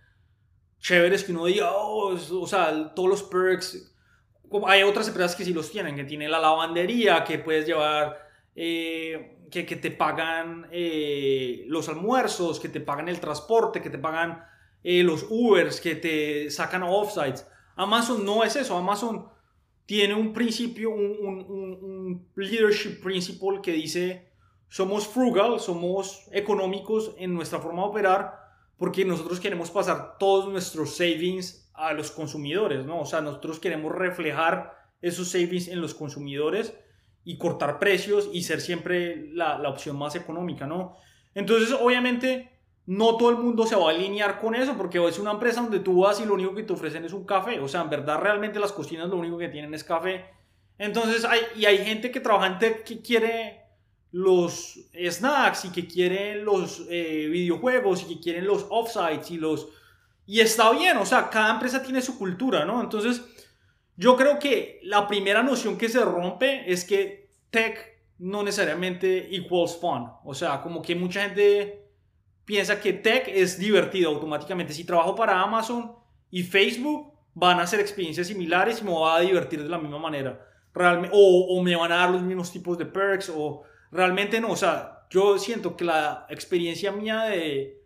chéveres 0.80 1.24
que 1.24 1.32
uno 1.32 1.46
diga, 1.46 1.72
oh, 1.72 2.14
o 2.14 2.46
sea, 2.46 2.94
todos 2.94 3.08
los 3.08 3.22
perks. 3.22 3.94
Hay 4.66 4.82
otras 4.82 5.08
empresas 5.08 5.34
que 5.34 5.44
sí 5.44 5.54
los 5.54 5.70
tienen, 5.70 5.96
que 5.96 6.04
tienen 6.04 6.30
la 6.30 6.38
lavandería, 6.38 7.24
que 7.24 7.38
puedes 7.38 7.66
llevar, 7.66 8.18
eh, 8.54 9.33
que, 9.54 9.64
que, 9.64 9.76
te 9.76 9.92
pagan 9.92 10.66
eh, 10.72 11.64
los 11.68 11.88
almuerzos, 11.88 12.58
que 12.58 12.68
te 12.68 12.80
pagan 12.80 13.08
el 13.08 13.20
transporte, 13.20 13.80
que 13.80 13.88
te 13.88 13.98
pagan 13.98 14.44
los 14.82 15.26
Ubers, 15.30 15.80
que 15.80 15.94
te 15.94 16.50
sacan 16.50 16.82
a 16.82 16.90
offsites. 16.90 17.46
Amazon 17.76 18.24
no 18.24 18.42
es 18.42 18.56
eso, 18.56 18.76
Amazon 18.76 19.28
tiene 19.86 20.14
un 20.14 20.32
principio, 20.32 20.90
un, 20.90 21.46
un, 21.48 22.28
leadership 22.34 23.00
principle 23.00 23.60
que 23.62 23.72
dice, 23.72 24.32
somos 24.68 25.06
frugal, 25.06 25.60
somos 25.60 26.26
económicos 26.32 27.14
en 27.16 27.32
nuestra 27.32 27.60
forma 27.60 27.82
de 27.82 27.88
operar, 27.88 28.34
porque 28.76 29.04
nosotros 29.04 29.38
queremos 29.38 29.70
pasar 29.70 30.18
todos 30.18 30.50
nuestros 30.50 30.96
savings 30.96 31.70
a 31.74 31.92
los 31.92 32.10
consumidores, 32.10 32.84
¿no? 32.84 33.00
O 33.00 33.06
sea, 33.06 33.20
nosotros 33.20 33.60
queremos 33.60 33.92
reflejar 33.92 34.74
esos 35.00 35.28
savings 35.28 35.68
en 35.68 35.80
los 35.80 35.94
consumidores 35.94 36.74
y 37.24 37.38
cortar 37.38 37.78
precios 37.78 38.28
y 38.32 38.42
ser 38.42 38.60
siempre 38.60 39.28
la, 39.32 39.58
la 39.58 39.70
opción 39.70 39.96
más 39.96 40.14
económica, 40.14 40.66
¿no? 40.66 40.96
Entonces, 41.34 41.72
obviamente, 41.72 42.50
no 42.86 43.16
todo 43.16 43.30
el 43.30 43.36
mundo 43.36 43.66
se 43.66 43.76
va 43.76 43.88
a 43.88 43.94
alinear 43.94 44.40
con 44.40 44.54
eso 44.54 44.76
porque 44.76 45.04
es 45.08 45.18
una 45.18 45.32
empresa 45.32 45.62
donde 45.62 45.80
tú 45.80 46.00
vas 46.00 46.20
y 46.20 46.26
lo 46.26 46.34
único 46.34 46.54
que 46.54 46.64
te 46.64 46.72
ofrecen 46.72 47.04
es 47.04 47.12
un 47.12 47.24
café. 47.24 47.58
O 47.60 47.68
sea, 47.68 47.80
en 47.80 47.90
verdad 47.90 48.18
realmente 48.20 48.60
las 48.60 48.72
cocinas 48.72 49.08
lo 49.08 49.16
único 49.16 49.38
que 49.38 49.48
tienen 49.48 49.72
es 49.74 49.84
café. 49.84 50.26
Entonces, 50.76 51.24
hay, 51.24 51.40
y 51.56 51.64
hay 51.64 51.78
gente 51.78 52.10
que 52.10 52.20
trabaja 52.20 52.46
en 52.46 52.58
tech 52.58 52.84
que 52.84 53.00
quiere 53.00 53.62
los 54.12 54.78
snacks 54.94 55.64
y 55.64 55.72
que 55.72 55.86
quieren 55.86 56.44
los 56.44 56.86
eh, 56.90 57.28
videojuegos 57.30 58.02
y 58.02 58.14
que 58.14 58.20
quieren 58.20 58.46
los 58.46 58.66
offsites 58.70 59.30
y 59.30 59.38
los... 59.38 59.68
Y 60.26 60.40
está 60.40 60.70
bien, 60.70 60.96
o 60.96 61.04
sea, 61.04 61.28
cada 61.28 61.52
empresa 61.52 61.82
tiene 61.82 62.00
su 62.00 62.18
cultura, 62.18 62.64
¿no? 62.64 62.80
Entonces, 62.80 63.22
yo 63.96 64.16
creo 64.16 64.38
que 64.38 64.80
la 64.82 65.06
primera 65.06 65.42
noción 65.42 65.78
que 65.78 65.88
se 65.88 66.04
rompe 66.04 66.70
es 66.70 66.84
que 66.84 67.30
tech 67.50 68.02
no 68.18 68.42
necesariamente 68.42 69.34
equals 69.34 69.76
fun. 69.76 70.10
O 70.24 70.34
sea, 70.34 70.60
como 70.60 70.82
que 70.82 70.94
mucha 70.94 71.22
gente 71.22 71.88
piensa 72.44 72.80
que 72.80 72.92
tech 72.92 73.28
es 73.28 73.58
divertido 73.58 74.10
automáticamente. 74.10 74.72
Si 74.72 74.84
trabajo 74.84 75.14
para 75.14 75.40
Amazon 75.40 75.92
y 76.30 76.42
Facebook, 76.42 77.12
van 77.34 77.58
a 77.58 77.62
hacer 77.62 77.80
experiencias 77.80 78.28
similares 78.28 78.80
y 78.80 78.84
me 78.84 78.90
voy 78.90 79.10
a 79.10 79.20
divertir 79.20 79.62
de 79.62 79.68
la 79.68 79.78
misma 79.78 79.98
manera. 79.98 80.40
Realmente, 80.72 81.14
o, 81.16 81.62
me 81.62 81.76
van 81.76 81.92
a 81.92 81.96
dar 81.96 82.10
los 82.10 82.22
mismos 82.22 82.50
tipos 82.50 82.76
de 82.78 82.86
perks, 82.86 83.30
o 83.34 83.62
realmente 83.92 84.40
no. 84.40 84.50
O 84.50 84.56
sea, 84.56 85.06
yo 85.10 85.38
siento 85.38 85.76
que 85.76 85.84
la 85.84 86.26
experiencia 86.28 86.90
mía 86.90 87.22
de 87.24 87.80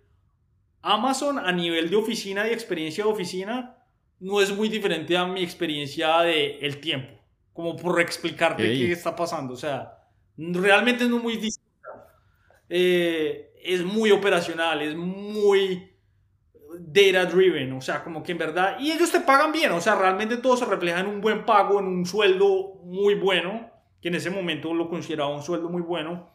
Amazon 0.81 1.39
a 1.39 1.53
nivel 1.53 1.91
de 1.91 1.97
oficina 1.97 2.49
y 2.49 2.53
experiencia 2.53 3.05
de 3.05 3.11
oficina 3.11 3.78
no 4.21 4.41
es 4.41 4.55
muy 4.55 4.69
diferente 4.69 5.17
a 5.17 5.27
mi 5.27 5.43
experiencia 5.43 6.21
de 6.21 6.59
el 6.61 6.81
tiempo. 6.81 7.15
Como 7.53 7.77
por 7.77 8.01
explicarte 8.01 8.63
qué 8.63 8.93
está 8.93 9.17
pasando. 9.17 9.55
O 9.55 9.57
sea, 9.57 9.99
realmente 10.37 11.09
no 11.09 11.17
es 11.17 11.23
muy 11.23 11.37
distinta. 11.37 11.69
Eh, 12.69 13.53
es 13.63 13.85
muy 13.85 14.11
operacional, 14.11 14.83
es 14.83 14.95
muy 14.95 15.91
data 16.79 17.27
driven, 17.27 17.73
o 17.73 17.81
sea, 17.81 18.05
como 18.05 18.23
que 18.23 18.33
en 18.33 18.39
verdad, 18.39 18.77
y 18.79 18.93
ellos 18.93 19.11
te 19.11 19.21
pagan 19.21 19.53
bien, 19.53 19.73
o 19.73 19.81
sea, 19.81 19.95
realmente 19.95 20.37
todo 20.37 20.57
se 20.57 20.65
refleja 20.65 21.01
en 21.01 21.07
un 21.07 21.21
buen 21.21 21.45
pago, 21.45 21.81
en 21.81 21.87
un 21.87 22.07
sueldo 22.07 22.81
muy 22.85 23.15
bueno, 23.15 23.71
que 24.01 24.09
en 24.09 24.15
ese 24.15 24.31
momento 24.31 24.73
lo 24.75 24.89
consideraba 24.89 25.35
un 25.35 25.43
sueldo 25.43 25.69
muy 25.69 25.83
bueno, 25.83 26.31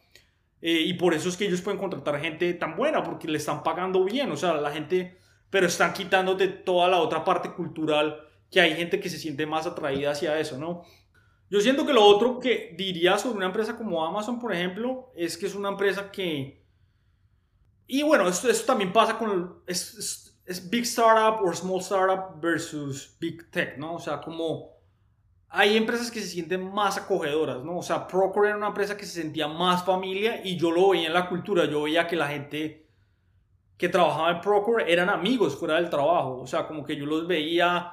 eh, 0.60 0.80
y 0.80 0.94
por 0.94 1.14
eso 1.14 1.28
es 1.28 1.36
que 1.36 1.46
ellos 1.46 1.60
pueden 1.60 1.78
contratar 1.78 2.20
gente 2.20 2.52
tan 2.54 2.76
buena, 2.76 3.02
porque 3.02 3.28
le 3.28 3.38
están 3.38 3.62
pagando 3.62 4.04
bien, 4.04 4.30
o 4.30 4.36
sea, 4.36 4.54
la 4.54 4.70
gente, 4.70 5.18
pero 5.50 5.66
están 5.66 5.92
quitándote 5.92 6.48
toda 6.48 6.88
la 6.88 6.98
otra 6.98 7.24
parte 7.24 7.52
cultural, 7.52 8.20
que 8.50 8.60
hay 8.60 8.74
gente 8.74 9.00
que 9.00 9.08
se 9.08 9.18
siente 9.18 9.46
más 9.46 9.66
atraída 9.66 10.12
hacia 10.12 10.38
eso, 10.38 10.58
¿no? 10.58 10.84
Yo 11.50 11.60
siento 11.60 11.86
que 11.86 11.92
lo 11.92 12.04
otro 12.04 12.40
que 12.40 12.74
diría 12.76 13.18
sobre 13.18 13.36
una 13.36 13.46
empresa 13.46 13.76
como 13.76 14.04
Amazon, 14.04 14.40
por 14.40 14.52
ejemplo, 14.52 15.12
es 15.14 15.36
que 15.36 15.46
es 15.46 15.54
una 15.54 15.68
empresa 15.68 16.10
que 16.10 16.64
y 17.86 18.02
bueno, 18.02 18.28
esto, 18.28 18.48
también 18.66 18.92
pasa 18.92 19.18
con... 19.18 19.62
Es, 19.66 20.34
es, 20.46 20.70
big 20.70 20.84
startup 20.84 21.44
o 21.44 21.52
small 21.52 21.80
startup 21.80 22.40
versus 22.40 23.16
big 23.18 23.50
tech, 23.50 23.78
¿no? 23.78 23.94
O 23.94 24.00
sea, 24.00 24.20
como 24.20 24.74
hay 25.48 25.76
empresas 25.76 26.10
que 26.10 26.20
se 26.20 26.28
sienten 26.28 26.72
más 26.72 26.96
acogedoras, 26.98 27.62
¿no? 27.64 27.78
O 27.78 27.82
sea, 27.82 28.06
Procore 28.06 28.48
era 28.48 28.56
una 28.56 28.68
empresa 28.68 28.96
que 28.96 29.06
se 29.06 29.22
sentía 29.22 29.48
más 29.48 29.84
familia 29.84 30.40
y 30.44 30.56
yo 30.56 30.70
lo 30.70 30.90
veía 30.90 31.06
en 31.06 31.14
la 31.14 31.28
cultura, 31.28 31.64
yo 31.66 31.82
veía 31.82 32.06
que 32.06 32.16
la 32.16 32.28
gente 32.28 32.83
que 33.76 33.88
trabajaba 33.88 34.30
en 34.30 34.40
Procore 34.40 34.92
eran 34.92 35.08
amigos 35.08 35.56
fuera 35.56 35.76
del 35.76 35.90
trabajo, 35.90 36.40
o 36.40 36.46
sea, 36.46 36.66
como 36.66 36.84
que 36.84 36.96
yo 36.96 37.06
los 37.06 37.26
veía 37.26 37.92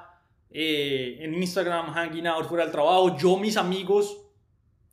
eh, 0.50 1.18
en 1.20 1.34
Instagram 1.34 1.92
hanging 1.92 2.26
out 2.26 2.46
fuera 2.46 2.64
del 2.64 2.72
trabajo, 2.72 3.16
yo 3.16 3.36
mis 3.36 3.56
amigos 3.56 4.18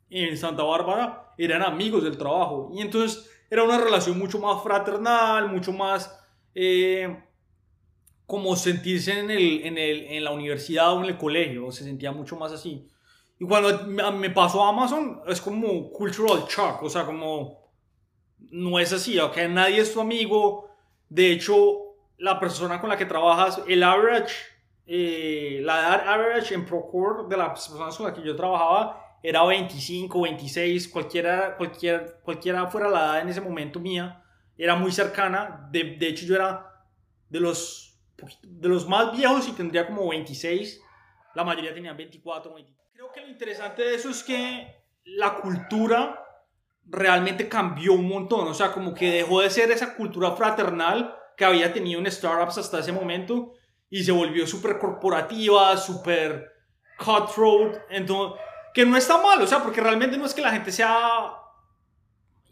en 0.09 0.37
Santa 0.37 0.63
Bárbara 0.63 1.33
eran 1.37 1.61
amigos 1.61 2.03
del 2.03 2.17
trabajo. 2.17 2.71
Y 2.73 2.81
entonces 2.81 3.29
era 3.49 3.63
una 3.63 3.77
relación 3.77 4.17
mucho 4.17 4.39
más 4.39 4.61
fraternal, 4.63 5.49
mucho 5.49 5.71
más 5.71 6.17
eh, 6.53 7.23
como 8.25 8.55
sentirse 8.55 9.19
en, 9.19 9.31
el, 9.31 9.63
en, 9.63 9.77
el, 9.77 10.03
en, 10.05 10.23
la 10.23 10.31
universidad 10.31 10.93
o 10.93 10.99
en 10.99 11.09
el 11.09 11.17
colegio, 11.17 11.71
se 11.71 11.83
sentía 11.83 12.11
mucho 12.11 12.35
más 12.35 12.51
así. 12.51 12.87
Y 13.39 13.45
cuando 13.45 13.87
me 14.11 14.29
pasó 14.29 14.63
a 14.63 14.69
Amazon, 14.69 15.21
es 15.27 15.41
como 15.41 15.89
cultural 15.91 16.43
shock, 16.47 16.83
o 16.83 16.89
sea, 16.89 17.05
como 17.05 17.71
no 18.51 18.79
es 18.79 18.91
así, 18.93 19.17
ok, 19.17 19.37
nadie 19.49 19.79
es 19.79 19.93
tu 19.93 20.01
amigo, 20.01 20.68
de 21.09 21.31
hecho, 21.31 21.95
la 22.17 22.39
persona 22.39 22.79
con 22.79 22.89
la 22.89 22.97
que 22.97 23.05
trabajas, 23.05 23.61
el 23.67 23.81
average, 23.83 24.35
eh, 24.85 25.59
la 25.63 25.79
edad 25.79 26.07
average 26.07 26.53
en 26.53 26.65
Procore 26.65 27.27
de 27.27 27.37
las 27.37 27.49
personas 27.49 27.97
con 27.97 28.05
las 28.05 28.15
que 28.15 28.23
yo 28.23 28.35
trabajaba 28.35 29.17
era 29.21 29.43
25, 29.43 30.21
26, 30.21 30.87
cualquiera, 30.87 31.57
cualquiera, 31.57 32.05
cualquiera 32.21 32.67
fuera 32.67 32.89
la 32.89 32.99
edad 32.99 33.21
en 33.21 33.29
ese 33.29 33.41
momento 33.41 33.79
mía, 33.79 34.23
era 34.57 34.75
muy 34.75 34.91
cercana. 34.91 35.67
De, 35.71 35.95
de 35.95 36.07
hecho, 36.07 36.25
yo 36.25 36.35
era 36.35 36.85
de 37.29 37.39
los, 37.39 37.99
de 38.43 38.69
los 38.69 38.87
más 38.87 39.15
viejos 39.15 39.47
y 39.47 39.53
tendría 39.53 39.87
como 39.87 40.07
26. 40.09 40.81
La 41.35 41.43
mayoría 41.43 41.73
tenían 41.73 41.97
24, 41.97 42.53
25. 42.53 42.83
Creo 42.93 43.11
que 43.11 43.21
lo 43.21 43.27
interesante 43.27 43.81
de 43.81 43.95
eso 43.95 44.09
es 44.09 44.23
que 44.23 44.75
la 45.05 45.35
cultura 45.35 46.28
realmente 46.89 47.47
cambió 47.47 47.93
un 47.93 48.07
montón. 48.07 48.47
O 48.47 48.53
sea, 48.53 48.71
como 48.71 48.93
que 48.93 49.11
dejó 49.11 49.41
de 49.41 49.49
ser 49.49 49.71
esa 49.71 49.95
cultura 49.95 50.31
fraternal 50.31 51.15
que 51.37 51.45
había 51.45 51.71
tenido 51.71 51.99
en 51.99 52.11
startups 52.11 52.57
hasta 52.57 52.79
ese 52.79 52.91
momento 52.91 53.53
y 53.89 54.03
se 54.03 54.11
volvió 54.11 54.45
súper 54.45 54.77
corporativa, 54.77 55.77
súper 55.77 56.51
cutthroat. 56.97 57.77
Entonces, 57.89 58.39
que 58.73 58.85
no 58.85 58.97
está 58.97 59.17
mal, 59.21 59.41
o 59.41 59.47
sea, 59.47 59.63
porque 59.63 59.81
realmente 59.81 60.17
no 60.17 60.25
es 60.25 60.33
que 60.33 60.41
la 60.41 60.51
gente 60.51 60.71
sea 60.71 61.33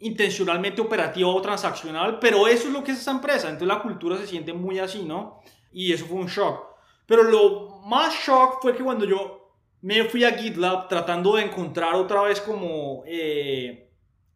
intencionalmente 0.00 0.80
operativa 0.80 1.28
o 1.28 1.42
transaccional, 1.42 2.18
pero 2.18 2.46
eso 2.46 2.68
es 2.68 2.72
lo 2.72 2.84
que 2.84 2.92
es 2.92 3.00
esa 3.00 3.10
empresa, 3.10 3.48
entonces 3.48 3.68
la 3.68 3.82
cultura 3.82 4.16
se 4.16 4.26
siente 4.26 4.52
muy 4.52 4.78
así, 4.78 5.04
¿no? 5.04 5.40
Y 5.72 5.92
eso 5.92 6.06
fue 6.06 6.18
un 6.18 6.26
shock. 6.26 6.66
Pero 7.06 7.24
lo 7.24 7.80
más 7.84 8.14
shock 8.14 8.60
fue 8.60 8.76
que 8.76 8.84
cuando 8.84 9.04
yo 9.04 9.54
me 9.80 10.04
fui 10.04 10.24
a 10.24 10.32
GitLab 10.32 10.88
tratando 10.88 11.36
de 11.36 11.44
encontrar 11.44 11.94
otra 11.94 12.22
vez 12.22 12.40
como 12.40 13.02
eh, 13.06 13.87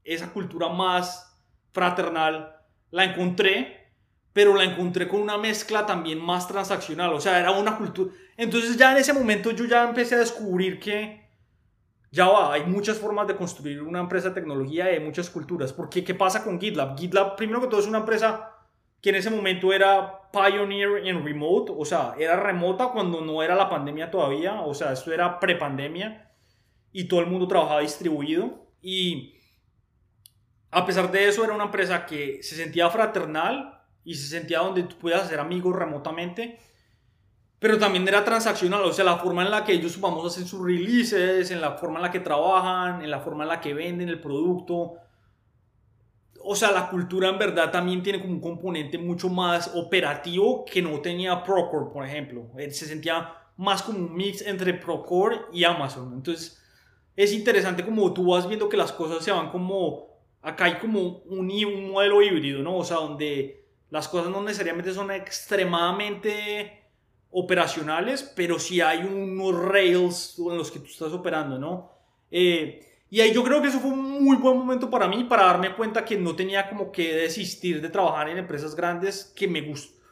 esa 0.04 0.32
cultura 0.32 0.68
más 0.68 1.40
fraternal, 1.72 2.56
la 2.90 3.04
encontré, 3.04 3.90
pero 4.32 4.54
la 4.54 4.64
encontré 4.64 5.08
con 5.08 5.20
una 5.20 5.38
mezcla 5.38 5.86
también 5.86 6.18
más 6.18 6.48
transaccional, 6.48 7.12
o 7.12 7.20
sea, 7.20 7.38
era 7.38 7.50
una 7.52 7.76
cultura... 7.76 8.12
Entonces 8.36 8.76
ya 8.76 8.92
en 8.92 8.98
ese 8.98 9.12
momento 9.12 9.50
yo 9.50 9.64
ya 9.66 9.88
empecé 9.88 10.14
a 10.14 10.18
descubrir 10.18 10.80
que 10.80 11.22
ya 12.10 12.28
va, 12.28 12.52
hay 12.52 12.64
muchas 12.66 12.98
formas 12.98 13.26
de 13.26 13.36
construir 13.36 13.82
una 13.82 14.00
empresa 14.00 14.28
de 14.28 14.34
tecnología 14.34 14.90
y 14.90 14.96
hay 14.96 15.00
muchas 15.04 15.30
culturas. 15.30 15.72
Porque, 15.72 16.04
¿qué 16.04 16.14
pasa 16.14 16.44
con 16.44 16.60
GitLab? 16.60 16.98
GitLab, 16.98 17.36
primero 17.36 17.60
que 17.62 17.68
todo, 17.68 17.80
es 17.80 17.86
una 17.86 17.98
empresa 17.98 18.50
que 19.00 19.10
en 19.10 19.16
ese 19.16 19.30
momento 19.30 19.72
era 19.72 20.30
pioneer 20.30 21.06
en 21.06 21.24
remote, 21.24 21.72
o 21.74 21.84
sea, 21.84 22.14
era 22.18 22.36
remota 22.36 22.88
cuando 22.88 23.22
no 23.22 23.42
era 23.42 23.54
la 23.54 23.68
pandemia 23.68 24.10
todavía, 24.10 24.60
o 24.60 24.74
sea, 24.74 24.92
esto 24.92 25.12
era 25.12 25.40
prepandemia 25.40 26.30
y 26.92 27.04
todo 27.04 27.20
el 27.20 27.26
mundo 27.26 27.48
trabajaba 27.48 27.80
distribuido. 27.80 28.66
Y 28.82 29.34
a 30.72 30.84
pesar 30.84 31.12
de 31.12 31.28
eso, 31.28 31.44
era 31.44 31.54
una 31.54 31.64
empresa 31.64 32.04
que 32.04 32.42
se 32.42 32.56
sentía 32.56 32.90
fraternal 32.90 33.80
y 34.04 34.16
se 34.16 34.26
sentía 34.26 34.58
donde 34.58 34.82
tú 34.82 34.96
puedas 34.98 35.22
hacer 35.22 35.38
amigos 35.38 35.76
remotamente 35.76 36.58
pero 37.62 37.78
también 37.78 38.06
era 38.08 38.24
transaccional, 38.24 38.82
o 38.82 38.92
sea, 38.92 39.04
la 39.04 39.18
forma 39.18 39.44
en 39.44 39.52
la 39.52 39.64
que 39.64 39.72
ellos, 39.72 40.00
vamos, 40.00 40.26
hacen 40.26 40.48
sus 40.48 40.60
releases, 40.66 41.48
en 41.52 41.60
la 41.60 41.78
forma 41.78 42.00
en 42.00 42.02
la 42.02 42.10
que 42.10 42.18
trabajan, 42.18 43.02
en 43.02 43.08
la 43.08 43.20
forma 43.20 43.44
en 43.44 43.50
la 43.50 43.60
que 43.60 43.72
venden 43.72 44.08
el 44.08 44.20
producto. 44.20 44.94
O 46.42 46.56
sea, 46.56 46.72
la 46.72 46.90
cultura 46.90 47.28
en 47.28 47.38
verdad 47.38 47.70
también 47.70 48.02
tiene 48.02 48.20
como 48.20 48.32
un 48.32 48.40
componente 48.40 48.98
mucho 48.98 49.28
más 49.28 49.70
operativo 49.76 50.64
que 50.64 50.82
no 50.82 51.00
tenía 51.00 51.44
Procore, 51.44 51.92
por 51.92 52.04
ejemplo. 52.04 52.50
Se 52.56 52.84
sentía 52.84 53.32
más 53.56 53.84
como 53.84 53.98
un 53.98 54.12
mix 54.12 54.42
entre 54.42 54.74
Procore 54.74 55.42
y 55.52 55.62
Amazon. 55.62 56.14
Entonces, 56.14 56.60
es 57.14 57.32
interesante 57.32 57.84
como 57.84 58.12
tú 58.12 58.26
vas 58.26 58.48
viendo 58.48 58.68
que 58.68 58.76
las 58.76 58.90
cosas 58.90 59.24
se 59.24 59.30
van 59.30 59.50
como... 59.50 60.11
Acá 60.42 60.64
hay 60.64 60.78
como 60.78 61.00
un, 61.00 61.50
un 61.50 61.90
modelo 61.90 62.20
híbrido, 62.20 62.62
¿no? 62.62 62.76
O 62.76 62.84
sea, 62.84 62.98
donde 62.98 63.64
las 63.90 64.08
cosas 64.08 64.30
no 64.30 64.42
necesariamente 64.42 64.92
son 64.92 65.10
extremadamente 65.10 66.82
operacionales, 67.30 68.22
pero 68.36 68.58
si 68.58 68.80
hay 68.80 69.00
unos 69.00 69.58
rails 69.58 70.36
en 70.38 70.56
los 70.56 70.70
que 70.70 70.80
tú 70.80 70.86
estás 70.86 71.12
operando, 71.12 71.58
¿no? 71.58 71.92
Eh, 72.30 72.92
y 73.08 73.20
ahí 73.20 73.32
yo 73.32 73.44
creo 73.44 73.60
que 73.60 73.68
eso 73.68 73.78
fue 73.78 73.90
un 73.90 74.24
muy 74.24 74.36
buen 74.36 74.56
momento 74.56 74.88
para 74.88 75.06
mí, 75.06 75.24
para 75.24 75.44
darme 75.44 75.74
cuenta 75.74 76.04
que 76.04 76.16
no 76.16 76.34
tenía 76.34 76.68
como 76.68 76.90
que 76.90 77.14
desistir 77.14 77.82
de 77.82 77.90
trabajar 77.90 78.30
en 78.30 78.38
empresas 78.38 78.74
grandes 78.74 79.32
que 79.36 79.46
me 79.46 79.60
gustan. 79.60 80.02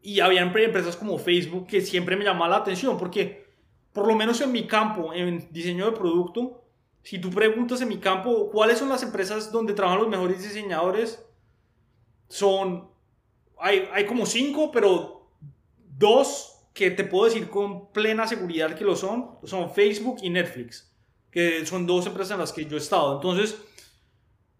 Y 0.00 0.20
había 0.20 0.40
empresas 0.40 0.96
como 0.96 1.18
Facebook 1.18 1.66
que 1.66 1.82
siempre 1.82 2.16
me 2.16 2.24
llamaba 2.24 2.48
la 2.48 2.56
atención, 2.56 2.96
porque 2.96 3.46
por 3.92 4.06
lo 4.06 4.14
menos 4.14 4.40
en 4.40 4.52
mi 4.52 4.66
campo, 4.66 5.12
en 5.12 5.48
diseño 5.50 5.86
de 5.86 5.92
producto, 5.92 6.65
si 7.06 7.20
tú 7.20 7.30
preguntas 7.30 7.80
en 7.80 7.86
mi 7.86 7.98
campo 7.98 8.50
cuáles 8.50 8.78
son 8.78 8.88
las 8.88 9.00
empresas 9.04 9.52
donde 9.52 9.74
trabajan 9.74 10.00
los 10.00 10.08
mejores 10.08 10.42
diseñadores, 10.42 11.24
son, 12.28 12.90
hay, 13.60 13.88
hay 13.92 14.06
como 14.06 14.26
cinco, 14.26 14.72
pero 14.72 15.30
dos 15.96 16.66
que 16.74 16.90
te 16.90 17.04
puedo 17.04 17.26
decir 17.26 17.48
con 17.48 17.92
plena 17.92 18.26
seguridad 18.26 18.74
que 18.74 18.84
lo 18.84 18.96
son, 18.96 19.38
son 19.44 19.70
Facebook 19.70 20.16
y 20.20 20.30
Netflix, 20.30 20.92
que 21.30 21.64
son 21.64 21.86
dos 21.86 22.08
empresas 22.08 22.32
en 22.32 22.40
las 22.40 22.52
que 22.52 22.64
yo 22.64 22.76
he 22.76 22.80
estado. 22.80 23.14
Entonces, 23.14 23.56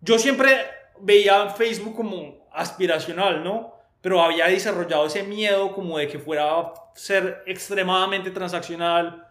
yo 0.01 0.17
siempre 0.17 0.67
veía 1.01 1.49
Facebook 1.49 1.97
como 1.97 2.47
aspiracional, 2.53 3.43
¿no? 3.43 3.75
Pero 4.01 4.23
había 4.23 4.47
desarrollado 4.47 5.07
ese 5.07 5.25
miedo 5.25 5.73
como 5.73 5.99
de 5.99 6.07
que 6.07 6.21
fuera 6.21 6.61
a 6.61 6.75
ser 6.95 7.43
extremadamente 7.45 8.31
transaccional, 8.31 9.26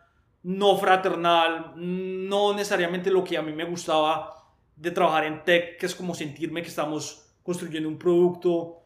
no 0.45 0.77
fraternal, 0.77 1.73
no 1.75 2.53
necesariamente 2.53 3.09
lo 3.09 3.23
que 3.23 3.35
a 3.35 3.41
mí 3.41 3.51
me 3.51 3.65
gustaba 3.65 4.47
de 4.75 4.91
trabajar 4.91 5.25
en 5.25 5.43
tech, 5.43 5.79
que 5.79 5.87
es 5.87 5.95
como 5.95 6.13
sentirme 6.13 6.61
que 6.61 6.67
estamos 6.67 7.33
construyendo 7.41 7.89
un 7.89 7.97
producto 7.97 8.83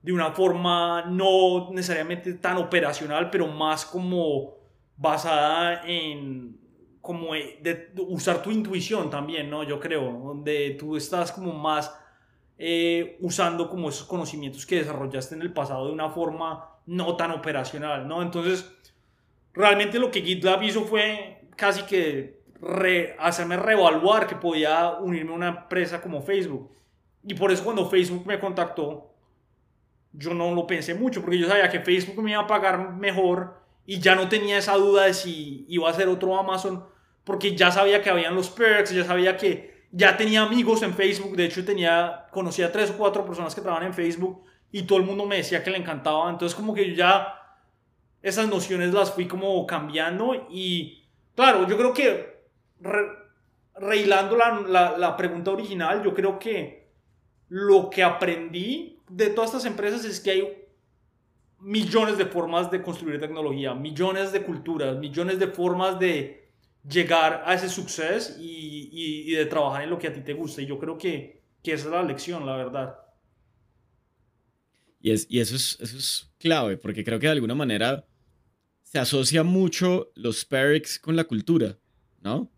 de 0.00 0.10
una 0.10 0.32
forma 0.32 1.02
no 1.02 1.70
necesariamente 1.70 2.32
tan 2.34 2.56
operacional, 2.56 3.28
pero 3.28 3.46
más 3.46 3.84
como 3.84 4.54
basada 4.96 5.82
en 5.86 6.58
como 7.02 7.34
de, 7.34 7.92
usar 8.08 8.42
tu 8.42 8.50
intuición 8.50 9.10
también, 9.10 9.50
¿no? 9.50 9.64
Yo 9.64 9.78
creo, 9.78 10.12
donde 10.12 10.76
tú 10.80 10.96
estás 10.96 11.30
como 11.30 11.52
más 11.52 11.94
eh, 12.56 13.18
usando 13.20 13.68
como 13.68 13.90
esos 13.90 14.06
conocimientos 14.06 14.64
que 14.64 14.76
desarrollaste 14.76 15.34
en 15.34 15.42
el 15.42 15.52
pasado 15.52 15.88
de 15.88 15.92
una 15.92 16.08
forma 16.08 16.70
no 16.86 17.16
tan 17.16 17.32
operacional, 17.32 18.08
¿no? 18.08 18.22
Entonces, 18.22 18.72
realmente 19.54 19.98
lo 19.98 20.10
que 20.10 20.22
GitLab 20.22 20.62
hizo 20.62 20.84
fue 20.84 21.48
casi 21.56 21.82
que 21.82 22.42
hacerme 23.18 23.56
reevaluar 23.56 24.26
que 24.26 24.36
podía 24.36 24.92
unirme 25.00 25.32
a 25.32 25.34
una 25.34 25.48
empresa 25.48 26.00
como 26.00 26.22
Facebook. 26.22 26.70
Y 27.24 27.34
por 27.34 27.50
eso 27.50 27.64
cuando 27.64 27.88
Facebook 27.88 28.26
me 28.26 28.38
contactó, 28.38 29.14
yo 30.12 30.34
no 30.34 30.54
lo 30.54 30.66
pensé 30.66 30.94
mucho, 30.94 31.20
porque 31.22 31.38
yo 31.38 31.48
sabía 31.48 31.70
que 31.70 31.80
Facebook 31.80 32.22
me 32.22 32.32
iba 32.32 32.42
a 32.42 32.46
pagar 32.46 32.94
mejor 32.94 33.62
y 33.86 33.98
ya 33.98 34.14
no 34.14 34.28
tenía 34.28 34.58
esa 34.58 34.74
duda 34.74 35.04
de 35.04 35.14
si 35.14 35.64
iba 35.68 35.88
a 35.88 35.94
ser 35.94 36.08
otro 36.08 36.36
Amazon, 36.38 36.84
porque 37.24 37.56
ya 37.56 37.70
sabía 37.70 38.02
que 38.02 38.10
habían 38.10 38.34
los 38.34 38.50
perks, 38.50 38.92
ya 38.92 39.04
sabía 39.04 39.36
que 39.36 39.86
ya 39.90 40.16
tenía 40.16 40.42
amigos 40.42 40.82
en 40.82 40.94
Facebook, 40.94 41.36
de 41.36 41.46
hecho 41.46 41.64
tenía, 41.64 42.26
conocía 42.30 42.72
tres 42.72 42.90
o 42.90 42.96
cuatro 42.96 43.24
personas 43.24 43.54
que 43.54 43.60
trabajan 43.60 43.86
en 43.86 43.94
Facebook 43.94 44.44
y 44.70 44.82
todo 44.82 44.98
el 44.98 45.04
mundo 45.04 45.26
me 45.26 45.36
decía 45.36 45.62
que 45.62 45.70
le 45.70 45.78
encantaba, 45.78 46.30
entonces 46.30 46.56
como 46.56 46.74
que 46.74 46.88
yo 46.90 46.94
ya 46.94 47.41
esas 48.22 48.48
nociones 48.48 48.92
las 48.92 49.12
fui 49.12 49.26
como 49.26 49.66
cambiando 49.66 50.46
y 50.50 51.04
claro, 51.34 51.68
yo 51.68 51.76
creo 51.76 51.92
que 51.92 52.42
re, 52.80 54.06
la, 54.06 54.96
la 54.98 55.16
pregunta 55.16 55.50
original, 55.50 56.02
yo 56.02 56.14
creo 56.14 56.38
que 56.38 56.88
lo 57.48 57.90
que 57.90 58.02
aprendí 58.02 58.98
de 59.08 59.28
todas 59.30 59.50
estas 59.50 59.66
empresas 59.66 60.04
es 60.04 60.20
que 60.20 60.30
hay 60.30 60.62
millones 61.60 62.18
de 62.18 62.26
formas 62.26 62.70
de 62.70 62.82
construir 62.82 63.20
tecnología, 63.20 63.74
millones 63.74 64.32
de 64.32 64.42
culturas, 64.42 64.96
millones 64.98 65.38
de 65.38 65.46
formas 65.48 65.98
de 65.98 66.50
llegar 66.88 67.42
a 67.46 67.54
ese 67.54 67.68
suceso 67.68 68.34
y, 68.40 68.88
y, 68.90 69.32
de 69.32 69.46
trabajar 69.46 69.82
en 69.82 69.90
lo 69.90 69.98
que 69.98 70.08
a 70.08 70.12
ti 70.12 70.20
te 70.20 70.32
gusta. 70.32 70.62
Y 70.62 70.66
yo 70.66 70.78
creo 70.78 70.98
que, 70.98 71.42
que 71.62 71.74
esa 71.74 71.86
es 71.86 71.92
la 71.92 72.02
lección, 72.02 72.44
la 72.44 72.56
verdad. 72.56 72.96
Y, 75.00 75.12
es, 75.12 75.26
y 75.28 75.40
eso, 75.40 75.54
es, 75.54 75.78
eso 75.80 75.96
es 75.96 76.32
clave, 76.38 76.76
porque 76.76 77.04
creo 77.04 77.18
que 77.20 77.26
de 77.26 77.32
alguna 77.32 77.54
manera 77.54 78.04
se 78.92 78.98
asocia 78.98 79.42
mucho 79.42 80.12
los 80.16 80.44
perks 80.44 80.98
con 80.98 81.16
la 81.16 81.24
cultura, 81.24 81.78
¿no? 82.20 82.52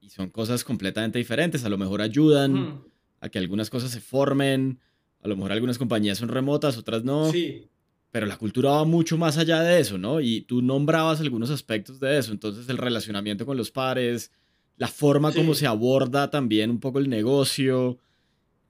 Y 0.00 0.08
son 0.08 0.30
cosas 0.30 0.62
completamente 0.62 1.18
diferentes. 1.18 1.64
A 1.64 1.68
lo 1.68 1.78
mejor 1.78 2.00
ayudan 2.00 2.80
a 3.18 3.28
que 3.28 3.40
algunas 3.40 3.70
cosas 3.70 3.90
se 3.90 4.00
formen, 4.00 4.78
a 5.20 5.26
lo 5.26 5.34
mejor 5.34 5.50
algunas 5.50 5.78
compañías 5.78 6.18
son 6.18 6.28
remotas, 6.28 6.78
otras 6.78 7.02
no. 7.02 7.32
Sí. 7.32 7.66
Pero 8.12 8.26
la 8.26 8.38
cultura 8.38 8.70
va 8.70 8.84
mucho 8.84 9.18
más 9.18 9.36
allá 9.36 9.62
de 9.62 9.80
eso, 9.80 9.98
¿no? 9.98 10.20
Y 10.20 10.42
tú 10.42 10.62
nombrabas 10.62 11.20
algunos 11.20 11.50
aspectos 11.50 11.98
de 11.98 12.18
eso. 12.18 12.30
Entonces, 12.30 12.68
el 12.68 12.78
relacionamiento 12.78 13.44
con 13.44 13.56
los 13.56 13.72
pares, 13.72 14.30
la 14.76 14.86
forma 14.86 15.32
como 15.32 15.54
se 15.54 15.66
aborda 15.66 16.30
también 16.30 16.70
un 16.70 16.78
poco 16.78 17.00
el 17.00 17.08
negocio. 17.08 17.98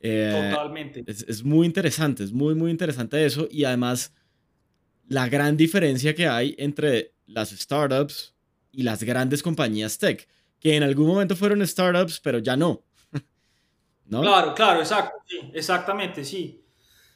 Eh, 0.01 0.49
Totalmente. 0.51 1.05
Es, 1.07 1.27
es, 1.29 1.45
muy 1.45 1.67
interesante, 1.67 2.25
es 2.25 2.33
muy, 2.33 2.55
muy 2.55 2.71
interesante 2.71 3.23
eso. 3.27 3.47
Y 3.51 3.65
además, 3.65 4.15
la 5.11 5.29
gran 5.29 5.57
diferencia 5.57 6.15
que 6.15 6.29
hay 6.29 6.55
entre 6.57 7.15
las 7.27 7.51
startups 7.51 8.33
y 8.71 8.85
las 8.85 9.03
grandes 9.03 9.43
compañías 9.43 9.99
tech, 9.99 10.29
que 10.61 10.77
en 10.77 10.85
algún 10.85 11.09
momento 11.09 11.35
fueron 11.35 11.67
startups, 11.67 12.21
pero 12.21 12.39
ya 12.39 12.57
no. 12.57 12.85
Claro, 14.09 14.55
claro, 14.55 14.79
exacto, 14.79 15.19
sí, 15.27 15.51
exactamente, 15.53 16.25
sí. 16.25 16.65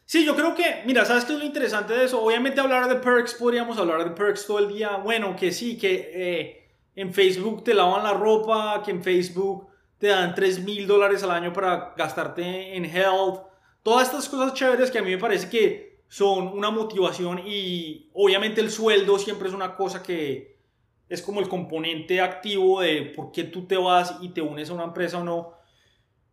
Sí, 0.04 0.26
yo 0.26 0.34
creo 0.34 0.56
que, 0.56 0.82
mira, 0.84 1.04
¿sabes 1.04 1.24
qué 1.24 1.34
es 1.34 1.38
lo 1.38 1.44
interesante 1.44 1.94
de 1.94 2.06
eso? 2.06 2.20
Obviamente 2.20 2.60
hablar 2.60 2.88
de 2.88 2.96
perks, 2.96 3.34
podríamos 3.34 3.78
hablar 3.78 4.04
de 4.04 4.10
perks 4.10 4.44
todo 4.44 4.58
el 4.58 4.68
día. 4.68 4.96
Bueno, 4.96 5.36
que 5.36 5.52
sí, 5.52 5.78
que 5.78 6.10
eh, 6.12 6.76
en 6.96 7.14
Facebook 7.14 7.62
te 7.62 7.74
lavan 7.74 8.02
la 8.02 8.12
ropa, 8.12 8.82
que 8.84 8.90
en 8.90 9.04
Facebook 9.04 9.68
te 9.98 10.08
dan 10.08 10.34
3 10.34 10.64
mil 10.64 10.86
dólares 10.88 11.22
al 11.22 11.30
año 11.30 11.52
para 11.52 11.94
gastarte 11.96 12.76
en 12.76 12.84
health. 12.84 13.46
Todas 13.84 14.08
estas 14.08 14.28
cosas 14.28 14.52
chéveres 14.52 14.90
que 14.90 14.98
a 14.98 15.02
mí 15.02 15.10
me 15.12 15.18
parece 15.18 15.48
que 15.48 15.93
son 16.14 16.46
una 16.56 16.70
motivación 16.70 17.40
y 17.44 18.08
obviamente 18.12 18.60
el 18.60 18.70
sueldo 18.70 19.18
siempre 19.18 19.48
es 19.48 19.54
una 19.54 19.74
cosa 19.74 20.00
que 20.00 20.60
es 21.08 21.20
como 21.20 21.40
el 21.40 21.48
componente 21.48 22.20
activo 22.20 22.82
de 22.82 23.12
por 23.16 23.32
qué 23.32 23.42
tú 23.42 23.66
te 23.66 23.76
vas 23.76 24.18
y 24.20 24.28
te 24.28 24.40
unes 24.40 24.70
a 24.70 24.74
una 24.74 24.84
empresa 24.84 25.18
o 25.18 25.24
no. 25.24 25.54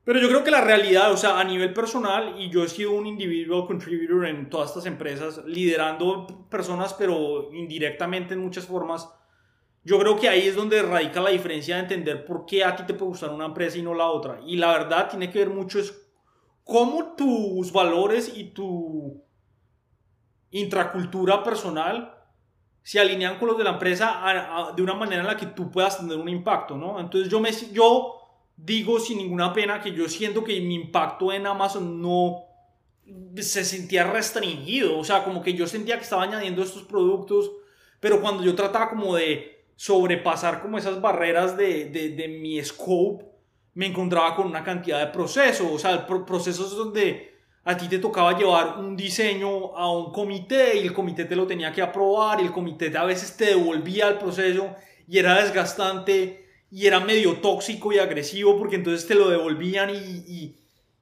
Pero 0.03 0.19
yo 0.19 0.27
creo 0.27 0.43
que 0.43 0.51
la 0.51 0.61
realidad, 0.61 1.11
o 1.11 1.17
sea, 1.17 1.39
a 1.39 1.43
nivel 1.43 1.73
personal, 1.73 2.36
y 2.39 2.51
yo 2.51 2.63
he 2.63 2.69
sido 2.69 2.91
un 2.91 3.07
individual 3.07 3.65
contributor 3.65 4.27
en 4.27 4.51
todas 4.51 4.69
estas 4.69 4.86
empresas, 4.86 5.43
liderando 5.47 6.47
personas, 6.47 6.93
pero 6.93 7.51
indirectamente 7.51 8.36
en 8.36 8.41
muchas 8.41 8.67
formas, 8.67 9.09
yo 9.84 9.97
creo 9.97 10.15
que 10.15 10.29
ahí 10.29 10.47
es 10.47 10.55
donde 10.55 10.84
radica 10.84 11.21
la 11.21 11.32
diferencia 11.32 11.77
de 11.77 11.82
entender 11.82 12.23
por 12.23 12.45
qué 12.45 12.63
a 12.63 12.75
ti 12.75 12.84
te 12.86 12.93
puede 12.93 13.09
gustar 13.09 13.32
una 13.32 13.45
empresa 13.45 13.79
y 13.79 13.82
no 13.82 13.95
la 13.95 14.05
otra. 14.05 14.41
Y 14.45 14.57
la 14.57 14.73
verdad 14.73 15.09
tiene 15.09 15.32
que 15.32 15.39
ver 15.39 15.49
mucho 15.49 15.79
es 15.79 16.07
cómo 16.63 17.15
tus 17.15 17.71
valores 17.71 18.32
y 18.36 18.51
tu 18.51 19.23
intracultura 20.52 21.43
personal 21.43 22.16
se 22.84 22.99
alinean 22.99 23.38
con 23.38 23.49
los 23.49 23.58
de 23.58 23.64
la 23.64 23.72
empresa 23.72 24.72
de 24.76 24.82
una 24.82 24.93
manera 24.93 25.22
en 25.22 25.28
la 25.28 25.38
que 25.38 25.47
tú 25.47 25.70
puedas 25.70 25.99
tener 25.99 26.18
un 26.18 26.30
impacto, 26.30 26.78
¿no? 26.78 26.99
Entonces 26.99 27.30
yo 27.30 27.39
me... 27.39 27.52
Yo, 27.72 28.18
digo 28.64 28.99
sin 28.99 29.18
ninguna 29.18 29.54
pena 29.54 29.82
que 29.82 29.91
yo 29.91 30.08
siento 30.08 30.43
que 30.43 30.60
mi 30.62 30.76
impacto 30.76 31.32
en 31.32 31.47
Amazon 31.47 32.02
no 32.02 32.45
se 33.36 33.66
sentía 33.66 34.04
restringido, 34.04 34.97
o 34.97 35.04
sea, 35.04 35.24
como 35.24 35.41
que 35.41 35.54
yo 35.54 35.68
sentía 35.68 35.97
que 35.97 36.04
estaba 36.04 36.24
añadiendo 36.24 36.62
estos 36.62 36.84
productos, 36.84 37.52
pero 37.99 38.22
cuando 38.22 38.43
yo 38.43 38.56
trataba 38.56 38.89
como 38.89 39.16
de 39.16 39.66
sobrepasar 39.76 40.62
como 40.62 40.78
esas 40.78 41.02
barreras 41.02 41.58
de, 41.58 41.86
de, 41.86 42.28
mi 42.28 42.64
scope, 42.64 43.26
me 43.74 43.88
encontraba 43.88 44.36
con 44.36 44.47
una 44.47 44.64
cantidad 44.64 44.99
de 44.99 45.12
procesos, 45.12 45.68
o 45.72 45.80
sea, 45.80 46.06
procesos 46.06 46.78
donde 46.78 47.30
a 47.64 47.78
ti 47.78 47.88
te 47.88 47.99
tocaba 47.99 48.38
llevar 48.38 48.80
un 48.80 48.95
diseño 48.95 49.76
a 49.76 49.91
un 49.91 50.12
comité 50.12 50.78
y 50.78 50.80
el 50.80 50.93
comité 50.93 51.26
te 51.26 51.36
lo 51.36 51.45
tenía 51.45 51.72
que 51.72 51.82
aprobar 51.82 52.41
y 52.41 52.45
el 52.45 52.51
comité 52.51 52.95
a 52.97 53.03
veces 53.03 53.38
te 53.38 53.45
devolvía 53.45 54.07
el 54.07 54.18
proceso 54.18 54.76
y 55.07 55.20
era 55.20 55.41
desgastante 55.41 56.47
y 56.72 56.88
era 56.88 56.99
medio 57.01 57.38
tóxico 57.38 57.91
y 57.91 57.99
agresivo 57.99 58.57
porque 58.57 58.78
entonces 58.78 59.05
te 59.05 59.14
lo 59.14 59.30
devolvían 59.30 59.89
y, 59.89 60.55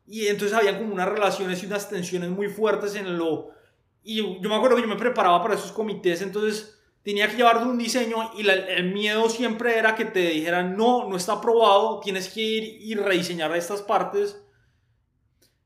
y, 0.07 0.28
entonces 0.28 0.57
habían 0.57 0.80
como 0.80 0.91
unas 0.91 1.07
relaciones 1.07 1.62
y 1.62 1.68
unas 1.68 1.88
tensiones 1.88 2.30
muy 2.32 2.47
fuertes 2.47 2.95
en 2.95 3.18
lo... 3.18 3.51
Y 4.03 4.16
yo 4.18 4.49
me 4.49 4.55
acuerdo 4.55 4.76
que 4.76 4.82
yo 4.82 4.88
me 4.88 4.95
preparaba 4.95 5.41
para 5.43 5.53
esos 5.53 5.72
comités, 5.72 6.24
entonces 6.24 6.80
tenía 7.03 7.30
que 7.30 7.38
llevar 7.38 7.57
un 7.66 7.78
diseño 7.78 8.32
y 8.36 8.47
el 8.47 8.91
miedo 8.91 9.30
siempre 9.30 9.78
era 9.78 9.93
que 9.93 10.05
te 10.05 10.30
dijeran, 10.30 10.76
no, 10.76 11.07
no 11.07 11.16
está 11.16 11.34
aprobado, 11.34 11.99
tienes 11.99 12.30
que 12.30 12.41
ir 12.41 12.64
y 12.82 12.95
rediseñar 12.95 13.55
estas 13.55 13.84
partes. 13.84 14.41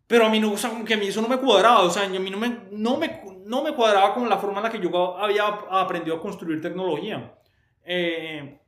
Pero 0.08 0.26
a 0.26 0.30
mí 0.30 0.40
no, 0.40 0.52
o 0.52 0.58
sea, 0.58 0.70
como 0.70 0.86
que 0.86 0.94
a 0.94 0.98
mí 0.98 1.08
eso 1.08 1.22
no 1.22 1.28
me 1.28 1.38
cuadraba, 1.38 1.82
o 1.82 1.90
sea, 1.90 2.04
a 2.04 2.10
mí 2.10 2.30
no 2.30 2.38
me, 2.38 2.68
no 2.72 2.98
me, 2.98 3.22
no 3.46 3.64
me 3.64 3.74
cuadraba 3.74 4.14
con 4.14 4.30
la 4.30 4.38
forma 4.38 4.58
en 4.58 4.64
la 4.64 4.70
que 4.70 4.80
yo 4.80 5.18
había 5.18 5.46
aprendido 5.48 6.18
a 6.18 6.22
construir 6.22 6.62
tecnología. 6.62 7.36
Eh, 7.86 8.60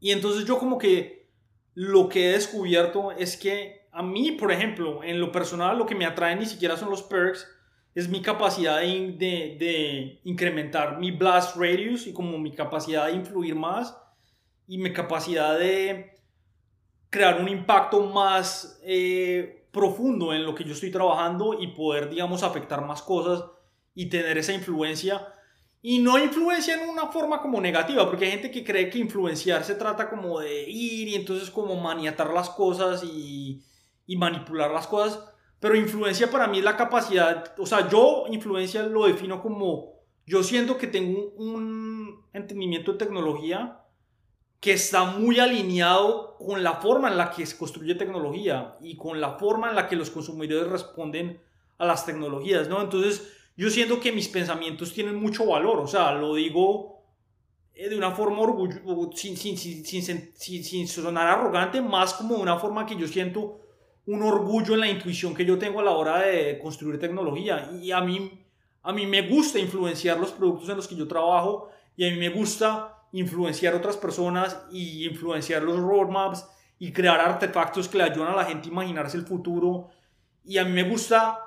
y 0.00 0.10
entonces 0.10 0.44
yo 0.44 0.58
como 0.58 0.78
que 0.78 1.28
lo 1.74 2.08
que 2.08 2.28
he 2.28 2.32
descubierto 2.32 3.12
es 3.12 3.36
que 3.36 3.86
a 3.92 4.02
mí, 4.02 4.32
por 4.32 4.50
ejemplo, 4.50 5.02
en 5.04 5.20
lo 5.20 5.30
personal 5.30 5.78
lo 5.78 5.86
que 5.86 5.94
me 5.94 6.06
atrae 6.06 6.36
ni 6.36 6.46
siquiera 6.46 6.76
son 6.76 6.90
los 6.90 7.02
perks, 7.02 7.46
es 7.94 8.08
mi 8.08 8.22
capacidad 8.22 8.80
de, 8.80 9.16
de, 9.58 10.20
incrementar 10.24 10.98
mi 10.98 11.10
blast 11.10 11.56
radius 11.56 12.06
y 12.06 12.12
como 12.14 12.38
mi 12.38 12.52
capacidad 12.52 13.06
de 13.06 13.12
influir 13.12 13.54
más 13.54 13.96
y 14.66 14.78
mi 14.78 14.92
capacidad 14.92 15.58
de 15.58 16.18
crear 17.10 17.38
un 17.38 17.48
impacto 17.48 18.00
más 18.00 18.80
eh, 18.82 19.61
profundo 19.72 20.32
en 20.32 20.44
lo 20.44 20.54
que 20.54 20.64
yo 20.64 20.74
estoy 20.74 20.90
trabajando 20.90 21.56
y 21.58 21.68
poder, 21.68 22.10
digamos, 22.10 22.42
afectar 22.42 22.86
más 22.86 23.02
cosas 23.02 23.44
y 23.94 24.06
tener 24.06 24.38
esa 24.38 24.52
influencia 24.52 25.26
y 25.84 25.98
no 25.98 26.16
influencia 26.16 26.80
en 26.80 26.88
una 26.88 27.08
forma 27.08 27.42
como 27.42 27.60
negativa, 27.60 28.06
porque 28.06 28.26
hay 28.26 28.30
gente 28.30 28.52
que 28.52 28.62
cree 28.62 28.88
que 28.88 28.98
influenciar 28.98 29.64
se 29.64 29.74
trata 29.74 30.08
como 30.08 30.38
de 30.38 30.70
ir 30.70 31.08
y 31.08 31.16
entonces 31.16 31.50
como 31.50 31.74
maniatar 31.74 32.32
las 32.32 32.50
cosas 32.50 33.02
y, 33.02 33.64
manipular 34.16 34.70
las 34.70 34.86
cosas. 34.86 35.24
Pero 35.58 35.74
influencia 35.74 36.30
para 36.30 36.46
mí 36.46 36.58
es 36.58 36.64
la 36.64 36.76
capacidad, 36.76 37.54
o 37.58 37.66
sea, 37.66 37.88
yo 37.88 38.24
influencia 38.30 38.82
lo 38.84 39.06
defino 39.06 39.42
como, 39.42 39.94
yo 40.24 40.42
siento 40.42 40.78
que 40.78 40.86
tengo 40.86 41.30
un 41.36 42.26
entendimiento 42.32 42.92
de 42.92 42.98
tecnología 42.98 43.81
que 44.62 44.74
está 44.74 45.04
muy 45.04 45.40
alineado 45.40 46.36
con 46.38 46.62
la 46.62 46.74
forma 46.74 47.08
en 47.08 47.16
la 47.16 47.32
que 47.32 47.44
se 47.44 47.58
construye 47.58 47.96
tecnología 47.96 48.76
y 48.80 48.96
con 48.96 49.20
la 49.20 49.30
forma 49.30 49.68
en 49.68 49.74
la 49.74 49.88
que 49.88 49.96
los 49.96 50.08
consumidores 50.08 50.70
responden 50.70 51.40
a 51.78 51.84
las 51.84 52.06
tecnologías, 52.06 52.68
¿no? 52.68 52.80
Entonces, 52.80 53.28
yo 53.56 53.70
siento 53.70 53.98
que 53.98 54.12
mis 54.12 54.28
pensamientos 54.28 54.94
tienen 54.94 55.16
mucho 55.16 55.46
valor, 55.46 55.80
o 55.80 55.88
sea, 55.88 56.12
lo 56.12 56.36
digo 56.36 57.02
eh, 57.74 57.88
de 57.88 57.96
una 57.96 58.12
forma 58.12 58.38
orgullo, 58.38 58.76
sin, 59.16 59.36
sin, 59.36 59.58
sin, 59.58 59.84
sin, 59.84 60.64
sin 60.64 60.86
sonar 60.86 61.26
arrogante, 61.26 61.80
más 61.80 62.14
como 62.14 62.36
de 62.36 62.42
una 62.42 62.56
forma 62.56 62.86
que 62.86 62.94
yo 62.94 63.08
siento 63.08 63.58
un 64.06 64.22
orgullo 64.22 64.74
en 64.74 64.80
la 64.80 64.88
intuición 64.88 65.34
que 65.34 65.44
yo 65.44 65.58
tengo 65.58 65.80
a 65.80 65.84
la 65.84 65.90
hora 65.90 66.20
de 66.20 66.60
construir 66.60 67.00
tecnología. 67.00 67.68
Y 67.82 67.90
a 67.90 68.00
mí, 68.00 68.46
a 68.84 68.92
mí 68.92 69.06
me 69.06 69.28
gusta 69.28 69.58
influenciar 69.58 70.20
los 70.20 70.30
productos 70.30 70.68
en 70.68 70.76
los 70.76 70.86
que 70.86 70.94
yo 70.94 71.08
trabajo 71.08 71.68
y 71.96 72.06
a 72.06 72.12
mí 72.12 72.16
me 72.16 72.28
gusta 72.28 73.01
influenciar 73.12 73.74
otras 73.74 73.96
personas 73.96 74.64
y 74.72 75.06
influenciar 75.06 75.62
los 75.62 75.78
roadmaps 75.78 76.46
y 76.78 76.92
crear 76.92 77.20
artefactos 77.20 77.88
que 77.88 77.98
le 77.98 78.04
ayudan 78.04 78.32
a 78.32 78.36
la 78.36 78.44
gente 78.44 78.68
a 78.68 78.72
imaginarse 78.72 79.16
el 79.16 79.26
futuro. 79.26 79.90
Y 80.44 80.58
a 80.58 80.64
mí 80.64 80.72
me 80.72 80.82
gusta 80.82 81.38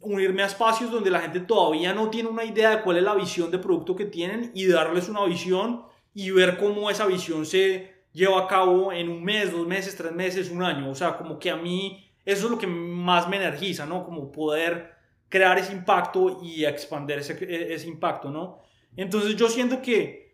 unirme 0.00 0.42
a 0.42 0.46
espacios 0.46 0.90
donde 0.90 1.10
la 1.10 1.20
gente 1.20 1.40
todavía 1.40 1.92
no 1.92 2.10
tiene 2.10 2.28
una 2.28 2.44
idea 2.44 2.70
de 2.70 2.82
cuál 2.82 2.98
es 2.98 3.02
la 3.02 3.14
visión 3.14 3.50
de 3.50 3.58
producto 3.58 3.96
que 3.96 4.04
tienen 4.04 4.50
y 4.54 4.66
darles 4.66 5.08
una 5.08 5.24
visión 5.24 5.84
y 6.14 6.30
ver 6.30 6.58
cómo 6.58 6.90
esa 6.90 7.06
visión 7.06 7.46
se 7.46 8.04
lleva 8.12 8.42
a 8.42 8.46
cabo 8.46 8.92
en 8.92 9.08
un 9.08 9.24
mes, 9.24 9.50
dos 9.50 9.66
meses, 9.66 9.96
tres 9.96 10.12
meses, 10.12 10.50
un 10.50 10.62
año. 10.62 10.90
O 10.90 10.94
sea, 10.94 11.16
como 11.16 11.38
que 11.38 11.50
a 11.50 11.56
mí 11.56 12.08
eso 12.24 12.46
es 12.46 12.50
lo 12.50 12.58
que 12.58 12.66
más 12.66 13.28
me 13.28 13.36
energiza, 13.36 13.86
¿no? 13.86 14.04
Como 14.04 14.30
poder 14.30 14.92
crear 15.28 15.58
ese 15.58 15.72
impacto 15.72 16.40
y 16.42 16.64
expandir 16.64 17.18
ese, 17.18 17.72
ese 17.72 17.88
impacto, 17.88 18.30
¿no? 18.30 18.60
Entonces 18.96 19.34
yo 19.34 19.48
siento 19.48 19.80
que 19.80 20.31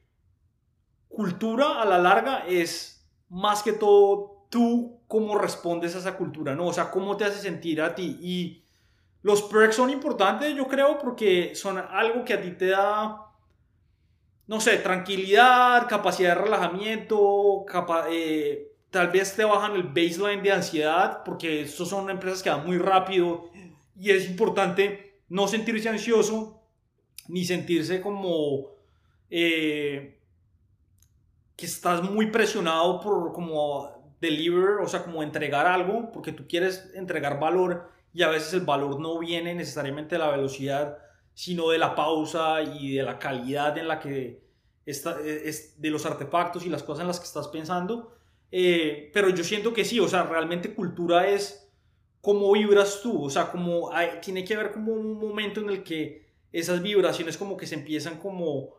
cultura 1.08 1.80
a 1.80 1.84
la 1.84 1.98
larga 1.98 2.44
es 2.46 3.06
más 3.28 3.62
que 3.62 3.72
todo 3.72 4.46
tú 4.50 5.00
cómo 5.06 5.38
respondes 5.38 5.94
a 5.94 5.98
esa 5.98 6.16
cultura, 6.16 6.54
¿no? 6.54 6.66
O 6.66 6.72
sea, 6.72 6.90
cómo 6.90 7.16
te 7.16 7.24
hace 7.24 7.40
sentir 7.40 7.80
a 7.80 7.94
ti. 7.94 8.18
Y 8.20 8.62
los 9.22 9.42
perks 9.42 9.76
son 9.76 9.90
importantes, 9.90 10.54
yo 10.54 10.68
creo, 10.68 10.98
porque 10.98 11.54
son 11.54 11.78
algo 11.78 12.24
que 12.24 12.34
a 12.34 12.40
ti 12.40 12.52
te 12.52 12.68
da, 12.68 13.26
no 14.46 14.60
sé, 14.60 14.78
tranquilidad, 14.78 15.88
capacidad 15.88 16.36
de 16.36 16.42
relajamiento, 16.42 17.64
eh, 18.10 18.72
tal 18.90 19.08
vez 19.08 19.34
te 19.34 19.44
bajan 19.44 19.74
el 19.74 19.84
baseline 19.84 20.42
de 20.42 20.52
ansiedad, 20.52 21.22
porque 21.24 21.62
estos 21.62 21.88
son 21.88 22.10
empresas 22.10 22.42
que 22.42 22.50
van 22.50 22.66
muy 22.66 22.78
rápido 22.78 23.50
y 23.98 24.10
es 24.10 24.28
importante 24.28 25.20
no 25.28 25.48
sentirse 25.48 25.88
ansioso 25.88 26.62
ni 27.28 27.44
sentirse 27.44 28.00
como 28.00 28.68
eh, 29.30 30.17
que 31.58 31.66
estás 31.66 32.08
muy 32.08 32.26
presionado 32.30 33.00
por 33.00 33.32
como 33.32 34.14
deliver, 34.20 34.78
o 34.80 34.86
sea, 34.86 35.02
como 35.02 35.24
entregar 35.24 35.66
algo, 35.66 36.12
porque 36.12 36.30
tú 36.30 36.46
quieres 36.46 36.88
entregar 36.94 37.40
valor 37.40 37.90
y 38.14 38.22
a 38.22 38.28
veces 38.28 38.54
el 38.54 38.60
valor 38.60 39.00
no 39.00 39.18
viene 39.18 39.52
necesariamente 39.56 40.14
de 40.14 40.20
la 40.20 40.30
velocidad, 40.30 40.98
sino 41.34 41.70
de 41.70 41.78
la 41.78 41.96
pausa 41.96 42.62
y 42.62 42.94
de 42.94 43.02
la 43.02 43.18
calidad 43.18 43.76
en 43.76 43.88
la 43.88 43.98
que 43.98 44.40
está, 44.86 45.18
es 45.20 45.82
de 45.82 45.90
los 45.90 46.06
artefactos 46.06 46.64
y 46.64 46.68
las 46.68 46.84
cosas 46.84 47.00
en 47.00 47.08
las 47.08 47.18
que 47.18 47.26
estás 47.26 47.48
pensando. 47.48 48.16
Eh, 48.52 49.10
pero 49.12 49.28
yo 49.28 49.42
siento 49.42 49.72
que 49.72 49.84
sí, 49.84 49.98
o 49.98 50.06
sea, 50.06 50.22
realmente 50.22 50.72
cultura 50.72 51.26
es 51.26 51.68
cómo 52.20 52.52
vibras 52.52 53.00
tú, 53.02 53.24
o 53.24 53.30
sea, 53.30 53.50
como 53.50 53.90
tiene 54.22 54.44
que 54.44 54.54
haber 54.54 54.70
como 54.70 54.92
un 54.92 55.18
momento 55.18 55.60
en 55.60 55.70
el 55.70 55.82
que 55.82 56.28
esas 56.52 56.80
vibraciones 56.82 57.36
como 57.36 57.56
que 57.56 57.66
se 57.66 57.74
empiezan 57.74 58.20
como 58.20 58.77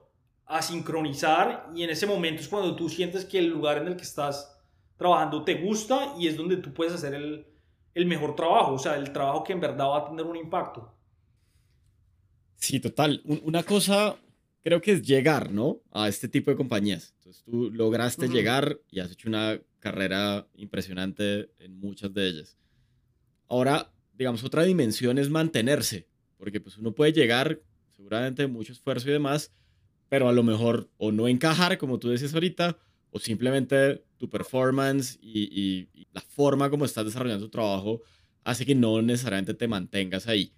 a 0.50 0.64
sincronizar 0.64 1.70
y 1.76 1.84
en 1.84 1.92
ese 1.92 2.08
momento 2.08 2.42
es 2.42 2.48
cuando 2.48 2.76
tú 2.76 2.90
sientes 2.90 3.24
que 3.24 3.38
el 3.38 3.48
lugar 3.48 3.78
en 3.78 3.88
el 3.88 3.96
que 3.96 4.02
estás 4.02 4.60
trabajando 4.98 5.44
te 5.44 5.54
gusta 5.54 6.16
y 6.20 6.28
es 6.28 6.36
donde 6.36 6.58
tú 6.58 6.74
puedes 6.74 6.92
hacer 6.92 7.14
el, 7.14 7.46
el 7.94 8.06
mejor 8.08 8.36
trabajo, 8.36 8.74
o 8.74 8.80
sea, 8.80 8.96
el 8.96 9.14
trabajo 9.14 9.44
que 9.44 9.54
en 9.54 9.62
verdad 9.62 9.86
va 9.86 10.00
a 10.00 10.10
tener 10.10 10.26
un 10.26 10.36
impacto. 10.36 10.92
Sí, 12.56 12.80
total. 12.80 13.22
Una 13.44 13.62
cosa 13.64 14.18
creo 14.62 14.82
que 14.82 14.94
es 14.94 15.04
llegar, 15.04 15.52
¿no? 15.52 15.82
A 15.92 16.10
este 16.10 16.28
tipo 16.28 16.50
de 16.50 16.58
compañías. 16.58 17.14
Entonces 17.20 17.44
tú 17.44 17.70
lograste 17.70 18.28
llegar 18.28 18.80
y 18.90 19.00
has 19.02 19.12
hecho 19.12 19.30
una 19.30 19.62
carrera 19.78 20.48
impresionante 20.56 21.52
en 21.60 21.80
muchas 21.80 22.12
de 22.12 22.28
ellas. 22.28 22.58
Ahora, 23.48 23.94
digamos, 24.14 24.44
otra 24.44 24.64
dimensión 24.64 25.20
es 25.20 25.30
mantenerse, 25.30 26.08
porque 26.38 26.60
pues 26.60 26.78
uno 26.78 26.92
puede 26.92 27.14
llegar, 27.14 27.62
seguramente 27.96 28.48
mucho 28.48 28.74
esfuerzo 28.74 29.10
y 29.10 29.14
demás, 29.14 29.54
pero 30.10 30.28
a 30.28 30.34
lo 30.34 30.44
mejor 30.44 30.90
o 30.98 31.12
no 31.12 31.28
encajar, 31.28 31.78
como 31.78 32.00
tú 32.00 32.10
decías 32.10 32.34
ahorita, 32.34 32.78
o 33.12 33.20
simplemente 33.20 34.04
tu 34.18 34.30
performance 34.30 35.18
y, 35.22 35.88
la 36.12 36.22
forma 36.22 36.70
como 36.70 36.86
estás 36.86 37.06
desarrollando 37.06 37.46
tu 37.46 37.52
trabajo 37.52 38.02
hace 38.44 38.66
que 38.66 38.74
no 38.74 39.02
necesariamente 39.02 39.54
te 39.54 39.68
mantengas 39.68 40.28
ahí. 40.28 40.54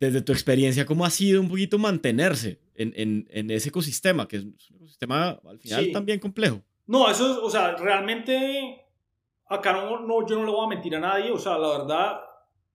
Desde 0.00 0.22
tu 0.22 0.32
experiencia, 0.32 0.86
¿cómo 0.86 1.04
ha 1.04 1.10
sido 1.10 1.40
un 1.40 1.48
poquito 1.48 1.78
mantenerse 1.78 2.60
en, 2.74 3.26
en, 3.28 3.50
ese 3.50 3.68
ecosistema, 3.68 4.26
que 4.26 4.36
es 4.36 4.44
un 4.44 4.56
ecosistema 4.76 5.38
al 5.44 5.58
final 5.58 5.92
también 5.92 6.18
complejo? 6.18 6.62
No, 6.86 7.10
eso 7.10 7.30
es, 7.30 7.38
o 7.38 7.50
sea, 7.50 7.76
realmente 7.76 8.80
acá 9.46 9.72
no, 9.72 10.00
no, 10.00 10.26
yo 10.26 10.36
no 10.36 10.44
le 10.44 10.50
voy 10.50 10.64
a 10.64 10.68
mentir 10.68 10.96
a 10.96 11.00
nadie, 11.00 11.30
o 11.30 11.38
sea, 11.38 11.58
la 11.58 11.78
verdad, 11.78 12.20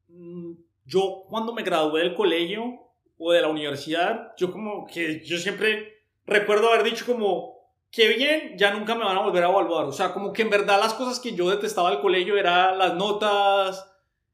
mm, 0.07 0.53
yo 0.85 1.23
cuando 1.27 1.53
me 1.53 1.63
gradué 1.63 2.03
del 2.03 2.15
colegio 2.15 2.88
o 3.19 3.31
de 3.33 3.41
la 3.41 3.49
universidad, 3.49 4.33
yo 4.37 4.51
como 4.51 4.87
que 4.87 5.23
yo 5.23 5.37
siempre 5.37 6.05
recuerdo 6.25 6.69
haber 6.69 6.83
dicho 6.83 7.05
como, 7.05 7.59
qué 7.91 8.07
bien, 8.07 8.57
ya 8.57 8.73
nunca 8.73 8.95
me 8.95 9.03
van 9.03 9.17
a 9.17 9.21
volver 9.21 9.43
a 9.43 9.49
evaluar. 9.49 9.85
O 9.85 9.91
sea, 9.91 10.13
como 10.13 10.31
que 10.31 10.41
en 10.41 10.49
verdad 10.49 10.79
las 10.79 10.93
cosas 10.93 11.19
que 11.19 11.35
yo 11.35 11.49
detestaba 11.49 11.91
del 11.91 12.01
colegio 12.01 12.37
eran 12.37 12.77
las 12.77 12.95
notas, 12.95 13.85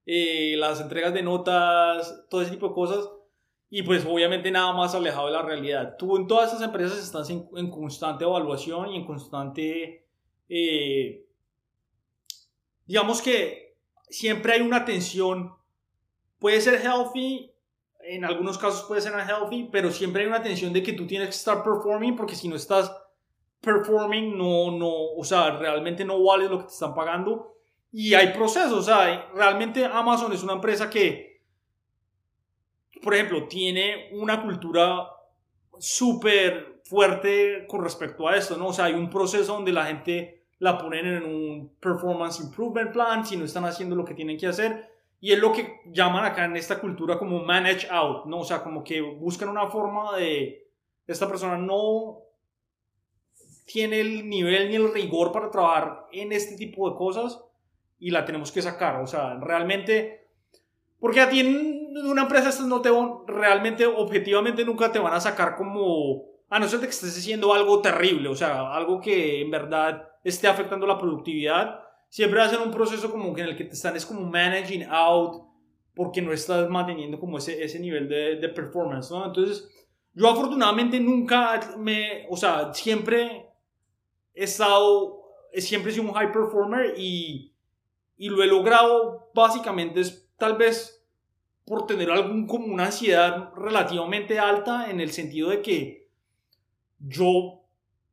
eh, 0.06 0.56
las 0.58 0.80
entregas 0.82 1.14
de 1.14 1.24
notas, 1.24 2.26
todo 2.30 2.42
ese 2.42 2.52
tipo 2.52 2.70
de 2.70 2.76
cosas. 2.76 3.10
Y 3.72 3.82
pues 3.82 4.06
obviamente 4.06 4.52
nada 4.52 4.72
más 4.74 4.94
alejado 4.94 5.26
de 5.26 5.34
la 5.34 5.42
realidad. 5.42 5.96
Tú 5.98 6.16
en 6.18 6.28
todas 6.28 6.52
esas 6.54 6.62
empresas 6.62 7.00
estás 7.00 7.30
en, 7.32 7.70
constante 7.70 8.24
evaluación 8.24 8.92
y 8.92 8.98
en 8.98 9.06
constante... 9.06 10.06
Eh, 10.48 11.26
digamos 12.86 13.22
que 13.22 13.76
siempre 14.10 14.54
hay 14.54 14.62
una 14.62 14.86
tensión. 14.86 15.56
Puede 16.38 16.62
ser 16.62 16.80
healthy, 16.80 17.55
en 18.08 18.26
algunos 18.26 18.58
casos 18.58 18.84
puede 18.84 19.01
ser 19.01 19.14
unhealthy, 19.14 19.70
pero 19.72 19.91
siempre 19.91 20.24
hay 20.24 20.28
una 20.28 20.41
tensión 20.41 20.72
de 20.74 20.84
que 20.84 20.93
tú 20.93 21.08
tienes 21.08 21.30
que 21.30 21.36
estar 21.36 21.64
performing 21.64 22.16
porque 22.16 22.36
si 22.36 22.47
no 22.47 22.56
estás 22.56 22.95
performing, 23.62 24.38
no, 24.38 24.72
no, 24.72 24.91
o 25.18 25.24
sea, 25.24 25.58
realmente 25.58 26.06
no 26.06 26.24
vale 26.24 26.47
lo 26.47 26.60
que 26.60 26.66
te 26.66 26.74
están 26.74 26.93
pagando. 26.93 27.56
Y 27.91 28.14
hay 28.14 28.34
procesos, 28.34 28.74
o 28.74 28.82
sea, 28.82 29.30
realmente 29.34 29.86
Amazon 29.86 30.34
es 30.34 30.43
una 30.43 30.53
empresa 30.53 30.89
que, 30.89 31.41
por 33.01 33.14
ejemplo, 33.14 33.47
tiene 33.47 34.10
una 34.14 34.41
cultura 34.41 35.08
súper 35.80 36.82
fuerte 36.84 37.66
con 37.68 37.84
respecto 37.84 38.28
a 38.28 38.36
esto, 38.36 38.58
¿no? 38.58 38.68
O 38.68 38.74
sea, 38.74 38.86
hay 38.86 38.93
un 38.93 39.10
proceso 39.10 39.53
donde 39.53 39.72
la 39.72 39.86
gente 39.86 40.45
la 40.60 40.78
ponen 40.78 41.06
en 41.06 41.26
un 41.26 41.76
performance 41.80 42.39
improvement 42.39 42.91
plan 42.91 43.26
si 43.26 43.36
no 43.38 43.45
están 43.45 43.66
haciendo 43.66 43.95
lo 43.95 44.06
que 44.06 44.14
tienen 44.14 44.38
que 44.38 44.47
hacer. 44.47 44.95
Y 45.26 45.32
es 45.32 45.40
lo 45.40 45.52
que 45.52 45.82
llaman 45.88 46.24
acá 46.24 46.46
en 46.46 46.56
esta 46.56 46.80
cultura 46.80 47.18
como 47.18 47.44
manage 47.44 47.88
out, 47.90 48.28
¿no? 48.28 48.42
O 48.42 48.44
sea, 48.44 48.62
como 48.62 48.84
que 48.84 49.02
buscan 49.02 49.50
una 49.50 49.68
forma 49.72 50.16
de 50.16 50.70
esta 51.08 51.28
persona 51.28 51.58
no 51.58 52.20
tiene 53.66 54.02
el 54.02 54.30
nivel 54.30 54.70
ni 54.70 54.76
el 54.76 54.94
rigor 54.94 55.32
para 55.32 55.50
trabajar 55.50 56.06
en 56.12 56.32
este 56.32 56.56
tipo 56.56 56.88
de 56.88 56.96
cosas 56.96 57.44
y 57.98 58.12
la 58.12 58.24
tenemos 58.24 58.52
que 58.52 58.62
sacar. 58.62 59.02
O 59.02 59.08
sea, 59.08 59.40
realmente, 59.40 60.28
porque 61.00 61.22
a 61.22 61.30
ti 61.32 61.40
en 61.40 61.98
una 62.06 62.22
empresa 62.22 62.50
estas 62.50 62.68
no 62.68 62.84
te 62.84 62.92
van, 62.92 63.26
realmente, 63.26 63.88
objetivamente 63.88 64.64
nunca 64.64 64.92
te 64.92 65.00
van 65.00 65.16
a 65.16 65.20
sacar 65.20 65.56
como, 65.56 66.26
a 66.52 66.60
no 66.60 66.68
ser 66.68 66.82
que 66.82 66.86
estés 66.86 67.18
haciendo 67.18 67.52
algo 67.52 67.82
terrible, 67.82 68.30
o 68.30 68.36
sea, 68.36 68.72
algo 68.72 69.02
que 69.02 69.42
en 69.42 69.50
verdad 69.50 70.08
esté 70.24 70.48
afectando 70.48 70.86
la 70.86 71.00
productividad. 71.00 71.80
Siempre 72.10 72.41
hacen 72.41 72.62
un 72.62 72.72
proceso 72.72 73.12
como 73.12 73.34
que 73.34 73.41
en 73.41 73.49
el 73.49 73.58
que 73.58 73.66
te 73.66 73.74
están 73.74 73.95
es 73.95 74.06
como 74.06 74.22
managing 74.22 74.84
out 74.89 75.43
porque 75.93 76.22
no 76.22 76.34
estás 76.34 76.70
manteniendo 76.70 77.20
como 77.20 77.38
ese, 77.38 77.64
ese 77.64 77.80
nivel 77.80 78.08
de, 78.08 78.36
de 78.36 78.49
performance, 78.49 79.10
¿no? 79.12 79.26
Entonces, 79.26 79.70
yo 80.14 80.30
afortunadamente 80.30 80.99
nunca 80.99 81.76
me, 81.78 82.26
o 82.30 82.38
sea, 82.38 82.74
siempre 82.74 83.49
he 84.34 84.43
estado, 84.43 85.24
siempre 85.53 85.91
he 85.91 85.95
sido 85.95 86.08
un 86.08 86.14
high 86.14 86.32
performer 86.32 86.95
y, 86.97 87.53
y 88.18 88.30
lo 88.30 88.43
he 88.43 88.47
logrado 88.47 89.30
básicamente 89.34 90.01
es 90.01 90.30
tal 90.38 90.58
vez 90.58 91.06
por 91.66 91.88
tener 91.88 92.12
algún 92.12 92.45
como 92.45 92.68
una 92.68 92.86
ansiedad 92.86 93.51
relativamente 93.56 94.39
alta 94.39 94.89
en 94.89 94.99
el 94.99 95.12
sentido 95.12 95.49
de 95.49 95.62
que 95.62 96.10
yo 96.99 97.64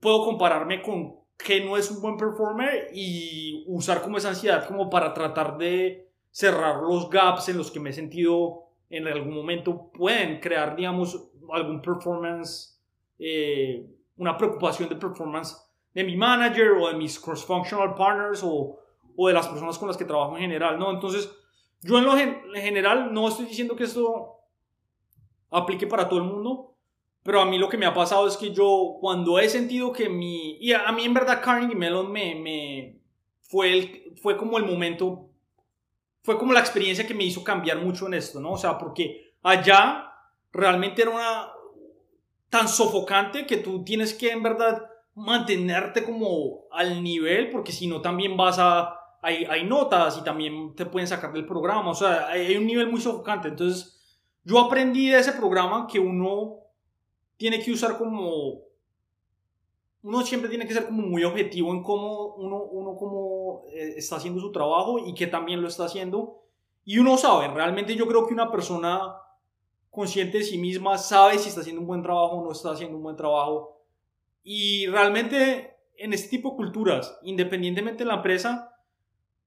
puedo 0.00 0.24
compararme 0.24 0.82
con 0.82 1.21
que 1.44 1.64
no 1.64 1.76
es 1.76 1.90
un 1.90 2.00
buen 2.00 2.16
performer 2.16 2.90
y 2.92 3.64
usar 3.66 4.02
como 4.02 4.18
esa 4.18 4.30
ansiedad 4.30 4.66
como 4.66 4.88
para 4.88 5.12
tratar 5.12 5.58
de 5.58 6.10
cerrar 6.30 6.82
los 6.82 7.10
gaps 7.10 7.48
en 7.48 7.58
los 7.58 7.70
que 7.70 7.80
me 7.80 7.90
he 7.90 7.92
sentido 7.92 8.64
en 8.88 9.06
algún 9.06 9.34
momento 9.34 9.90
pueden 9.92 10.40
crear 10.40 10.76
digamos 10.76 11.30
algún 11.52 11.82
performance 11.82 12.80
eh, 13.18 13.86
una 14.16 14.36
preocupación 14.36 14.88
de 14.88 14.96
performance 14.96 15.56
de 15.94 16.04
mi 16.04 16.16
manager 16.16 16.72
o 16.72 16.88
de 16.88 16.94
mis 16.94 17.18
cross-functional 17.18 17.94
partners 17.94 18.42
o, 18.42 18.78
o, 19.16 19.28
de 19.28 19.34
las 19.34 19.48
personas 19.48 19.78
con 19.78 19.88
las 19.88 19.96
que 19.96 20.04
trabajo 20.04 20.36
en 20.36 20.42
general, 20.42 20.78
¿no? 20.78 20.90
Entonces, 20.90 21.30
yo 21.82 21.98
en 21.98 22.04
lo 22.04 22.16
general 22.54 23.12
no 23.12 23.28
estoy 23.28 23.46
diciendo 23.46 23.76
que 23.76 23.84
esto 23.84 24.38
aplique 25.50 25.86
para 25.86 26.08
todo 26.08 26.20
el 26.20 26.26
mundo, 26.26 26.71
pero 27.22 27.40
a 27.40 27.46
mí 27.46 27.58
lo 27.58 27.68
que 27.68 27.78
me 27.78 27.86
ha 27.86 27.94
pasado 27.94 28.26
es 28.26 28.36
que 28.36 28.52
yo 28.52 28.96
cuando 29.00 29.38
he 29.38 29.48
sentido 29.48 29.92
que 29.92 30.08
mi... 30.08 30.56
Y 30.60 30.72
a, 30.72 30.90
mí 30.90 31.04
en 31.04 31.14
verdad 31.14 31.40
Carnegie 31.42 31.76
Mellon 31.76 32.10
me, 32.10 32.34
me 32.34 33.00
fue, 33.40 33.72
el, 33.72 34.14
fue 34.20 34.36
como 34.36 34.58
el 34.58 34.64
momento, 34.64 35.28
fue 36.22 36.36
como 36.36 36.52
la 36.52 36.60
experiencia 36.60 37.06
que 37.06 37.14
me 37.14 37.24
hizo 37.24 37.44
cambiar 37.44 37.78
mucho 37.78 38.06
en 38.06 38.14
esto, 38.14 38.40
¿no? 38.40 38.52
O 38.52 38.58
sea, 38.58 38.76
porque 38.76 39.34
allá 39.42 40.12
realmente 40.52 41.02
era 41.02 41.12
una 41.12 41.52
tan 42.50 42.68
sofocante 42.68 43.46
que 43.46 43.58
tú 43.58 43.84
tienes 43.84 44.14
que 44.14 44.30
en 44.30 44.42
verdad 44.42 44.84
mantenerte 45.14 46.02
como 46.02 46.64
al 46.72 47.02
nivel, 47.02 47.50
porque 47.50 47.72
si 47.72 47.86
no 47.86 48.00
también 48.00 48.36
vas 48.36 48.58
a... 48.58 48.98
Hay, 49.24 49.44
hay 49.44 49.62
notas 49.62 50.18
y 50.18 50.24
también 50.24 50.74
te 50.74 50.84
pueden 50.84 51.06
sacar 51.06 51.32
del 51.32 51.46
programa, 51.46 51.90
o 51.90 51.94
sea, 51.94 52.26
hay 52.26 52.56
un 52.56 52.66
nivel 52.66 52.90
muy 52.90 53.00
sofocante. 53.00 53.46
Entonces, 53.46 54.00
yo 54.42 54.58
aprendí 54.58 55.10
de 55.10 55.20
ese 55.20 55.30
programa 55.34 55.86
que 55.86 56.00
uno 56.00 56.61
tiene 57.42 57.60
que 57.60 57.72
usar 57.72 57.98
como 57.98 58.60
uno 60.04 60.22
siempre 60.22 60.48
tiene 60.48 60.64
que 60.64 60.74
ser 60.74 60.86
como 60.86 61.02
muy 61.02 61.24
objetivo 61.24 61.72
en 61.72 61.82
cómo 61.82 62.36
uno, 62.36 62.62
uno 62.62 62.94
cómo 62.96 63.64
eh, 63.72 63.94
está 63.96 64.14
haciendo 64.14 64.40
su 64.40 64.52
trabajo 64.52 65.00
y 65.00 65.12
que 65.12 65.26
también 65.26 65.60
lo 65.60 65.66
está 65.66 65.86
haciendo. 65.86 66.44
Y 66.84 66.98
uno 66.98 67.18
sabe, 67.18 67.48
realmente 67.48 67.96
yo 67.96 68.06
creo 68.06 68.28
que 68.28 68.34
una 68.34 68.52
persona 68.52 69.16
consciente 69.90 70.38
de 70.38 70.44
sí 70.44 70.56
misma 70.56 70.98
sabe 70.98 71.36
si 71.36 71.48
está 71.48 71.62
haciendo 71.62 71.80
un 71.80 71.88
buen 71.88 72.02
trabajo 72.04 72.36
o 72.36 72.44
no 72.44 72.52
está 72.52 72.70
haciendo 72.70 72.96
un 72.96 73.02
buen 73.02 73.16
trabajo. 73.16 73.82
Y 74.44 74.86
realmente 74.86 75.78
en 75.96 76.12
este 76.12 76.28
tipo 76.28 76.50
de 76.50 76.56
culturas, 76.58 77.18
independientemente 77.24 78.04
de 78.04 78.08
la 78.08 78.18
empresa, 78.18 78.72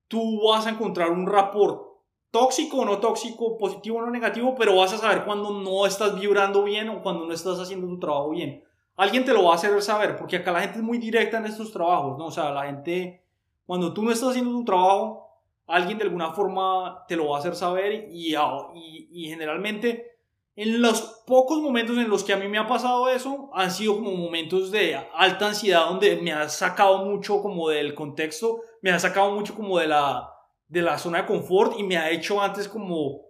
tú 0.09 0.41
vas 0.45 0.67
a 0.67 0.71
encontrar 0.71 1.11
un 1.11 1.27
rapport 1.27 1.94
tóxico 2.31 2.77
o 2.77 2.85
no 2.85 2.99
tóxico, 2.99 3.57
positivo 3.57 3.99
o 3.99 4.01
no 4.01 4.11
negativo, 4.11 4.55
pero 4.55 4.75
vas 4.75 4.93
a 4.93 4.97
saber 4.97 5.23
cuando 5.25 5.51
no 5.51 5.85
estás 5.85 6.19
vibrando 6.19 6.63
bien 6.63 6.89
o 6.89 7.01
cuando 7.01 7.25
no 7.25 7.33
estás 7.33 7.59
haciendo 7.59 7.87
tu 7.87 7.99
trabajo 7.99 8.31
bien 8.31 8.63
alguien 8.95 9.25
te 9.25 9.33
lo 9.33 9.43
va 9.43 9.53
a 9.53 9.55
hacer 9.55 9.79
saber, 9.81 10.15
porque 10.17 10.37
acá 10.37 10.51
la 10.51 10.61
gente 10.61 10.77
es 10.77 10.83
muy 10.83 10.97
directa 10.97 11.37
en 11.37 11.45
estos 11.45 11.71
trabajos, 11.71 12.17
¿no? 12.17 12.27
O 12.27 12.31
sea, 12.31 12.51
la 12.51 12.65
gente, 12.65 13.23
cuando 13.65 13.93
tú 13.93 14.03
no 14.03 14.11
estás 14.11 14.29
haciendo 14.29 14.51
tu 14.51 14.65
trabajo, 14.65 15.29
alguien 15.67 15.97
de 15.97 16.05
alguna 16.05 16.31
forma 16.31 17.05
te 17.07 17.15
lo 17.15 17.29
va 17.29 17.37
a 17.37 17.39
hacer 17.39 17.55
saber 17.55 18.09
y, 18.11 18.35
y, 18.35 19.09
y 19.11 19.29
generalmente 19.29 20.11
en 20.55 20.81
los 20.81 21.23
pocos 21.25 21.59
momentos 21.59 21.97
en 21.97 22.09
los 22.09 22.23
que 22.23 22.31
a 22.31 22.37
mí 22.37 22.47
me 22.47 22.57
ha 22.57 22.67
pasado 22.67 23.09
eso, 23.09 23.49
han 23.53 23.71
sido 23.71 23.95
como 23.95 24.11
momentos 24.11 24.71
de 24.71 24.95
alta 25.13 25.47
ansiedad 25.47 25.87
donde 25.87 26.15
me 26.17 26.31
ha 26.31 26.47
sacado 26.47 27.03
mucho 27.03 27.41
como 27.41 27.69
del 27.69 27.93
contexto, 27.93 28.61
me 28.81 28.91
ha 28.91 28.99
sacado 28.99 29.31
mucho 29.31 29.53
como 29.53 29.79
de 29.79 29.87
la, 29.87 30.34
de 30.67 30.81
la 30.81 30.97
zona 30.97 31.21
de 31.21 31.27
confort 31.27 31.79
y 31.79 31.83
me 31.83 31.97
ha 31.97 32.09
hecho 32.09 32.41
antes 32.41 32.67
como 32.67 33.21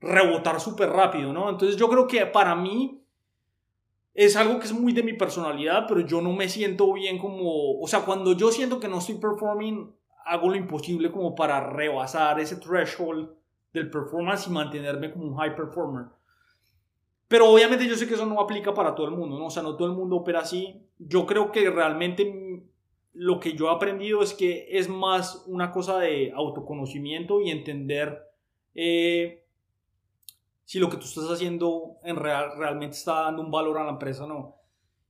rebotar 0.00 0.60
súper 0.60 0.90
rápido, 0.90 1.32
¿no? 1.32 1.48
Entonces 1.48 1.76
yo 1.76 1.88
creo 1.88 2.06
que 2.06 2.24
para 2.26 2.54
mí 2.54 3.02
es 4.14 4.36
algo 4.36 4.58
que 4.58 4.66
es 4.66 4.72
muy 4.72 4.92
de 4.92 5.02
mi 5.02 5.12
personalidad, 5.12 5.84
pero 5.86 6.00
yo 6.00 6.20
no 6.20 6.32
me 6.32 6.48
siento 6.48 6.92
bien 6.92 7.18
como, 7.18 7.78
o 7.80 7.86
sea, 7.86 8.00
cuando 8.00 8.32
yo 8.32 8.50
siento 8.50 8.80
que 8.80 8.88
no 8.88 8.98
estoy 8.98 9.16
performing, 9.16 9.92
hago 10.24 10.48
lo 10.48 10.56
imposible 10.56 11.10
como 11.10 11.34
para 11.34 11.60
rebasar 11.60 12.40
ese 12.40 12.56
threshold 12.56 13.28
del 13.72 13.90
performance 13.90 14.46
y 14.46 14.50
mantenerme 14.50 15.12
como 15.12 15.26
un 15.26 15.36
high 15.36 15.54
performer. 15.54 16.06
Pero 17.28 17.50
obviamente 17.50 17.86
yo 17.86 17.96
sé 17.96 18.06
que 18.06 18.14
eso 18.14 18.24
no 18.24 18.40
aplica 18.40 18.72
para 18.72 18.94
todo 18.94 19.08
el 19.08 19.14
mundo, 19.14 19.38
¿no? 19.38 19.46
O 19.46 19.50
sea, 19.50 19.62
no 19.62 19.76
todo 19.76 19.88
el 19.88 19.94
mundo 19.94 20.16
opera 20.16 20.40
así. 20.40 20.80
Yo 20.98 21.26
creo 21.26 21.50
que 21.50 21.68
realmente 21.70 22.62
lo 23.18 23.40
que 23.40 23.54
yo 23.54 23.68
he 23.68 23.74
aprendido 23.74 24.22
es 24.22 24.34
que 24.34 24.66
es 24.70 24.88
más 24.88 25.44
una 25.46 25.72
cosa 25.72 25.98
de 25.98 26.32
autoconocimiento 26.34 27.40
y 27.40 27.50
entender 27.50 28.22
eh, 28.74 29.42
si 30.64 30.78
lo 30.78 30.90
que 30.90 30.98
tú 30.98 31.04
estás 31.04 31.30
haciendo 31.30 31.96
en 32.02 32.16
real, 32.16 32.52
realmente 32.58 32.96
está 32.96 33.22
dando 33.22 33.42
un 33.42 33.50
valor 33.50 33.78
a 33.78 33.84
la 33.84 33.92
empresa 33.92 34.24
o 34.24 34.26
no. 34.26 34.56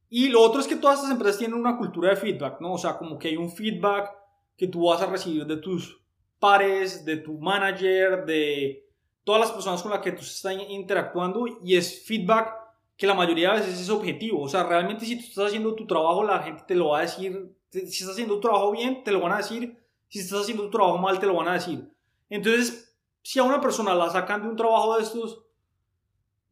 Y 0.08 0.28
lo 0.28 0.40
otro 0.40 0.60
es 0.60 0.68
que 0.68 0.76
todas 0.76 0.98
estas 0.98 1.10
empresas 1.10 1.38
tienen 1.38 1.58
una 1.58 1.76
cultura 1.76 2.10
de 2.10 2.16
feedback, 2.16 2.60
¿no? 2.60 2.74
O 2.74 2.78
sea, 2.78 2.96
como 2.96 3.18
que 3.18 3.28
hay 3.28 3.36
un 3.36 3.50
feedback 3.50 4.12
que 4.56 4.68
tú 4.68 4.86
vas 4.86 5.02
a 5.02 5.06
recibir 5.06 5.44
de 5.44 5.56
tus 5.56 6.00
pares, 6.38 7.04
de 7.04 7.16
tu 7.16 7.38
manager, 7.38 8.24
de 8.24 8.88
todas 9.24 9.40
las 9.40 9.50
personas 9.50 9.82
con 9.82 9.90
las 9.90 10.00
que 10.00 10.12
tú 10.12 10.20
estás 10.20 10.54
interactuando 10.68 11.46
y 11.64 11.74
es 11.74 12.06
feedback 12.06 12.54
que 12.96 13.06
la 13.06 13.14
mayoría 13.14 13.52
de 13.52 13.60
veces 13.60 13.80
es 13.80 13.90
objetivo. 13.90 14.42
O 14.42 14.48
sea, 14.48 14.62
realmente 14.62 15.04
si 15.04 15.16
tú 15.16 15.24
estás 15.24 15.46
haciendo 15.46 15.74
tu 15.74 15.86
trabajo, 15.88 16.22
la 16.22 16.38
gente 16.40 16.62
te 16.68 16.76
lo 16.76 16.90
va 16.90 16.98
a 16.98 17.02
decir. 17.02 17.55
Si 17.70 17.80
estás 17.80 18.10
haciendo 18.10 18.34
tu 18.34 18.40
trabajo 18.40 18.72
bien, 18.72 19.04
te 19.04 19.12
lo 19.12 19.20
van 19.20 19.32
a 19.32 19.38
decir. 19.38 19.78
Si 20.08 20.20
estás 20.20 20.42
haciendo 20.42 20.64
tu 20.64 20.70
trabajo 20.70 20.98
mal, 20.98 21.18
te 21.18 21.26
lo 21.26 21.34
van 21.34 21.48
a 21.48 21.54
decir. 21.54 21.90
Entonces, 22.30 22.96
si 23.22 23.38
a 23.38 23.42
una 23.42 23.60
persona 23.60 23.94
la 23.94 24.10
sacan 24.10 24.42
de 24.42 24.48
un 24.48 24.56
trabajo 24.56 24.96
de 24.96 25.02
estos, 25.02 25.46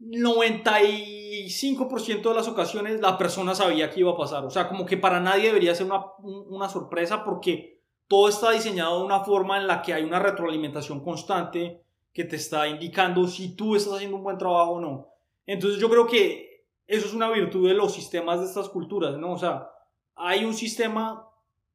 95% 0.01 2.23
de 2.23 2.35
las 2.35 2.49
ocasiones 2.49 3.01
la 3.01 3.17
persona 3.17 3.55
sabía 3.55 3.91
que 3.91 4.01
iba 4.01 4.11
a 4.13 4.17
pasar. 4.17 4.45
O 4.45 4.51
sea, 4.51 4.69
como 4.69 4.85
que 4.85 4.97
para 4.97 5.21
nadie 5.21 5.47
debería 5.47 5.75
ser 5.75 5.87
una, 5.87 6.05
una, 6.19 6.69
sorpresa 6.69 7.25
porque 7.25 7.81
todo 8.09 8.29
está 8.29 8.51
diseñado 8.51 8.99
de 8.99 9.07
una 9.07 9.21
forma 9.21 9.59
en 9.59 9.67
la 9.67 9.83
que 9.83 9.95
hay 9.95 10.05
una 10.05 10.19
retroalimentación 10.19 11.01
constante 11.01 11.83
que 12.13 12.25
te 12.25 12.37
está 12.37 12.69
indicando 12.69 13.27
si 13.27 13.57
tú 13.57 13.77
estás 13.77 13.95
haciendo 13.95 14.19
un 14.19 14.25
buen 14.25 14.39
trabajo 14.39 14.73
o 14.73 14.81
no. 14.81 15.09
Entonces 15.47 15.81
yo 15.81 15.89
creo 15.89 16.07
que 16.07 16.67
eso 16.87 17.07
es 17.07 17.15
una 17.15 17.31
virtud 17.31 17.69
de 17.69 17.75
los 17.75 17.95
sistemas 17.95 18.41
de 18.41 18.47
estas 18.47 18.69
culturas, 18.69 19.17
¿no? 19.17 19.33
O 19.33 19.39
sea, 19.39 19.71
hay 20.17 20.45
un 20.45 20.55
sistema 20.55 21.29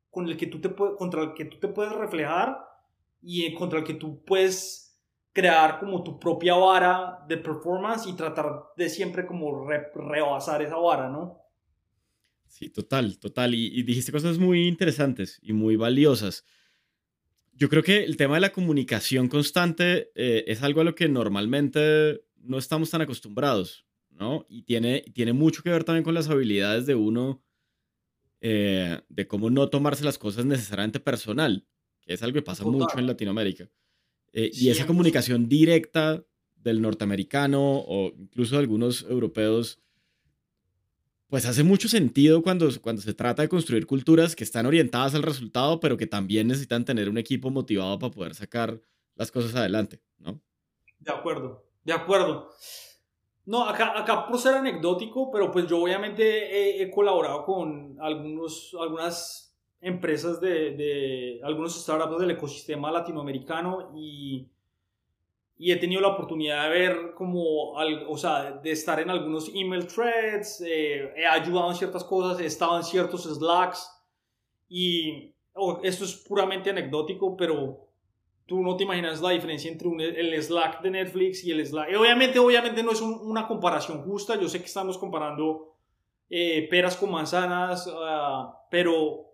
con 0.09 0.27
el 0.27 0.37
que 0.37 0.47
tú 0.47 0.59
te 0.59 0.73
contra 0.73 1.23
el 1.23 1.33
que 1.33 1.45
tú 1.45 1.57
te 1.59 1.67
puedes 1.67 1.93
reflejar 1.93 2.57
y 3.21 3.53
contra 3.53 3.79
el 3.79 3.85
que 3.85 3.93
tú 3.93 4.23
puedes 4.23 4.89
crear 5.33 5.79
como 5.79 6.03
tu 6.03 6.19
propia 6.19 6.55
vara 6.55 7.19
de 7.27 7.37
performance 7.37 8.07
y 8.07 8.13
tratar 8.13 8.63
de 8.75 8.89
siempre 8.89 9.25
como 9.25 9.67
rebasar 9.93 10.61
esa 10.61 10.77
vara, 10.77 11.09
¿no? 11.09 11.37
Sí, 12.47 12.69
total, 12.69 13.19
total. 13.19 13.53
Y, 13.53 13.83
dijiste 13.83 14.11
cosas 14.11 14.39
muy 14.39 14.67
interesantes 14.67 15.39
y 15.41 15.53
muy 15.53 15.75
valiosas. 15.75 16.45
Yo 17.53 17.69
creo 17.69 17.83
que 17.83 18.03
el 18.03 18.17
tema 18.17 18.35
de 18.35 18.41
la 18.41 18.51
comunicación 18.51 19.27
constante 19.27 20.11
eh, 20.15 20.45
es 20.47 20.63
algo 20.63 20.81
a 20.81 20.83
lo 20.83 20.95
que 20.95 21.07
normalmente 21.07 22.21
no 22.37 22.57
estamos 22.57 22.89
tan 22.89 23.01
acostumbrados, 23.01 23.85
¿no? 24.09 24.45
Y 24.49 24.63
tiene, 24.63 25.03
tiene 25.13 25.33
mucho 25.33 25.61
que 25.61 25.69
ver 25.69 25.83
también 25.83 26.03
con 26.03 26.13
las 26.13 26.29
habilidades 26.29 26.85
de 26.85 26.95
uno, 26.95 27.43
eh, 28.41 29.01
de 29.09 29.27
cómo 29.27 29.49
no 29.49 29.69
tomarse 29.69 30.03
las 30.03 30.17
cosas 30.17 30.45
necesariamente 30.45 30.99
personal, 30.99 31.65
que 32.01 32.13
es 32.13 32.23
algo 32.23 32.35
que 32.35 32.41
pasa 32.41 32.63
mucho 32.63 32.97
en 32.97 33.07
Latinoamérica. 33.07 33.69
Eh, 34.31 34.49
y 34.53 34.69
esa 34.69 34.85
comunicación 34.85 35.49
directa 35.49 36.23
del 36.55 36.81
norteamericano 36.81 37.61
o 37.61 38.13
incluso 38.17 38.55
de 38.55 38.61
algunos 38.61 39.03
europeos, 39.09 39.79
pues 41.27 41.45
hace 41.45 41.63
mucho 41.63 41.87
sentido 41.87 42.41
cuando, 42.41 42.69
cuando 42.81 43.01
se 43.01 43.13
trata 43.13 43.41
de 43.41 43.49
construir 43.49 43.85
culturas 43.85 44.35
que 44.35 44.43
están 44.43 44.65
orientadas 44.65 45.15
al 45.15 45.23
resultado, 45.23 45.79
pero 45.79 45.97
que 45.97 46.07
también 46.07 46.47
necesitan 46.47 46.85
tener 46.85 47.09
un 47.09 47.17
equipo 47.17 47.49
motivado 47.49 47.99
para 47.99 48.13
poder 48.13 48.35
sacar 48.35 48.81
las 49.15 49.31
cosas 49.31 49.55
adelante, 49.55 50.01
¿no? 50.17 50.41
De 50.99 51.11
acuerdo, 51.11 51.65
de 51.83 51.93
acuerdo. 51.93 52.49
No, 53.49 53.63
acá, 53.67 53.99
acá 53.99 54.27
por 54.27 54.37
ser 54.37 54.53
anecdótico, 54.53 55.31
pero 55.31 55.51
pues 55.51 55.65
yo 55.65 55.81
obviamente 55.81 56.83
he, 56.83 56.91
colaborado 56.91 57.43
con 57.45 57.97
algunos, 57.99 58.77
algunas 58.79 59.57
empresas 59.81 60.39
de, 60.39 61.41
algunos 61.43 61.81
startups 61.81 62.19
del 62.19 62.29
ecosistema 62.29 62.91
latinoamericano 62.91 63.91
y, 63.95 64.47
he 65.57 65.75
tenido 65.77 65.99
la 65.99 66.09
oportunidad 66.09 66.65
de 66.65 66.69
ver 66.69 67.13
como, 67.15 67.71
o 67.71 68.17
sea, 68.19 68.51
de 68.51 68.69
estar 68.69 68.99
en 68.99 69.09
algunos 69.09 69.49
email 69.55 69.87
threads, 69.87 70.61
eh, 70.61 71.11
he 71.17 71.25
ayudado 71.25 71.71
en 71.71 71.75
ciertas 71.75 72.03
cosas, 72.03 72.39
he 72.39 72.45
estado 72.45 72.77
en 72.77 72.83
ciertos 72.83 73.23
slacks 73.23 73.89
y 74.69 75.33
esto 75.81 76.05
es 76.05 76.15
puramente 76.17 76.69
anecdótico, 76.69 77.35
pero 77.35 77.88
tú 78.49 78.63
no 78.63 78.75
te 78.75 78.83
imaginas 78.83 79.21
la 79.21 79.29
diferencia 79.29 79.71
entre 79.71 79.89
el 80.19 80.41
Slack 80.41 80.81
de 80.81 80.89
Netflix 80.89 81.43
y 81.43 81.51
el 81.51 81.63
Slack. 81.65 81.95
obviamente, 81.97 82.39
obviamente 82.39 82.81
no 82.81 82.91
es 82.91 82.99
una 82.99 83.47
comparación 83.47 84.01
justa, 84.01 84.39
yo 84.39 84.49
sé 84.49 84.59
que 84.59 84.65
estamos 84.65 84.97
comparando 84.97 85.75
eh, 86.29 86.67
peras 86.67 86.97
con 86.97 87.11
manzanas, 87.11 87.87
ah, 87.93 88.65
pero 88.71 89.27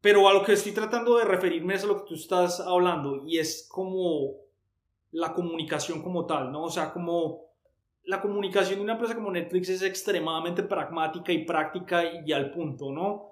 pero 0.00 0.28
a 0.28 0.34
lo 0.34 0.42
que 0.42 0.54
estoy 0.54 0.72
tratando 0.72 1.16
de 1.16 1.24
referirme 1.24 1.74
es 1.74 1.84
a 1.84 1.86
lo 1.86 1.98
que 1.98 2.08
tú 2.08 2.14
estás 2.14 2.58
hablando 2.58 3.22
y 3.24 3.38
es 3.38 3.68
como 3.70 4.32
la 5.12 5.32
comunicación 5.32 6.02
como 6.02 6.26
tal, 6.26 6.50
¿no? 6.50 6.64
O 6.64 6.70
sea, 6.70 6.92
como 6.92 7.42
la 8.02 8.20
comunicación 8.20 8.78
de 8.78 8.82
una 8.82 8.94
empresa 8.94 9.14
como 9.14 9.30
Netflix 9.30 9.68
es 9.68 9.82
extremadamente 9.82 10.64
pragmática 10.64 11.30
y 11.30 11.44
práctica 11.44 12.02
y 12.26 12.32
al 12.32 12.50
punto, 12.50 12.90
¿no? 12.90 13.30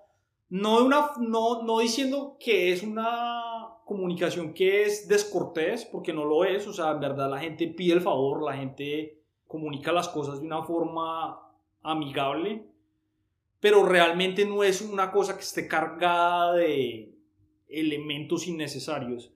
No, 0.49 0.85
una, 0.85 1.11
no, 1.18 1.64
no 1.64 1.81
diciendo 1.81 2.37
que 2.39 2.73
es 2.73 2.85
una 2.85 3.59
comunicación 3.91 4.55
que 4.55 4.84
es 4.84 5.09
descortés, 5.09 5.84
porque 5.84 6.12
no 6.12 6.24
lo 6.24 6.45
es, 6.45 6.64
o 6.68 6.72
sea, 6.72 6.93
en 6.93 7.01
verdad 7.01 7.28
la 7.28 7.41
gente 7.41 7.66
pide 7.66 7.95
el 7.95 8.01
favor, 8.01 8.41
la 8.41 8.57
gente 8.57 9.20
comunica 9.49 9.91
las 9.91 10.09
cosas 10.09 10.41
de 10.41 10.47
una 10.47 10.62
forma 10.62 11.41
amigable, 11.82 12.66
pero 13.59 13.84
realmente 13.84 14.45
no 14.45 14.62
es 14.62 14.80
una 14.80 15.11
cosa 15.11 15.34
que 15.34 15.41
esté 15.41 15.66
cargada 15.66 16.53
de 16.53 17.16
elementos 17.68 18.47
innecesarios. 18.47 19.32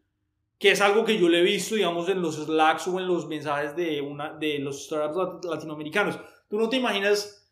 que 0.57 0.71
es 0.71 0.81
algo 0.81 1.05
que 1.05 1.19
yo 1.19 1.29
le 1.29 1.41
he 1.41 1.43
visto, 1.43 1.75
digamos, 1.75 2.09
en 2.09 2.23
los 2.23 2.37
Slacks 2.37 2.87
o 2.87 3.01
en 3.01 3.09
los 3.09 3.27
mensajes 3.27 3.75
de, 3.75 4.01
una, 4.01 4.35
de 4.35 4.61
los 4.61 4.85
startups 4.85 5.45
latinoamericanos. 5.45 6.17
Tú 6.49 6.59
no 6.59 6.69
te 6.69 6.77
imaginas 6.77 7.44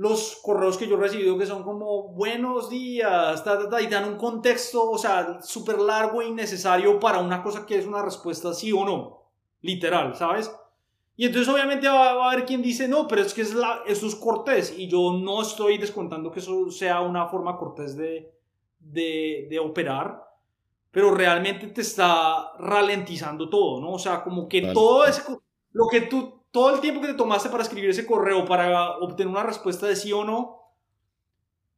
los 0.00 0.40
correos 0.42 0.78
que 0.78 0.88
yo 0.88 0.96
he 0.96 0.98
recibido 0.98 1.36
que 1.36 1.44
son 1.44 1.62
como 1.62 2.08
buenos 2.14 2.70
días, 2.70 3.44
y 3.82 3.86
dan 3.86 4.08
un 4.08 4.16
contexto, 4.16 4.90
o 4.90 4.96
sea, 4.96 5.42
súper 5.42 5.78
largo 5.78 6.22
e 6.22 6.28
innecesario 6.28 6.98
para 6.98 7.18
una 7.18 7.42
cosa 7.42 7.66
que 7.66 7.76
es 7.76 7.84
una 7.86 8.00
respuesta 8.00 8.54
sí 8.54 8.72
o 8.72 8.82
no, 8.86 9.26
literal, 9.60 10.16
¿sabes? 10.16 10.50
Y 11.16 11.26
entonces 11.26 11.52
obviamente 11.52 11.86
va, 11.86 12.12
a 12.12 12.32
haber 12.32 12.46
quien 12.46 12.62
dice, 12.62 12.88
no, 12.88 13.06
pero 13.06 13.20
es 13.20 13.34
que 13.34 13.42
es 13.42 13.52
la, 13.52 13.82
eso 13.86 14.06
es 14.06 14.14
cortés, 14.14 14.74
y 14.74 14.88
yo 14.88 15.12
no 15.12 15.42
estoy 15.42 15.76
descontando 15.76 16.32
que 16.32 16.40
eso 16.40 16.70
sea 16.70 17.02
una 17.02 17.26
forma 17.26 17.58
cortés 17.58 17.94
de, 17.94 18.32
de, 18.78 19.48
de 19.50 19.58
operar, 19.58 20.24
pero 20.90 21.10
realmente 21.10 21.66
te 21.66 21.82
está 21.82 22.52
ralentizando 22.58 23.50
todo, 23.50 23.82
¿no? 23.82 23.92
O 23.92 23.98
sea, 23.98 24.22
como 24.22 24.48
que 24.48 24.62
todo 24.72 25.04
es 25.04 25.22
lo 25.72 25.88
que 25.88 26.00
tú 26.00 26.39
todo 26.50 26.74
el 26.74 26.80
tiempo 26.80 27.00
que 27.00 27.08
te 27.08 27.14
tomaste 27.14 27.48
para 27.48 27.62
escribir 27.62 27.90
ese 27.90 28.06
correo, 28.06 28.44
para 28.44 28.98
obtener 28.98 29.28
una 29.28 29.42
respuesta 29.42 29.86
de 29.86 29.96
sí 29.96 30.12
o 30.12 30.24
no, 30.24 30.60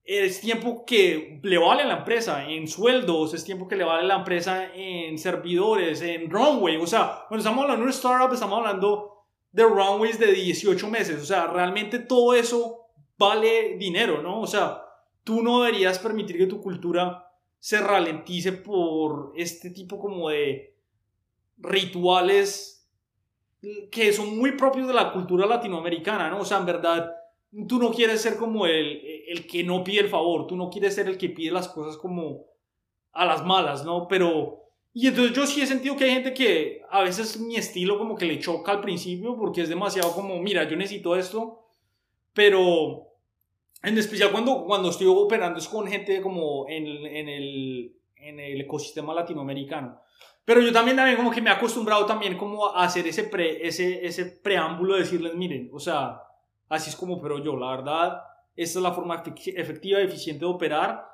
es 0.04 0.40
tiempo 0.40 0.84
que 0.84 1.40
le 1.42 1.58
vale 1.58 1.82
a 1.82 1.86
la 1.86 1.98
empresa 1.98 2.48
en 2.48 2.66
sueldos, 2.66 3.34
es 3.34 3.44
tiempo 3.44 3.68
que 3.68 3.76
le 3.76 3.84
vale 3.84 4.02
a 4.02 4.06
la 4.06 4.16
empresa 4.16 4.74
en 4.74 5.16
servidores, 5.18 6.02
en 6.02 6.28
runway. 6.28 6.76
O 6.76 6.86
sea, 6.86 7.24
cuando 7.28 7.42
estamos 7.42 7.62
hablando 7.62 7.82
de 7.82 7.84
una 7.84 7.92
startup, 7.92 8.32
estamos 8.32 8.58
hablando 8.58 9.24
de 9.52 9.62
runways 9.62 10.18
de 10.18 10.32
18 10.32 10.88
meses. 10.88 11.22
O 11.22 11.24
sea, 11.24 11.46
realmente 11.46 12.00
todo 12.00 12.34
eso 12.34 12.88
vale 13.16 13.76
dinero, 13.76 14.22
¿no? 14.22 14.40
O 14.40 14.46
sea, 14.46 14.82
tú 15.22 15.42
no 15.42 15.62
deberías 15.62 15.98
permitir 15.98 16.36
que 16.36 16.46
tu 16.46 16.60
cultura 16.60 17.30
se 17.60 17.78
ralentice 17.78 18.52
por 18.52 19.32
este 19.36 19.70
tipo 19.70 20.00
como 20.00 20.30
de 20.30 20.74
rituales 21.58 22.81
que 23.90 24.12
son 24.12 24.36
muy 24.36 24.52
propios 24.52 24.88
de 24.88 24.94
la 24.94 25.12
cultura 25.12 25.46
latinoamericana, 25.46 26.28
¿no? 26.30 26.40
O 26.40 26.44
sea, 26.44 26.58
en 26.58 26.66
verdad, 26.66 27.14
tú 27.68 27.78
no 27.78 27.92
quieres 27.92 28.20
ser 28.20 28.36
como 28.36 28.66
el, 28.66 29.00
el 29.28 29.46
que 29.46 29.62
no 29.62 29.84
pide 29.84 30.00
el 30.00 30.08
favor, 30.08 30.46
tú 30.46 30.56
no 30.56 30.68
quieres 30.68 30.94
ser 30.94 31.06
el 31.08 31.16
que 31.16 31.28
pide 31.28 31.52
las 31.52 31.68
cosas 31.68 31.96
como 31.96 32.46
a 33.12 33.24
las 33.24 33.44
malas, 33.44 33.84
¿no? 33.84 34.08
Pero... 34.08 34.58
Y 34.94 35.06
entonces 35.06 35.34
yo 35.34 35.46
sí 35.46 35.62
he 35.62 35.66
sentido 35.66 35.96
que 35.96 36.04
hay 36.04 36.10
gente 36.10 36.34
que 36.34 36.82
a 36.90 37.02
veces 37.02 37.40
mi 37.40 37.56
estilo 37.56 37.96
como 37.96 38.14
que 38.14 38.26
le 38.26 38.38
choca 38.38 38.72
al 38.72 38.82
principio 38.82 39.38
porque 39.38 39.62
es 39.62 39.70
demasiado 39.70 40.12
como, 40.12 40.38
mira, 40.42 40.68
yo 40.68 40.76
necesito 40.76 41.16
esto, 41.16 41.66
pero 42.34 43.08
en 43.82 43.96
especial 43.96 44.30
cuando, 44.30 44.64
cuando 44.64 44.90
estoy 44.90 45.06
operando 45.08 45.58
es 45.58 45.68
con 45.68 45.86
gente 45.86 46.20
como 46.20 46.68
en, 46.68 46.86
en, 47.06 47.28
el, 47.28 47.96
en 48.16 48.38
el 48.38 48.60
ecosistema 48.60 49.14
latinoamericano. 49.14 49.98
Pero 50.44 50.60
yo 50.60 50.72
también, 50.72 50.96
también 50.96 51.16
como 51.16 51.30
que 51.30 51.40
me 51.40 51.50
he 51.50 51.52
acostumbrado 51.52 52.04
también 52.04 52.36
como 52.36 52.66
a 52.66 52.84
hacer 52.84 53.06
ese, 53.06 53.24
pre, 53.24 53.66
ese, 53.66 54.04
ese 54.04 54.26
preámbulo 54.26 54.94
de 54.94 55.00
decirles, 55.00 55.34
miren, 55.34 55.70
o 55.72 55.78
sea, 55.78 56.20
así 56.68 56.90
es 56.90 56.96
como 56.96 57.20
pero 57.20 57.38
yo, 57.38 57.56
la 57.56 57.76
verdad, 57.76 58.22
esta 58.56 58.78
es 58.78 58.82
la 58.82 58.92
forma 58.92 59.22
efectiva 59.24 60.00
y 60.00 60.04
eficiente 60.04 60.44
de 60.44 60.50
operar. 60.50 61.08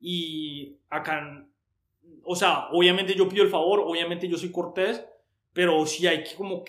Y 0.00 0.76
acá, 0.88 1.44
o 2.24 2.36
sea, 2.36 2.68
obviamente 2.70 3.14
yo 3.14 3.28
pido 3.28 3.42
el 3.42 3.50
favor, 3.50 3.80
obviamente 3.80 4.28
yo 4.28 4.38
soy 4.38 4.52
cortés, 4.52 5.04
pero 5.52 5.84
sí 5.86 6.06
hay 6.06 6.22
que 6.22 6.36
como 6.36 6.62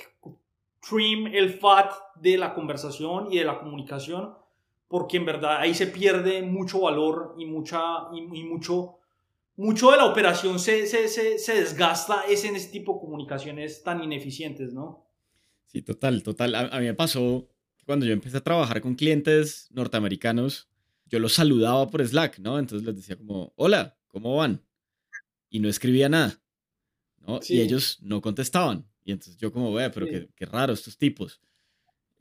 trim 0.81 1.27
el 1.27 1.53
fat 1.53 1.91
de 2.15 2.37
la 2.37 2.53
conversación 2.53 3.31
y 3.31 3.37
de 3.37 3.45
la 3.45 3.59
comunicación, 3.59 4.33
porque 4.87 5.17
en 5.17 5.25
verdad 5.25 5.57
ahí 5.57 5.75
se 5.75 5.87
pierde 5.87 6.41
mucho 6.41 6.81
valor 6.81 7.35
y, 7.37 7.45
mucha, 7.45 8.07
y 8.13 8.43
mucho 8.43 8.98
mucho 9.59 9.91
de 9.91 9.97
la 9.97 10.05
operación 10.05 10.57
se, 10.57 10.87
se, 10.87 11.09
se, 11.09 11.37
se, 11.37 11.53
desgasta 11.53 12.23
es 12.29 12.45
en 12.45 12.55
ese 12.55 12.69
tipo 12.69 12.93
de 12.93 13.01
comunicaciones 13.01 13.83
tan 13.83 14.01
ineficientes, 14.01 14.71
¿no? 14.71 15.05
Sí, 15.65 15.81
total, 15.81 16.23
total. 16.23 16.55
A, 16.55 16.79
mí 16.79 16.85
me 16.85 16.93
pasó 16.93 17.45
cuando 17.85 18.05
yo 18.05 18.13
empecé 18.13 18.37
a 18.37 18.43
trabajar 18.43 18.79
con 18.79 18.95
clientes 18.95 19.67
norteamericanos, 19.71 20.69
yo 21.07 21.19
los 21.19 21.33
saludaba 21.33 21.89
por 21.89 22.07
Slack, 22.07 22.39
¿no? 22.39 22.57
Entonces 22.57 22.87
les 22.87 22.95
decía 22.95 23.17
como, 23.17 23.51
hola, 23.57 23.97
¿cómo 24.07 24.37
van? 24.37 24.63
Y 25.49 25.59
no 25.59 25.67
escribía 25.67 26.07
nada, 26.07 26.41
¿no? 27.17 27.41
Y 27.45 27.59
ellos 27.59 27.99
no 28.01 28.21
contestaban. 28.21 28.87
Y 29.03 29.11
entonces 29.11 29.35
yo 29.35 29.51
como, 29.51 29.73
vea, 29.73 29.91
pero 29.91 30.05
qué, 30.05 30.29
qué, 30.37 30.45
raro 30.45 30.71
estos 30.71 30.97
tipos. 30.97 31.41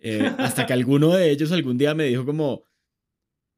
Eh, 0.00 0.28
hasta 0.38 0.66
que 0.66 0.72
alguno 0.72 1.10
de 1.10 1.30
ellos 1.30 1.52
algún 1.52 1.78
día 1.78 1.94
me 1.94 2.06
dijo 2.06 2.26
como, 2.26 2.64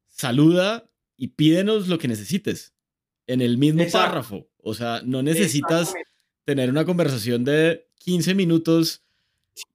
saluda 0.05 0.87
y 1.17 1.29
pídenos 1.29 1.87
lo 1.87 1.97
que 1.97 2.07
necesites 2.07 2.75
en 3.31 3.41
el 3.41 3.57
mismo 3.57 3.83
párrafo. 3.91 4.47
O 4.57 4.73
sea, 4.73 5.01
no 5.05 5.23
necesitas 5.23 5.93
tener 6.43 6.69
una 6.69 6.85
conversación 6.85 7.45
de 7.45 7.87
15 7.99 8.35
minutos 8.35 9.03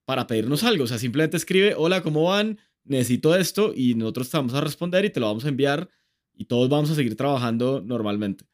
para 0.04 0.26
pedirnos 0.26 0.62
algo. 0.62 0.84
O 0.84 0.86
sea, 0.86 0.98
simplemente 0.98 1.38
escribe, 1.38 1.74
hola, 1.74 2.02
¿cómo 2.02 2.24
van? 2.24 2.59
Necesito 2.84 3.34
esto 3.34 3.72
y 3.74 3.94
nosotros 3.94 4.30
te 4.30 4.36
vamos 4.36 4.54
a 4.54 4.61
responder 4.61 5.04
y 5.07 5.11
te 5.11 5.20
lo 5.20 5.26
vamos 5.26 5.46
a 5.46 5.48
enviar 5.48 5.88
y 6.34 6.44
todos 6.44 6.68
vamos 6.68 6.90
a 6.90 6.94
seguir 6.94 7.16
trabajando 7.16 7.80
normalmente. 7.80 8.44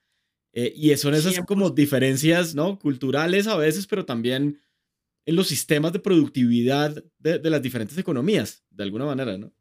Eh, 0.53 0.73
y 0.77 0.95
son 0.97 1.15
esas 1.15 1.41
como 1.47 1.71
diferencias, 1.71 2.55
¿no? 2.55 2.79
Culturales 2.79 3.49
a 3.49 3.57
veces, 3.57 3.87
pero 3.89 4.05
también 4.05 4.61
en 5.25 5.37
los 5.37 5.49
sistemas 5.49 5.93
de 5.93 5.99
productividad 5.99 7.03
de, 7.19 7.39
de 7.39 7.51
las 7.51 7.63
diferentes 7.63 7.99
economías, 7.99 8.63
de 8.71 8.85
alguna 8.85 9.07
manera, 9.07 9.37
¿no? 9.37 9.53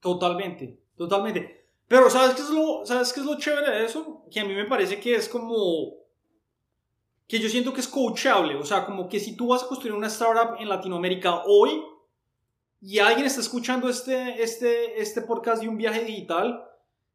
Totalmente, 0.00 0.82
totalmente. 0.96 1.65
Pero 1.88 2.10
¿sabes 2.10 2.34
qué, 2.34 2.42
es 2.42 2.50
lo, 2.50 2.84
¿sabes 2.84 3.12
qué 3.12 3.20
es 3.20 3.26
lo 3.26 3.38
chévere 3.38 3.70
de 3.70 3.84
eso? 3.84 4.24
Que 4.30 4.40
a 4.40 4.44
mí 4.44 4.54
me 4.54 4.64
parece 4.64 4.98
que 4.98 5.14
es 5.14 5.28
como... 5.28 5.94
Que 7.28 7.38
yo 7.38 7.48
siento 7.48 7.72
que 7.72 7.80
es 7.80 7.88
coachable. 7.88 8.56
O 8.56 8.64
sea, 8.64 8.84
como 8.84 9.08
que 9.08 9.20
si 9.20 9.36
tú 9.36 9.48
vas 9.48 9.62
a 9.62 9.68
construir 9.68 9.94
una 9.94 10.08
startup 10.08 10.56
en 10.58 10.68
Latinoamérica 10.68 11.42
hoy 11.44 11.82
y 12.80 12.98
alguien 12.98 13.26
está 13.26 13.40
escuchando 13.40 13.88
este, 13.88 14.42
este, 14.42 15.00
este 15.00 15.22
podcast 15.22 15.62
de 15.62 15.68
un 15.68 15.76
viaje 15.76 16.04
digital, 16.04 16.64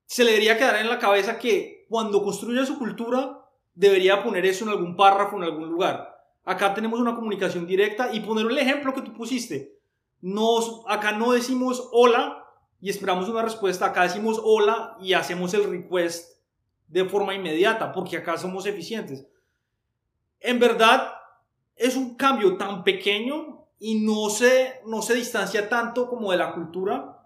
se 0.05 0.23
le 0.23 0.31
debería 0.31 0.57
quedar 0.57 0.75
en 0.77 0.89
la 0.89 0.99
cabeza 0.99 1.37
que 1.37 1.85
cuando 1.87 2.23
construya 2.23 2.65
su 2.65 2.77
cultura 2.77 3.45
debería 3.73 4.23
poner 4.23 4.45
eso 4.45 4.65
en 4.65 4.71
algún 4.71 4.95
párrafo, 4.95 5.37
en 5.37 5.43
algún 5.43 5.69
lugar. 5.69 6.11
Acá 6.43 6.73
tenemos 6.73 6.99
una 6.99 7.15
comunicación 7.15 7.67
directa 7.67 8.13
y 8.13 8.21
poner 8.21 8.47
el 8.47 8.57
ejemplo 8.57 8.93
que 8.93 9.01
tú 9.01 9.13
pusiste. 9.13 9.77
Nos, 10.21 10.83
acá 10.87 11.13
no 11.13 11.31
decimos 11.31 11.89
hola 11.91 12.40
y 12.81 12.89
esperamos 12.89 13.29
una 13.29 13.43
respuesta. 13.43 13.85
Acá 13.85 14.03
decimos 14.03 14.41
hola 14.43 14.97
y 14.99 15.13
hacemos 15.13 15.53
el 15.53 15.69
request 15.69 16.41
de 16.87 17.05
forma 17.05 17.35
inmediata 17.35 17.91
porque 17.91 18.17
acá 18.17 18.37
somos 18.37 18.65
eficientes. 18.65 19.25
En 20.39 20.59
verdad, 20.59 21.13
es 21.75 21.95
un 21.95 22.15
cambio 22.15 22.57
tan 22.57 22.83
pequeño 22.83 23.67
y 23.79 23.99
no 23.99 24.29
se, 24.29 24.81
no 24.85 25.01
se 25.01 25.13
distancia 25.13 25.69
tanto 25.69 26.09
como 26.09 26.31
de 26.31 26.37
la 26.37 26.53
cultura 26.53 27.17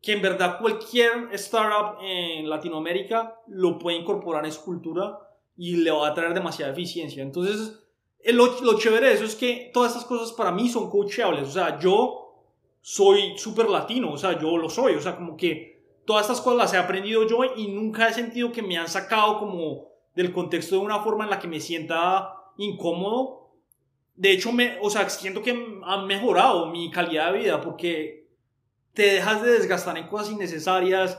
que 0.00 0.12
en 0.12 0.22
verdad 0.22 0.58
cualquier 0.58 1.28
startup 1.32 1.98
en 2.00 2.48
Latinoamérica 2.48 3.36
lo 3.48 3.78
puede 3.78 3.98
incorporar 3.98 4.46
en 4.46 4.52
su 4.52 4.62
cultura 4.62 5.18
y 5.56 5.76
le 5.76 5.90
va 5.90 6.08
a 6.08 6.14
traer 6.14 6.32
demasiada 6.32 6.72
eficiencia. 6.72 7.22
Entonces, 7.22 7.78
lo, 8.24 8.60
lo 8.62 8.78
chévere 8.78 9.08
de 9.08 9.14
eso 9.14 9.24
es 9.24 9.34
que 9.34 9.70
todas 9.74 9.92
estas 9.92 10.06
cosas 10.06 10.32
para 10.32 10.52
mí 10.52 10.68
son 10.68 10.88
coachables. 10.88 11.48
O 11.48 11.52
sea, 11.52 11.78
yo 11.78 12.19
soy 12.80 13.36
súper 13.36 13.68
latino, 13.68 14.12
o 14.12 14.18
sea, 14.18 14.38
yo 14.38 14.56
lo 14.56 14.70
soy, 14.70 14.94
o 14.94 15.00
sea, 15.00 15.16
como 15.16 15.36
que 15.36 15.82
todas 16.04 16.22
estas 16.26 16.40
cosas 16.40 16.58
las 16.58 16.74
he 16.74 16.78
aprendido 16.78 17.26
yo 17.26 17.38
y 17.56 17.68
nunca 17.68 18.08
he 18.08 18.14
sentido 18.14 18.52
que 18.52 18.62
me 18.62 18.78
han 18.78 18.88
sacado 18.88 19.38
como 19.38 19.88
del 20.14 20.32
contexto 20.32 20.76
de 20.76 20.82
una 20.82 21.00
forma 21.00 21.24
en 21.24 21.30
la 21.30 21.38
que 21.38 21.48
me 21.48 21.60
sienta 21.60 22.34
incómodo. 22.56 23.50
De 24.16 24.32
hecho, 24.32 24.52
me, 24.52 24.78
o 24.82 24.90
sea, 24.90 25.08
siento 25.08 25.42
que 25.42 25.80
han 25.84 26.06
mejorado 26.06 26.66
mi 26.66 26.90
calidad 26.90 27.32
de 27.32 27.38
vida 27.38 27.60
porque 27.60 28.28
te 28.92 29.02
dejas 29.02 29.42
de 29.42 29.52
desgastar 29.52 29.96
en 29.96 30.08
cosas 30.08 30.30
innecesarias, 30.30 31.18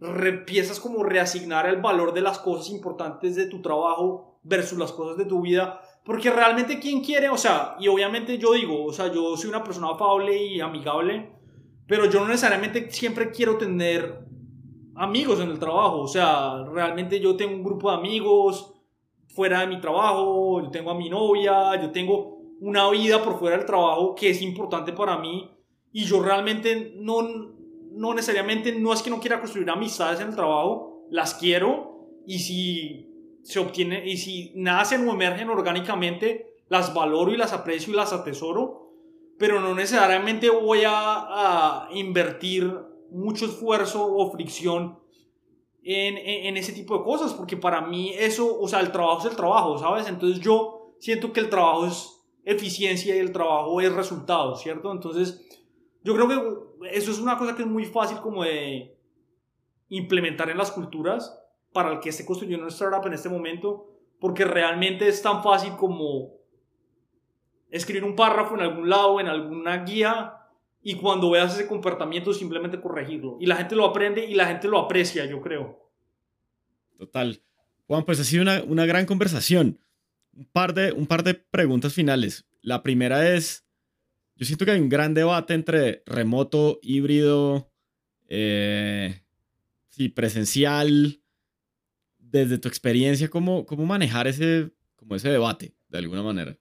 empiezas 0.00 0.78
como 0.78 1.02
reasignar 1.02 1.66
el 1.66 1.80
valor 1.80 2.12
de 2.12 2.20
las 2.20 2.38
cosas 2.38 2.70
importantes 2.70 3.34
de 3.34 3.46
tu 3.46 3.62
trabajo 3.62 4.38
versus 4.42 4.78
las 4.78 4.92
cosas 4.92 5.16
de 5.16 5.24
tu 5.24 5.40
vida 5.40 5.80
porque 6.06 6.30
realmente, 6.30 6.78
¿quién 6.78 7.00
quiere? 7.00 7.28
O 7.28 7.36
sea, 7.36 7.74
y 7.80 7.88
obviamente 7.88 8.38
yo 8.38 8.52
digo, 8.52 8.84
o 8.84 8.92
sea, 8.92 9.12
yo 9.12 9.36
soy 9.36 9.50
una 9.50 9.64
persona 9.64 9.88
afable 9.88 10.40
y 10.40 10.60
amigable, 10.60 11.32
pero 11.88 12.08
yo 12.08 12.20
no 12.20 12.28
necesariamente 12.28 12.88
siempre 12.92 13.32
quiero 13.32 13.56
tener 13.56 14.24
amigos 14.94 15.40
en 15.40 15.50
el 15.50 15.58
trabajo. 15.58 16.02
O 16.02 16.06
sea, 16.06 16.64
realmente 16.72 17.18
yo 17.18 17.36
tengo 17.36 17.56
un 17.56 17.64
grupo 17.64 17.90
de 17.90 17.96
amigos 17.96 18.72
fuera 19.34 19.60
de 19.60 19.66
mi 19.66 19.80
trabajo, 19.80 20.62
yo 20.62 20.70
tengo 20.70 20.92
a 20.92 20.94
mi 20.94 21.10
novia, 21.10 21.74
yo 21.82 21.90
tengo 21.90 22.38
una 22.60 22.88
vida 22.90 23.22
por 23.24 23.40
fuera 23.40 23.56
del 23.56 23.66
trabajo 23.66 24.14
que 24.14 24.30
es 24.30 24.40
importante 24.42 24.92
para 24.92 25.18
mí 25.18 25.50
y 25.92 26.04
yo 26.04 26.22
realmente 26.22 26.94
no, 26.96 27.22
no 27.92 28.14
necesariamente, 28.14 28.72
no 28.72 28.92
es 28.92 29.02
que 29.02 29.10
no 29.10 29.18
quiera 29.18 29.40
construir 29.40 29.68
amistades 29.68 30.20
en 30.20 30.28
el 30.28 30.36
trabajo, 30.36 31.04
las 31.10 31.34
quiero 31.34 32.22
y 32.26 32.38
si 32.38 33.15
se 33.46 33.60
obtiene 33.60 34.04
y 34.04 34.16
si 34.16 34.52
nacen 34.56 35.08
o 35.08 35.12
emergen 35.12 35.48
orgánicamente, 35.48 36.56
las 36.68 36.92
valoro 36.92 37.30
y 37.30 37.36
las 37.36 37.52
aprecio 37.52 37.92
y 37.92 37.96
las 37.96 38.12
atesoro, 38.12 38.90
pero 39.38 39.60
no 39.60 39.72
necesariamente 39.72 40.50
voy 40.50 40.82
a, 40.84 41.88
invertir 41.94 42.76
mucho 43.12 43.46
esfuerzo 43.46 44.04
o 44.04 44.32
fricción 44.32 44.98
en, 45.84 46.16
en, 46.16 46.56
ese 46.56 46.72
tipo 46.72 46.98
de 46.98 47.04
cosas, 47.04 47.34
porque 47.34 47.56
para 47.56 47.80
mí 47.82 48.12
eso, 48.18 48.58
o 48.58 48.66
sea, 48.66 48.80
el 48.80 48.90
trabajo 48.90 49.20
es 49.20 49.26
el 49.26 49.36
trabajo, 49.36 49.78
¿sabes? 49.78 50.08
Entonces 50.08 50.40
yo 50.40 50.96
siento 50.98 51.32
que 51.32 51.38
el 51.38 51.48
trabajo 51.48 51.86
es 51.86 52.26
eficiencia 52.44 53.14
y 53.14 53.20
el 53.20 53.30
trabajo 53.30 53.80
es 53.80 53.92
resultado, 53.92 54.56
¿cierto? 54.56 54.90
Entonces, 54.90 55.46
yo 56.02 56.16
creo 56.16 56.26
que 56.80 56.96
eso 56.96 57.12
es 57.12 57.20
una 57.20 57.38
cosa 57.38 57.54
que 57.54 57.62
es 57.62 57.68
muy 57.68 57.84
fácil 57.84 58.18
como 58.18 58.42
de 58.42 58.98
implementar 59.88 60.50
en 60.50 60.58
las 60.58 60.72
culturas 60.72 61.45
para 61.76 61.92
el 61.92 62.00
que 62.00 62.08
esté 62.08 62.24
construyendo 62.24 62.64
una 62.64 62.72
startup 62.72 63.06
en 63.06 63.12
este 63.12 63.28
momento, 63.28 63.86
porque 64.18 64.46
realmente 64.46 65.06
es 65.06 65.20
tan 65.20 65.42
fácil 65.42 65.72
como 65.76 66.38
escribir 67.70 68.02
un 68.02 68.16
párrafo 68.16 68.54
en 68.54 68.62
algún 68.62 68.88
lado, 68.88 69.20
en 69.20 69.26
alguna 69.26 69.84
guía, 69.84 70.38
y 70.82 70.94
cuando 70.94 71.28
veas 71.28 71.52
ese 71.52 71.68
comportamiento 71.68 72.32
simplemente 72.32 72.80
corregirlo. 72.80 73.36
Y 73.42 73.44
la 73.44 73.56
gente 73.56 73.76
lo 73.76 73.84
aprende 73.84 74.24
y 74.24 74.34
la 74.34 74.46
gente 74.46 74.68
lo 74.68 74.78
aprecia, 74.78 75.26
yo 75.26 75.42
creo. 75.42 75.92
Total. 76.96 77.42
Juan, 77.86 78.04
pues 78.04 78.20
ha 78.20 78.24
sido 78.24 78.42
una, 78.66 78.86
gran 78.86 79.04
conversación. 79.04 79.78
Un 80.34 80.46
par, 80.46 80.72
de, 80.72 80.92
un 80.92 81.06
par 81.06 81.24
de 81.24 81.34
preguntas 81.34 81.92
finales. 81.92 82.46
La 82.62 82.82
primera 82.82 83.34
es, 83.34 83.66
yo 84.34 84.46
siento 84.46 84.64
que 84.64 84.70
hay 84.70 84.80
un 84.80 84.88
gran 84.88 85.12
debate 85.12 85.52
entre 85.52 86.02
remoto, 86.06 86.78
híbrido, 86.80 87.70
eh, 88.28 89.20
presencial. 90.14 91.20
Desde 92.36 92.58
tu 92.58 92.68
experiencia, 92.68 93.30
¿cómo, 93.30 93.64
cómo 93.64 93.86
manejar 93.86 94.26
ese, 94.26 94.70
como 94.94 95.14
ese 95.14 95.30
debate 95.30 95.74
de 95.88 95.98
alguna 95.98 96.22
manera? 96.22 96.58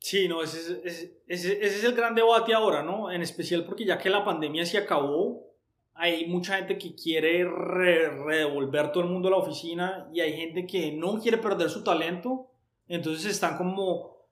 Sí, 0.00 0.26
no, 0.26 0.42
ese 0.42 0.80
es, 0.84 1.12
ese, 1.28 1.64
es, 1.64 1.84
el 1.84 1.94
gran 1.94 2.14
debate 2.16 2.52
ahora, 2.52 2.82
¿no? 2.82 3.10
En 3.10 3.22
especial 3.22 3.64
porque 3.64 3.84
ya 3.84 3.98
que 3.98 4.10
la 4.10 4.24
pandemia 4.24 4.66
se 4.66 4.78
acabó, 4.78 5.54
hay 5.94 6.26
mucha 6.26 6.56
gente 6.56 6.76
que 6.76 6.96
quiere 6.96 7.44
redevolver 7.44 8.90
todo 8.90 9.04
el 9.04 9.10
mundo 9.10 9.28
a 9.28 9.30
la 9.30 9.36
oficina 9.36 10.10
y 10.12 10.20
hay 10.20 10.36
gente 10.36 10.66
que 10.66 10.90
no 10.90 11.20
quiere 11.20 11.38
perder 11.38 11.70
su 11.70 11.84
talento, 11.84 12.50
entonces 12.88 13.30
están 13.30 13.56
como 13.56 14.26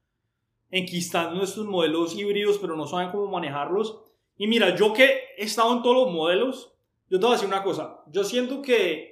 enquistando 0.73 1.43
estos 1.45 1.67
modelos 1.67 2.19
híbridos, 2.19 2.59
pero 2.59 2.77
no 2.77 2.87
saben 2.89 3.11
cómo 3.11 3.29
manejarlos. 3.29 4.01
Y 4.37 4.49
mira, 4.49 4.75
yo 4.75 4.93
que 4.93 5.21
he 5.39 5.45
estado 5.45 5.73
en 5.73 5.83
todos 5.83 6.05
los 6.05 6.13
modelos, 6.13 6.75
yo 7.09 7.21
te 7.21 7.27
voy 7.27 7.35
a 7.35 7.37
decir 7.37 7.49
una 7.49 7.63
cosa, 7.63 8.01
yo 8.09 8.25
siento 8.25 8.61
que 8.61 9.12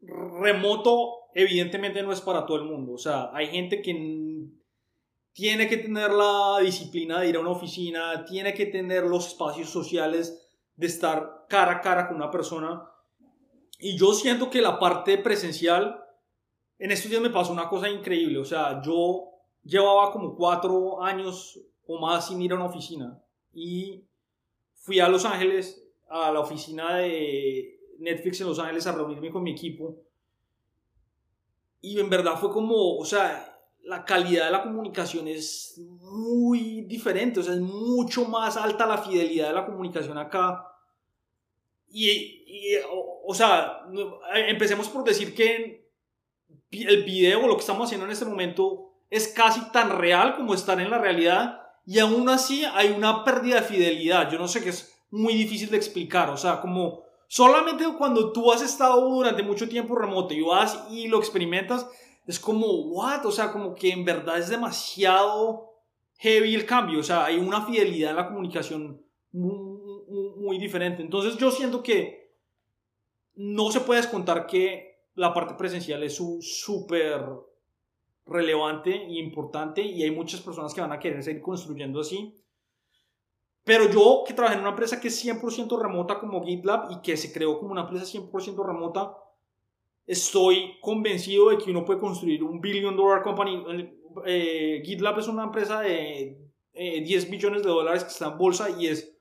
remoto 0.00 1.30
evidentemente 1.34 2.02
no 2.02 2.12
es 2.12 2.20
para 2.20 2.46
todo 2.46 2.58
el 2.58 2.64
mundo, 2.64 2.92
o 2.92 2.98
sea, 2.98 3.30
hay 3.32 3.46
gente 3.48 3.82
que 3.82 3.92
tiene 5.32 5.68
que 5.68 5.76
tener 5.76 6.10
la 6.10 6.58
disciplina 6.60 7.20
de 7.20 7.28
ir 7.28 7.36
a 7.36 7.40
una 7.40 7.50
oficina, 7.50 8.24
tiene 8.24 8.52
que 8.54 8.66
tener 8.66 9.04
los 9.04 9.28
espacios 9.28 9.70
sociales 9.70 10.48
de 10.76 10.86
estar 10.86 11.46
cara 11.48 11.72
a 11.72 11.80
cara 11.80 12.08
con 12.08 12.16
una 12.16 12.30
persona. 12.30 12.86
Y 13.78 13.96
yo 13.96 14.12
siento 14.12 14.50
que 14.50 14.60
la 14.60 14.78
parte 14.78 15.18
presencial, 15.18 16.04
en 16.78 16.90
estos 16.90 17.10
días 17.10 17.22
me 17.22 17.30
pasó 17.30 17.52
una 17.52 17.68
cosa 17.68 17.88
increíble. 17.88 18.38
O 18.38 18.44
sea, 18.44 18.82
yo 18.82 19.30
llevaba 19.62 20.12
como 20.12 20.34
cuatro 20.34 21.02
años 21.02 21.58
o 21.86 21.98
más 21.98 22.28
sin 22.28 22.42
ir 22.42 22.52
a 22.52 22.56
una 22.56 22.66
oficina. 22.66 23.22
Y 23.52 24.04
fui 24.74 25.00
a 25.00 25.08
Los 25.08 25.24
Ángeles, 25.24 25.82
a 26.08 26.30
la 26.32 26.40
oficina 26.40 26.96
de 26.96 27.79
Netflix 28.00 28.40
en 28.40 28.48
Los 28.48 28.58
Ángeles 28.58 28.86
a 28.86 28.92
reunirme 28.92 29.30
con 29.30 29.42
mi 29.42 29.52
equipo. 29.52 30.02
Y 31.80 31.98
en 31.98 32.10
verdad 32.10 32.38
fue 32.38 32.50
como, 32.50 32.96
o 32.96 33.04
sea, 33.04 33.50
la 33.82 34.04
calidad 34.04 34.46
de 34.46 34.52
la 34.52 34.62
comunicación 34.62 35.28
es 35.28 35.78
muy 35.78 36.82
diferente, 36.82 37.40
o 37.40 37.42
sea, 37.42 37.54
es 37.54 37.60
mucho 37.60 38.26
más 38.26 38.56
alta 38.56 38.86
la 38.86 38.98
fidelidad 38.98 39.48
de 39.48 39.54
la 39.54 39.66
comunicación 39.66 40.18
acá. 40.18 40.66
Y, 41.88 42.76
o, 43.26 43.34
sea, 43.34 43.80
empecemos 44.48 44.88
por 44.88 45.04
decir 45.04 45.34
que 45.34 45.90
el 46.70 47.04
video, 47.04 47.46
lo 47.46 47.54
que 47.54 47.60
estamos 47.60 47.86
haciendo 47.86 48.06
en 48.06 48.12
este 48.12 48.26
momento, 48.26 48.92
es 49.08 49.28
casi 49.28 49.72
tan 49.72 49.98
real 49.98 50.36
como 50.36 50.54
estar 50.54 50.80
en 50.80 50.90
la 50.90 50.98
realidad, 50.98 51.62
y 51.84 51.98
aún 51.98 52.28
así 52.28 52.64
hay 52.64 52.90
una 52.90 53.24
pérdida 53.24 53.56
de 53.56 53.66
fidelidad. 53.66 54.30
Yo 54.30 54.38
no 54.38 54.46
sé 54.46 54.62
qué 54.62 54.68
es 54.68 54.94
muy 55.10 55.34
difícil 55.34 55.70
de 55.70 55.78
explicar, 55.78 56.30
o 56.30 56.36
sea, 56.36 56.60
como 56.60 57.02
solamente 57.30 57.84
cuando 57.96 58.32
tú 58.32 58.50
has 58.50 58.60
estado 58.60 59.08
durante 59.08 59.44
mucho 59.44 59.68
tiempo 59.68 59.94
remoto 59.94 60.34
y 60.34 60.42
vas 60.42 60.84
y 60.90 61.06
lo 61.06 61.18
experimentas, 61.18 61.88
es 62.26 62.40
como, 62.40 62.66
what? 62.66 63.24
O 63.24 63.30
sea, 63.30 63.52
como 63.52 63.72
que 63.72 63.92
en 63.92 64.04
verdad 64.04 64.38
es 64.38 64.48
demasiado 64.48 65.70
heavy 66.18 66.56
el 66.56 66.66
cambio. 66.66 66.98
O 66.98 67.04
sea, 67.04 67.26
hay 67.26 67.36
una 67.36 67.64
fidelidad 67.64 68.10
en 68.10 68.16
la 68.16 68.26
comunicación 68.26 69.00
muy, 69.30 70.58
diferente. 70.58 71.02
Entonces 71.02 71.36
yo 71.36 71.52
siento 71.52 71.84
que 71.84 72.34
no 73.36 73.70
se 73.70 73.80
puede 73.80 74.00
descontar 74.00 74.48
que 74.48 75.04
la 75.14 75.32
parte 75.32 75.54
presencial 75.54 76.02
es 76.02 76.20
súper 76.40 77.24
relevante 78.26 78.92
e 78.92 79.20
importante 79.20 79.82
y 79.82 80.02
hay 80.02 80.10
muchas 80.10 80.40
personas 80.40 80.74
que 80.74 80.80
van 80.80 80.90
a 80.90 80.98
querer 80.98 81.22
seguir 81.22 81.42
construyendo 81.42 82.00
así. 82.00 82.34
Pero 83.64 83.90
yo 83.90 84.24
que 84.26 84.34
trabajé 84.34 84.54
en 84.54 84.62
una 84.62 84.70
empresa 84.70 85.00
que 85.00 85.08
es 85.08 85.24
100% 85.24 85.80
remota 85.80 86.18
como 86.18 86.44
GitLab 86.44 86.90
y 86.90 87.02
que 87.02 87.16
se 87.16 87.32
creó 87.32 87.58
como 87.58 87.72
una 87.72 87.82
empresa 87.82 88.04
100% 88.04 88.64
remota, 88.64 89.16
estoy 90.06 90.78
convencido 90.80 91.50
de 91.50 91.58
que 91.58 91.70
uno 91.70 91.84
puede 91.84 92.00
construir 92.00 92.42
un 92.42 92.60
billion 92.60 92.96
dollar 92.96 93.22
company. 93.22 93.62
Eh, 94.26 94.82
GitLab 94.84 95.18
es 95.18 95.28
una 95.28 95.44
empresa 95.44 95.80
de 95.80 96.38
10 96.72 97.24
eh, 97.24 97.30
billones 97.30 97.62
de 97.62 97.68
dólares 97.68 98.04
que 98.04 98.10
está 98.10 98.28
en 98.28 98.38
bolsa 98.38 98.70
y 98.70 98.86
es 98.86 99.16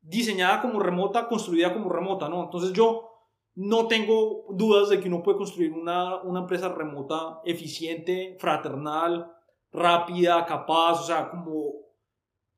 diseñada 0.00 0.60
como 0.60 0.80
remota, 0.80 1.28
construida 1.28 1.72
como 1.72 1.90
remota, 1.90 2.28
¿no? 2.28 2.44
Entonces 2.44 2.72
yo 2.72 3.10
no 3.54 3.86
tengo 3.86 4.46
dudas 4.50 4.88
de 4.88 5.00
que 5.00 5.08
uno 5.08 5.22
puede 5.22 5.38
construir 5.38 5.72
una, 5.72 6.22
una 6.22 6.40
empresa 6.40 6.68
remota 6.68 7.40
eficiente, 7.44 8.36
fraternal, 8.38 9.32
rápida, 9.72 10.44
capaz, 10.44 11.00
o 11.00 11.04
sea, 11.04 11.30
como 11.30 11.83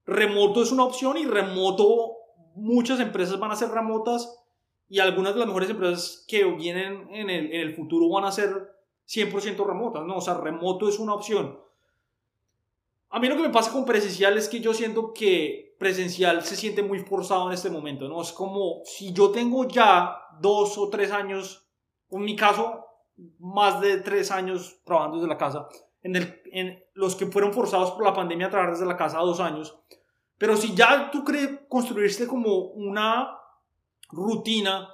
remoto 0.06 0.62
es 0.62 0.72
una 0.72 0.84
opción 0.84 1.18
y 1.18 1.24
remoto, 1.24 2.16
muchas 2.54 3.00
empresas 3.00 3.38
van 3.38 3.50
a 3.50 3.56
ser 3.56 3.70
remotas 3.70 4.42
y 4.88 5.00
algunas 5.00 5.34
de 5.34 5.40
las 5.40 5.48
mejores 5.48 5.70
empresas 5.70 6.24
que 6.28 6.44
vienen 6.44 7.08
en 7.12 7.28
el, 7.28 7.74
futuro 7.74 8.08
van 8.08 8.24
a 8.24 8.32
ser 8.32 8.72
100% 9.08 9.66
remotas, 9.66 10.04
¿no? 10.04 10.16
O 10.16 10.20
sea, 10.20 10.34
remoto 10.34 10.88
es 10.88 10.98
una 10.98 11.14
opción. 11.14 11.58
A 13.10 13.18
mí 13.18 13.28
lo 13.28 13.36
que 13.36 13.42
me 13.42 13.50
pasa 13.50 13.72
con 13.72 13.84
presencial 13.84 14.36
es 14.36 14.48
que 14.48 14.60
yo 14.60 14.74
siento 14.74 15.12
que 15.12 15.76
presencial 15.78 16.44
se 16.44 16.56
siente 16.56 16.82
muy 16.82 17.00
forzado 17.00 17.48
en 17.48 17.54
este 17.54 17.70
momento, 17.70 18.08
¿no? 18.08 18.22
Es 18.22 18.32
como 18.32 18.82
si 18.84 19.12
yo 19.12 19.30
tengo 19.30 19.66
ya 19.66 20.16
dos 20.40 20.78
o 20.78 20.88
tres 20.88 21.10
años, 21.10 21.66
en 22.10 22.22
mi 22.22 22.36
caso, 22.36 22.84
más 23.38 23.80
de 23.80 23.98
tres 23.98 24.30
años 24.30 24.80
trabajando 24.84 25.16
desde 25.16 25.28
la 25.28 25.38
casa, 25.38 25.68
en, 26.14 26.84
los 26.94 27.16
que 27.16 27.26
fueron 27.26 27.52
forzados 27.52 27.92
por 27.92 28.04
la 28.04 28.14
pandemia 28.14 28.46
a 28.46 28.50
trabajar 28.50 28.74
desde 28.74 28.86
la 28.86 28.96
casa 28.96 29.18
dos 29.18 29.40
años, 29.40 29.76
pero 30.38 30.56
si 30.56 30.74
ya 30.74 31.10
tú 31.10 31.24
crees 31.24 31.60
construirte 31.68 32.26
como 32.26 32.56
una 32.56 33.38
rutina 34.10 34.88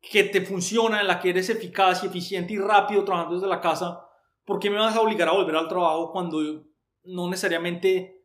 que 0.00 0.24
te 0.24 0.42
funciona, 0.42 1.00
en 1.00 1.06
la 1.06 1.20
que 1.20 1.30
eres 1.30 1.48
eficaz 1.48 2.02
y 2.02 2.06
eficiente 2.06 2.52
y 2.52 2.58
rápido 2.58 3.04
trabajando 3.04 3.36
desde 3.36 3.48
la 3.48 3.60
casa, 3.60 4.06
¿por 4.44 4.58
qué 4.58 4.70
me 4.70 4.78
vas 4.78 4.96
a 4.96 5.00
obligar 5.00 5.28
a 5.28 5.32
volver 5.32 5.56
al 5.56 5.68
trabajo 5.68 6.10
cuando 6.12 6.40
no 7.04 7.28
necesariamente... 7.28 8.18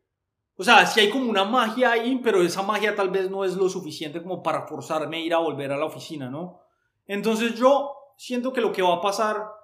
O 0.56 0.64
sea, 0.64 0.84
si 0.86 0.98
hay 0.98 1.08
como 1.08 1.30
una 1.30 1.44
magia 1.44 1.92
ahí, 1.92 2.20
pero 2.22 2.42
esa 2.42 2.62
magia 2.62 2.96
tal 2.96 3.10
vez 3.10 3.30
no 3.30 3.44
es 3.44 3.54
lo 3.54 3.68
suficiente 3.68 4.20
como 4.20 4.42
para 4.42 4.66
forzarme 4.66 5.18
a 5.18 5.20
ir 5.20 5.32
a 5.34 5.38
volver 5.38 5.70
a 5.70 5.76
la 5.76 5.84
oficina, 5.84 6.28
¿no? 6.28 6.62
Entonces 7.06 7.54
yo 7.54 7.92
siento 8.16 8.52
que 8.52 8.60
lo 8.60 8.72
que 8.72 8.82
va 8.82 8.94
a 8.94 9.00
pasar 9.00 9.57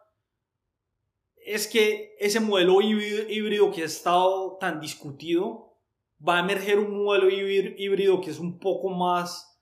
es 1.44 1.68
que 1.68 2.16
ese 2.18 2.40
modelo 2.40 2.80
híbrido 2.80 3.70
que 3.70 3.82
ha 3.82 3.86
estado 3.86 4.56
tan 4.58 4.80
discutido 4.80 5.76
va 6.26 6.36
a 6.38 6.40
emerger 6.40 6.78
un 6.78 7.04
modelo 7.04 7.28
híbrido 7.28 8.20
que 8.20 8.30
es 8.30 8.38
un 8.38 8.58
poco 8.58 8.88
más 8.90 9.54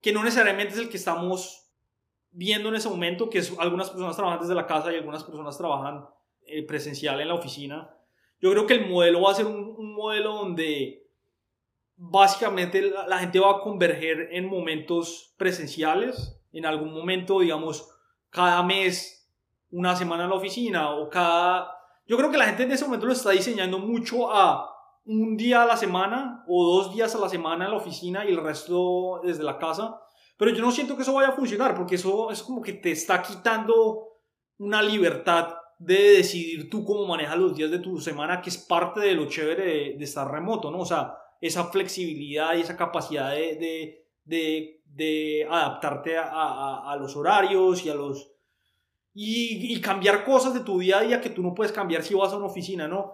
que 0.00 0.12
no 0.12 0.22
necesariamente 0.22 0.74
es 0.74 0.80
el 0.80 0.90
que 0.90 0.98
estamos 0.98 1.64
viendo 2.30 2.68
en 2.68 2.74
ese 2.74 2.90
momento, 2.90 3.30
que 3.30 3.38
es, 3.38 3.54
algunas 3.58 3.88
personas 3.88 4.16
trabajan 4.16 4.40
desde 4.40 4.54
la 4.54 4.66
casa 4.66 4.92
y 4.92 4.96
algunas 4.96 5.24
personas 5.24 5.56
trabajan 5.56 6.04
eh, 6.46 6.62
presencial 6.66 7.20
en 7.20 7.28
la 7.28 7.34
oficina. 7.34 7.96
Yo 8.38 8.50
creo 8.50 8.66
que 8.66 8.74
el 8.74 8.86
modelo 8.86 9.22
va 9.22 9.30
a 9.30 9.34
ser 9.34 9.46
un, 9.46 9.94
modelo 9.94 10.34
donde 10.34 11.08
básicamente 11.96 12.82
la, 12.82 13.06
la, 13.06 13.18
gente 13.20 13.38
va 13.38 13.52
a 13.52 13.60
converger 13.60 14.28
en 14.32 14.46
momentos 14.46 15.32
presenciales, 15.38 16.38
en 16.52 16.66
algún 16.66 16.92
momento, 16.92 17.40
digamos, 17.40 17.88
cada 18.28 18.62
mes, 18.62 19.23
una 19.74 19.96
semana 19.96 20.24
en 20.24 20.30
la 20.30 20.36
oficina 20.36 20.90
o 20.90 21.10
cada... 21.10 21.76
Yo 22.06 22.16
creo 22.16 22.30
que 22.30 22.38
la 22.38 22.46
gente 22.46 22.62
en 22.62 22.72
ese 22.72 22.84
momento 22.84 23.06
lo 23.06 23.12
está 23.12 23.30
diseñando 23.30 23.78
mucho 23.78 24.30
a 24.32 24.70
un 25.04 25.36
día 25.36 25.62
a 25.62 25.66
la 25.66 25.76
semana 25.76 26.44
o 26.46 26.76
dos 26.76 26.94
días 26.94 27.14
a 27.14 27.18
la 27.18 27.28
semana 27.28 27.64
en 27.64 27.72
la 27.72 27.76
oficina 27.76 28.24
y 28.24 28.28
el 28.28 28.42
resto 28.42 29.20
desde 29.24 29.42
la 29.42 29.58
casa. 29.58 30.00
Pero 30.36 30.52
yo 30.52 30.62
no 30.62 30.70
siento 30.70 30.96
que 30.96 31.02
eso 31.02 31.14
vaya 31.14 31.28
a 31.28 31.32
funcionar 31.32 31.74
porque 31.74 31.96
eso 31.96 32.30
es 32.30 32.42
como 32.42 32.62
que 32.62 32.74
te 32.74 32.92
está 32.92 33.20
quitando 33.20 34.20
una 34.58 34.80
libertad 34.80 35.54
de 35.78 36.18
decidir 36.18 36.70
tú 36.70 36.84
cómo 36.84 37.06
manejas 37.06 37.36
los 37.36 37.56
días 37.56 37.70
de 37.70 37.80
tu 37.80 38.00
semana, 38.00 38.40
que 38.40 38.50
es 38.50 38.58
parte 38.58 39.00
de 39.00 39.14
lo 39.14 39.26
chévere 39.26 39.96
de, 39.98 40.04
estar 40.04 40.30
remoto, 40.30 40.70
¿no? 40.70 40.78
O 40.78 40.86
sea, 40.86 41.16
esa 41.40 41.64
flexibilidad 41.64 42.54
y 42.54 42.60
esa 42.60 42.76
capacidad 42.76 43.32
de, 43.32 44.06
de, 44.24 44.82
de, 44.84 45.46
adaptarte 45.50 46.16
a, 46.16 46.90
a, 46.90 46.96
los 46.96 47.16
horarios 47.16 47.84
y 47.84 47.90
a 47.90 47.94
los, 47.94 48.33
y, 49.14 49.74
y, 49.74 49.80
cambiar 49.80 50.24
cosas 50.24 50.54
de 50.54 50.60
tu 50.60 50.78
día 50.78 50.98
a 50.98 51.02
día 51.02 51.20
que 51.20 51.30
tú 51.30 51.42
no 51.42 51.54
puedes 51.54 51.72
cambiar 51.72 52.02
si 52.02 52.14
vas 52.14 52.32
a 52.32 52.36
una 52.36 52.46
oficina, 52.46 52.88
¿no? 52.88 53.12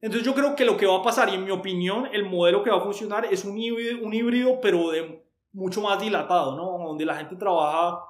Entonces 0.00 0.24
yo 0.24 0.34
creo 0.34 0.54
que 0.54 0.64
lo 0.64 0.76
que 0.76 0.86
va 0.86 0.98
a 0.98 1.02
pasar, 1.02 1.28
y 1.30 1.34
en 1.34 1.44
mi 1.44 1.50
opinión, 1.50 2.08
el 2.12 2.24
modelo 2.28 2.62
que 2.62 2.70
va 2.70 2.76
a 2.76 2.82
funcionar 2.82 3.26
es 3.30 3.44
un 3.44 3.58
híbrido, 3.58 3.98
un 4.04 4.14
híbrido 4.14 4.60
pero 4.60 4.90
de 4.90 5.24
mucho 5.52 5.80
más 5.80 6.00
dilatado, 6.00 6.54
¿no? 6.56 6.86
Donde 6.86 7.04
la 7.04 7.16
gente 7.16 7.36
trabaja 7.36 8.04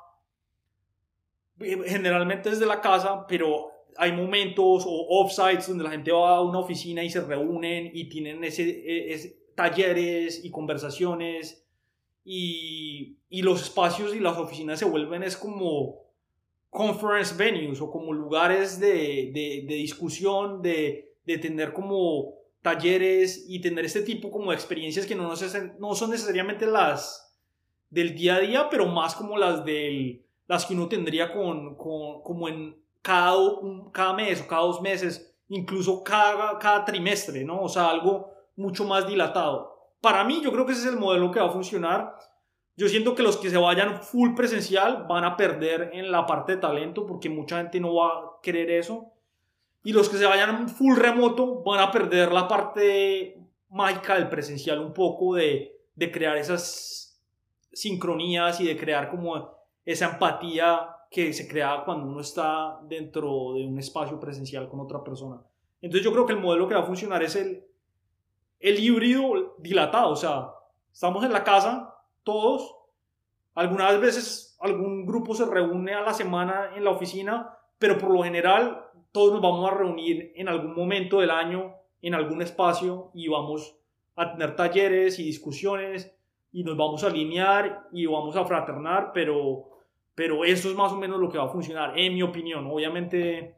eh, 1.61 1.79
generalmente 1.87 2.51
desde 2.51 2.67
la 2.67 2.81
casa, 2.81 3.27
pero 3.27 3.71
hay 3.97 4.13
momentos 4.13 4.85
o 4.87 5.07
offsites 5.21 5.69
donde 5.69 5.85
la 5.85 5.91
gente 5.91 6.13
va 6.13 6.37
a 6.37 6.43
una 6.43 6.59
oficina 6.59 7.03
y 7.03 7.11
se 7.11 7.21
reúnen 7.21 7.91
y 7.93 8.09
tienen 8.09 8.45
ese, 8.45 8.63
e, 8.69 9.13
ese 9.13 9.39
talleres 9.55 10.45
y 10.45 10.51
conversaciones 10.51 11.67
y, 12.25 13.19
y, 13.29 13.43
los 13.43 13.63
espacios 13.63 14.15
y 14.15 14.21
las 14.21 14.39
oficinas 14.39 14.79
se 14.79 14.85
vuelven 14.85 15.25
es 15.25 15.37
como 15.37 16.08
conference 16.71 17.35
venues 17.35 17.81
o 17.81 17.91
como 17.91 18.13
lugares 18.13 18.79
de, 18.79 19.31
de, 19.33 19.65
de 19.67 19.75
discusión, 19.75 20.63
de, 20.63 21.15
de, 21.25 21.39
tener 21.39 21.73
como 21.73 22.35
talleres 22.63 23.47
y 23.49 23.61
tener 23.61 23.85
este 23.85 24.03
tipo 24.03 24.31
como 24.31 24.51
de 24.51 24.57
experiencias 24.57 25.07
que 25.07 25.15
no, 25.15 25.33
no 25.79 25.95
son 25.95 26.11
necesariamente 26.11 26.67
las 26.67 27.37
del 27.91 28.15
día 28.15 28.37
a 28.37 28.41
día, 28.41 28.69
pero 28.71 28.87
más 28.87 29.15
como 29.15 29.39
las 29.39 29.65
del 29.65 30.25
las 30.47 30.65
que 30.65 30.75
uno 30.75 30.89
tendría 30.89 31.33
con, 31.33 31.77
con 31.77 32.23
como 32.23 32.49
en 32.49 32.77
cada, 33.03 33.37
cada 33.93 34.15
mes 34.15 34.41
o 34.41 34.49
cada 34.49 34.63
dos 34.63 34.81
meses, 34.81 35.35
incluso 35.49 36.03
cada, 36.03 36.59
cada 36.59 36.85
trimestre, 36.85 37.45
¿no? 37.45 37.63
O 37.63 37.69
sea, 37.69 37.91
algo 37.91 38.33
mucho 38.57 38.85
más 38.85 39.07
dilatado. 39.07 39.93
Para 40.01 40.25
mí, 40.25 40.41
yo 40.43 40.51
creo 40.51 40.67
que 40.67 40.73
ese 40.73 40.83
es 40.83 40.95
el 40.95 40.99
modelo 40.99 41.31
que 41.31 41.41
va 41.41 41.47
a 41.47 41.53
funcionar. 41.53 42.15
Yo 42.79 42.89
siento 42.89 43.17
que 43.17 43.25
los 43.25 43.37
que 43.39 43.51
se 43.51 43.57
vayan 43.57 44.01
full 44.05 44.37
presencial 44.37 45.05
van 45.09 45.25
a 45.25 45.37
perder 45.37 45.91
en 45.95 46.13
la 46.13 46.27
parte 46.27 46.53
de 46.53 46.59
talento 46.59 47.05
porque 47.07 47.29
mucha 47.29 47.57
gente 47.57 47.81
no 47.81 47.97
va 47.97 48.07
a 48.07 48.23
querer 48.41 48.71
eso. 48.71 49.15
Y 49.83 49.93
los 49.93 50.09
que 50.09 50.17
se 50.17 50.27
vayan 50.27 50.69
full 50.69 50.97
remoto 50.97 51.65
van 51.65 51.81
a 51.81 51.91
perder 51.91 52.31
la 52.31 52.47
parte 52.47 53.37
mágica 53.71 54.15
del 54.15 54.29
presencial 54.29 54.79
un 54.79 54.93
poco 54.93 55.35
de, 55.35 55.77
de 55.97 56.13
crear 56.13 56.37
esas 56.37 57.21
sincronías 57.73 58.61
y 58.61 58.69
de 58.69 58.77
crear 58.77 59.11
como 59.11 59.57
esa 59.85 60.13
empatía 60.13 60.79
que 61.11 61.33
se 61.33 61.49
crea 61.49 61.83
cuando 61.85 62.07
uno 62.07 62.21
está 62.21 62.79
dentro 62.85 63.55
de 63.55 63.67
un 63.67 63.77
espacio 63.81 64.21
presencial 64.21 64.69
con 64.69 64.79
otra 64.79 65.03
persona. 65.03 65.43
Entonces 65.83 66.05
yo 66.05 66.13
creo 66.13 66.27
que 66.27 66.35
el 66.35 66.41
modelo 66.41 66.69
que 66.69 66.77
va 66.77 66.83
a 66.83 66.87
funcionar 66.87 67.25
es 67.25 67.35
el, 67.35 67.65
el 68.61 68.79
híbrido 68.79 69.57
dilatado, 69.59 70.11
o 70.11 70.17
sea, 70.17 70.53
estamos 70.93 71.25
en 71.25 71.33
la 71.33 71.43
casa 71.43 71.97
todos, 72.29 72.77
algunas 73.55 73.99
veces 74.03 74.59
algún 74.61 75.07
grupo 75.07 75.35
se 75.35 75.47
reúne 75.47 75.95
a 75.95 76.03
la 76.03 76.13
semana 76.13 76.73
en 76.77 76.85
la 76.85 76.91
oficina, 76.91 77.57
pero 77.79 77.97
por 77.97 78.11
lo 78.11 78.23
general 78.23 78.85
todos 79.13 79.33
nos 79.33 79.41
vamos 79.41 79.67
a 79.67 79.75
reunir 79.75 80.35
en 80.37 80.47
algún 80.47 80.75
momento 80.75 81.21
del 81.21 81.31
año, 81.31 81.73
en 82.03 82.15
algún 82.15 82.43
espacio 82.43 83.11
y 83.15 83.29
vamos 83.29 83.75
a 84.15 84.31
tener 84.33 84.57
talleres 84.57 85.19
y 85.19 85.25
discusiones 85.25 86.15
y 86.53 86.65
nos 86.65 86.77
vamos 86.77 87.03
a 87.03 87.07
alinear 87.07 87.89
y 87.93 88.05
vamos 88.05 88.37
a 88.37 88.45
fraternar, 88.45 89.13
pero 89.15 89.71
pero 90.15 90.45
eso 90.45 90.69
es 90.69 90.77
más 90.77 90.93
o 90.93 90.99
menos 90.99 91.19
lo 91.19 91.31
que 91.31 91.39
va 91.39 91.45
a 91.45 91.53
funcionar, 91.53 91.99
en 91.99 92.13
mi 92.13 92.23
opinión. 92.23 92.67
Obviamente, 92.67 93.55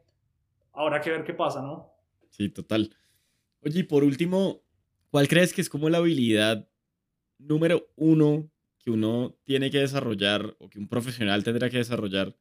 habrá 0.71 1.01
que 1.01 1.09
ver 1.09 1.25
qué 1.25 1.33
pasa, 1.33 1.61
¿no? 1.61 1.91
Sí, 2.29 2.47
total. 2.47 2.95
Oye, 3.65 3.79
y 3.79 3.83
por 3.83 4.05
último, 4.05 4.61
¿cuál 5.09 5.27
crees 5.27 5.53
que 5.53 5.61
es 5.61 5.69
como 5.69 5.89
la 5.89 5.97
habilidad 5.97 6.69
número 7.39 7.87
uno 7.95 8.50
que 8.81 8.91
uno 8.91 9.35
tiene 9.43 9.69
que 9.71 9.79
desarrollar 9.79 10.55
o 10.59 10.69
que 10.69 10.79
un 10.79 10.87
profesional 10.87 11.43
tendrá 11.43 11.69
que 11.69 11.77
desarrollar 11.77 12.35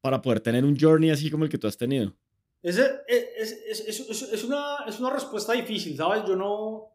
para 0.00 0.22
poder 0.22 0.40
tener 0.40 0.64
un 0.64 0.78
journey 0.78 1.10
así 1.10 1.30
como 1.30 1.44
el 1.44 1.50
que 1.50 1.58
tú 1.58 1.66
has 1.66 1.76
tenido? 1.76 2.14
Es, 2.62 2.78
es, 2.78 3.52
es, 3.86 4.00
es, 4.32 4.44
una, 4.44 4.84
es 4.86 4.98
una 4.98 5.10
respuesta 5.10 5.52
difícil, 5.52 5.96
¿sabes? 5.96 6.24
Yo 6.26 6.36
no... 6.36 6.92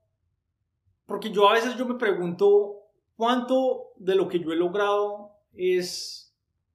Porque 1.05 1.31
yo 1.31 1.49
a 1.49 1.53
veces 1.53 1.77
yo 1.77 1.85
me 1.85 1.95
pregunto 1.95 2.81
cuánto 3.15 3.91
de 3.97 4.15
lo 4.15 4.27
que 4.27 4.39
yo 4.39 4.51
he 4.51 4.55
logrado 4.55 5.31
es 5.53 6.33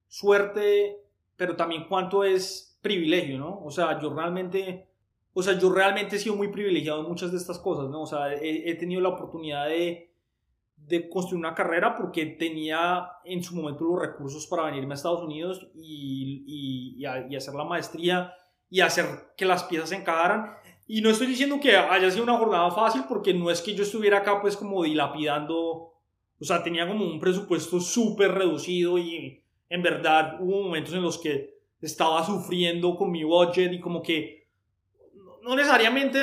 suerte, 0.09 1.03
pero 1.37 1.57
también 1.57 1.87
cuánto 1.89 2.25
es 2.25 2.79
privilegio, 2.81 3.39
¿no? 3.39 3.63
O 3.65 3.71
sea, 3.71 4.01
yo 4.01 4.15
realmente, 4.15 4.87
o 5.35 5.43
sea, 5.43 5.59
yo 5.59 5.73
realmente 5.73 6.17
he 6.17 6.19
sido 6.19 6.37
muy 6.37 6.49
privilegiado 6.49 7.01
en 7.01 7.09
muchas 7.09 7.33
de 7.33 7.39
estas 7.39 7.59
cosas, 7.59 7.91
¿no? 7.91 8.03
O 8.03 8.07
sea, 8.07 8.33
he, 8.35 8.75
tenido 8.77 9.01
la 9.01 9.11
oportunidad 9.11 9.67
de, 9.67 10.13
de, 10.87 11.09
construir 11.09 11.39
una 11.39 11.55
carrera 11.55 11.97
porque 11.97 12.27
tenía 12.27 13.09
en 13.25 13.43
su 13.43 13.57
momento 13.57 13.85
los 13.85 14.01
recursos 14.01 14.47
para 14.47 14.65
venirme 14.65 14.95
a 14.95 14.97
Estados 14.97 15.23
Unidos 15.23 15.67
y, 15.75 16.97
y, 16.99 17.05
hacer 17.37 17.55
la 17.55 17.65
maestría 17.65 18.33
y 18.71 18.81
hacer 18.81 19.07
que 19.37 19.45
las 19.45 19.65
piezas 19.65 19.91
se 19.91 19.97
encajaran. 19.97 20.55
Y 20.87 21.01
no 21.01 21.11
estoy 21.11 21.27
diciendo 21.27 21.59
que 21.61 21.77
haya 21.77 22.11
sido 22.11 22.25
una 22.25 22.39
jornada 22.39 22.71
fácil 22.71 23.03
porque 23.09 23.35
no 23.35 23.51
es 23.51 23.61
que 23.61 23.75
yo 23.75 23.83
estuviera 23.83 24.19
acá 24.19 24.41
pues 24.41 24.57
como 24.57 24.83
dilapidando 24.85 25.97
o 26.41 26.45
sea, 26.45 26.63
tenía 26.63 26.87
como 26.87 27.05
un 27.05 27.19
presupuesto 27.19 27.81
súper 27.81 28.33
reducido 28.33 28.99
y 28.99 29.43
en 29.69 29.83
verdad 29.83 30.37
hubo 30.41 30.63
momentos 30.65 30.93
en 30.93 31.03
los 31.03 31.19
que 31.19 31.57
estaba 31.81 32.25
sufriendo 32.25 32.97
con 32.97 33.11
mi 33.11 33.25
budget 33.25 33.73
y 33.73 33.81
como 33.81 34.03
que 34.03 34.49
no 35.43 35.57
necesariamente 35.57 36.19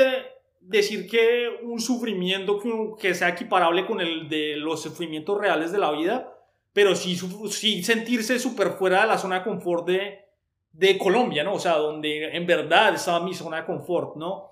decir 0.65 1.09
que 1.09 1.49
un 1.63 1.79
sufrimiento 1.79 2.59
que, 2.97 3.13
sea 3.13 3.29
equiparable 3.29 3.85
con 3.85 4.01
el 4.01 4.29
de 4.29 4.55
los 4.57 4.81
sufrimientos 4.81 5.39
reales 5.39 5.71
de 5.71 5.77
la 5.77 5.91
vida, 5.91 6.33
pero 6.71 6.95
sí, 6.95 7.15
sí 7.49 7.83
sentirse 7.83 8.39
súper 8.39 8.71
fuera 8.71 9.01
de 9.01 9.07
la 9.07 9.17
zona 9.17 9.39
de 9.39 9.43
confort 9.43 9.87
de, 9.87 10.19
de 10.71 10.97
Colombia, 10.97 11.43
¿no? 11.43 11.53
O 11.53 11.59
sea, 11.59 11.77
donde 11.77 12.35
en 12.35 12.45
verdad 12.47 12.95
estaba 12.95 13.23
mi 13.23 13.33
zona 13.33 13.57
de 13.57 13.65
confort, 13.65 14.15
¿no? 14.15 14.49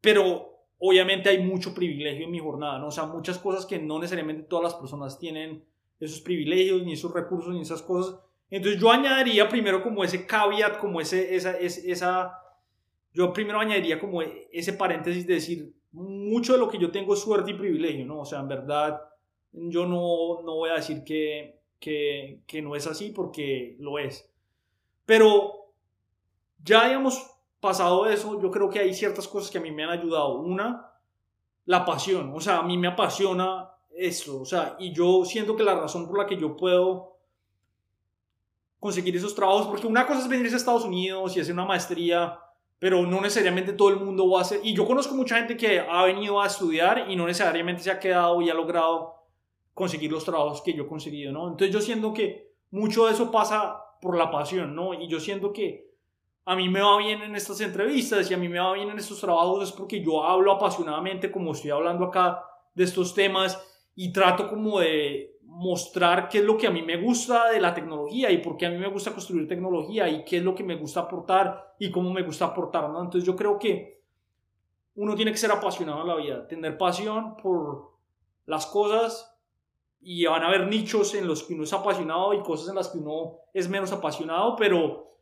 Pero 0.00 0.50
obviamente 0.78 1.28
hay 1.28 1.38
mucho 1.38 1.74
privilegio 1.74 2.24
en 2.24 2.30
mi 2.30 2.38
jornada, 2.38 2.78
¿no? 2.78 2.88
O 2.88 2.90
sea, 2.90 3.04
muchas 3.06 3.38
cosas 3.38 3.66
que 3.66 3.78
no 3.78 3.98
necesariamente 3.98 4.42
todas 4.42 4.64
las 4.64 4.74
personas 4.74 5.18
tienen 5.18 5.64
esos 6.00 6.20
privilegios, 6.20 6.82
ni 6.82 6.94
esos 6.94 7.12
recursos, 7.12 7.54
ni 7.54 7.60
esas 7.60 7.82
cosas. 7.82 8.18
Entonces 8.50 8.80
yo 8.80 8.90
añadiría 8.90 9.48
primero 9.48 9.82
como 9.82 10.02
ese 10.02 10.26
caveat, 10.26 10.78
como 10.78 11.00
ese, 11.00 11.36
esa, 11.36 11.56
esa, 11.58 12.32
yo 13.12 13.32
primero 13.32 13.60
añadiría 13.60 13.98
como 13.98 14.22
ese 14.22 14.72
paréntesis 14.74 15.26
de 15.26 15.34
decir, 15.34 15.74
mucho 15.92 16.52
de 16.52 16.58
lo 16.58 16.68
que 16.68 16.78
yo 16.78 16.90
tengo 16.90 17.14
es 17.14 17.20
suerte 17.20 17.50
y 17.50 17.54
privilegio, 17.54 18.06
¿no? 18.06 18.20
O 18.20 18.24
sea, 18.24 18.40
en 18.40 18.48
verdad, 18.48 19.00
yo 19.52 19.86
no, 19.86 20.42
no 20.42 20.56
voy 20.56 20.70
a 20.70 20.74
decir 20.74 21.02
que, 21.04 21.60
que, 21.78 22.42
que 22.46 22.62
no 22.62 22.76
es 22.76 22.86
así 22.86 23.10
porque 23.10 23.76
lo 23.80 23.98
es. 23.98 24.30
Pero 25.04 25.72
ya, 26.62 26.86
digamos, 26.86 27.20
pasado 27.60 28.06
eso, 28.06 28.40
yo 28.40 28.50
creo 28.50 28.70
que 28.70 28.78
hay 28.78 28.94
ciertas 28.94 29.26
cosas 29.26 29.50
que 29.50 29.58
a 29.58 29.60
mí 29.60 29.70
me 29.70 29.84
han 29.84 29.90
ayudado. 29.90 30.38
Una, 30.38 30.92
la 31.64 31.84
pasión. 31.84 32.32
O 32.34 32.40
sea, 32.40 32.58
a 32.58 32.62
mí 32.62 32.78
me 32.78 32.88
apasiona 32.88 33.70
eso. 33.96 34.40
O 34.40 34.44
sea, 34.44 34.76
y 34.78 34.92
yo 34.92 35.24
siento 35.24 35.56
que 35.56 35.64
la 35.64 35.74
razón 35.74 36.06
por 36.06 36.18
la 36.18 36.26
que 36.26 36.36
yo 36.36 36.56
puedo 36.56 37.16
conseguir 38.78 39.14
esos 39.16 39.34
trabajos, 39.34 39.66
porque 39.66 39.86
una 39.86 40.06
cosa 40.06 40.20
es 40.20 40.28
venirse 40.28 40.54
a 40.54 40.58
Estados 40.58 40.84
Unidos 40.84 41.36
y 41.36 41.40
hacer 41.40 41.52
una 41.52 41.66
maestría, 41.66 42.38
pero 42.80 43.06
no 43.06 43.20
necesariamente 43.20 43.74
todo 43.74 43.90
el 43.90 44.00
mundo 44.00 44.28
va 44.28 44.38
a 44.38 44.42
hacer. 44.42 44.60
Y 44.64 44.74
yo 44.74 44.86
conozco 44.86 45.14
mucha 45.14 45.36
gente 45.36 45.56
que 45.56 45.78
ha 45.78 46.02
venido 46.04 46.40
a 46.40 46.46
estudiar 46.46 47.10
y 47.10 47.14
no 47.14 47.26
necesariamente 47.26 47.82
se 47.82 47.90
ha 47.90 48.00
quedado 48.00 48.40
y 48.40 48.48
ha 48.48 48.54
logrado 48.54 49.16
conseguir 49.74 50.10
los 50.10 50.24
trabajos 50.24 50.62
que 50.62 50.72
yo 50.72 50.84
he 50.84 50.88
conseguido, 50.88 51.30
¿no? 51.30 51.46
Entonces 51.46 51.72
yo 51.72 51.80
siento 51.82 52.14
que 52.14 52.54
mucho 52.70 53.06
de 53.06 53.12
eso 53.12 53.30
pasa 53.30 53.84
por 54.00 54.16
la 54.16 54.30
pasión, 54.30 54.74
¿no? 54.74 54.94
Y 54.94 55.08
yo 55.08 55.20
siento 55.20 55.52
que 55.52 55.90
a 56.46 56.56
mí 56.56 56.70
me 56.70 56.80
va 56.80 56.96
bien 56.96 57.20
en 57.20 57.36
estas 57.36 57.60
entrevistas 57.60 58.30
y 58.30 58.34
a 58.34 58.38
mí 58.38 58.48
me 58.48 58.58
va 58.58 58.72
bien 58.72 58.88
en 58.88 58.98
estos 58.98 59.20
trabajos 59.20 59.68
es 59.68 59.72
porque 59.72 60.02
yo 60.02 60.24
hablo 60.24 60.50
apasionadamente 60.50 61.30
como 61.30 61.52
estoy 61.52 61.70
hablando 61.70 62.06
acá 62.06 62.42
de 62.74 62.84
estos 62.84 63.14
temas 63.14 63.62
y 63.94 64.10
trato 64.10 64.48
como 64.48 64.80
de 64.80 65.29
mostrar 65.50 66.28
qué 66.28 66.38
es 66.38 66.44
lo 66.44 66.56
que 66.56 66.68
a 66.68 66.70
mí 66.70 66.80
me 66.80 66.96
gusta 66.96 67.50
de 67.50 67.60
la 67.60 67.74
tecnología 67.74 68.30
y 68.30 68.38
por 68.38 68.56
qué 68.56 68.66
a 68.66 68.70
mí 68.70 68.78
me 68.78 68.88
gusta 68.88 69.12
construir 69.12 69.48
tecnología 69.48 70.08
y 70.08 70.24
qué 70.24 70.36
es 70.36 70.44
lo 70.44 70.54
que 70.54 70.62
me 70.62 70.76
gusta 70.76 71.00
aportar 71.00 71.74
y 71.78 71.90
cómo 71.90 72.12
me 72.12 72.22
gusta 72.22 72.46
aportar, 72.46 72.88
¿no? 72.88 73.02
Entonces 73.02 73.26
yo 73.26 73.34
creo 73.34 73.58
que 73.58 74.00
uno 74.94 75.16
tiene 75.16 75.32
que 75.32 75.38
ser 75.38 75.50
apasionado 75.50 76.02
en 76.02 76.06
la 76.06 76.16
vida, 76.16 76.46
tener 76.46 76.78
pasión 76.78 77.36
por 77.36 77.90
las 78.46 78.64
cosas 78.66 79.36
y 80.00 80.24
van 80.24 80.44
a 80.44 80.46
haber 80.46 80.68
nichos 80.68 81.14
en 81.14 81.26
los 81.26 81.42
que 81.42 81.54
uno 81.54 81.64
es 81.64 81.72
apasionado 81.72 82.32
y 82.32 82.42
cosas 82.42 82.68
en 82.68 82.76
las 82.76 82.88
que 82.88 82.98
uno 82.98 83.38
es 83.52 83.68
menos 83.68 83.90
apasionado, 83.90 84.54
pero 84.54 85.16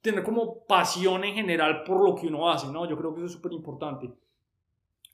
tener 0.00 0.22
como 0.22 0.64
pasión 0.66 1.24
en 1.24 1.34
general 1.34 1.82
por 1.82 2.08
lo 2.08 2.14
que 2.14 2.28
uno 2.28 2.48
hace, 2.48 2.68
¿no? 2.68 2.88
Yo 2.88 2.96
creo 2.96 3.12
que 3.12 3.20
eso 3.20 3.26
es 3.26 3.32
súper 3.32 3.52
importante. 3.52 4.08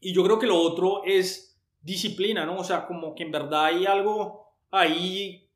Y 0.01 0.13
yo 0.13 0.23
creo 0.23 0.39
que 0.39 0.47
lo 0.47 0.61
otro 0.61 1.03
es 1.03 1.54
disciplina, 1.85 2.45
¿no? 2.47 2.57
O 2.57 2.65
sea, 2.65 2.87
como 2.87 3.15
que 3.15 3.23
en 3.23 3.31
verdad 3.31 3.67
hay 3.67 3.87
algo 3.87 4.49
ahí 4.71 5.49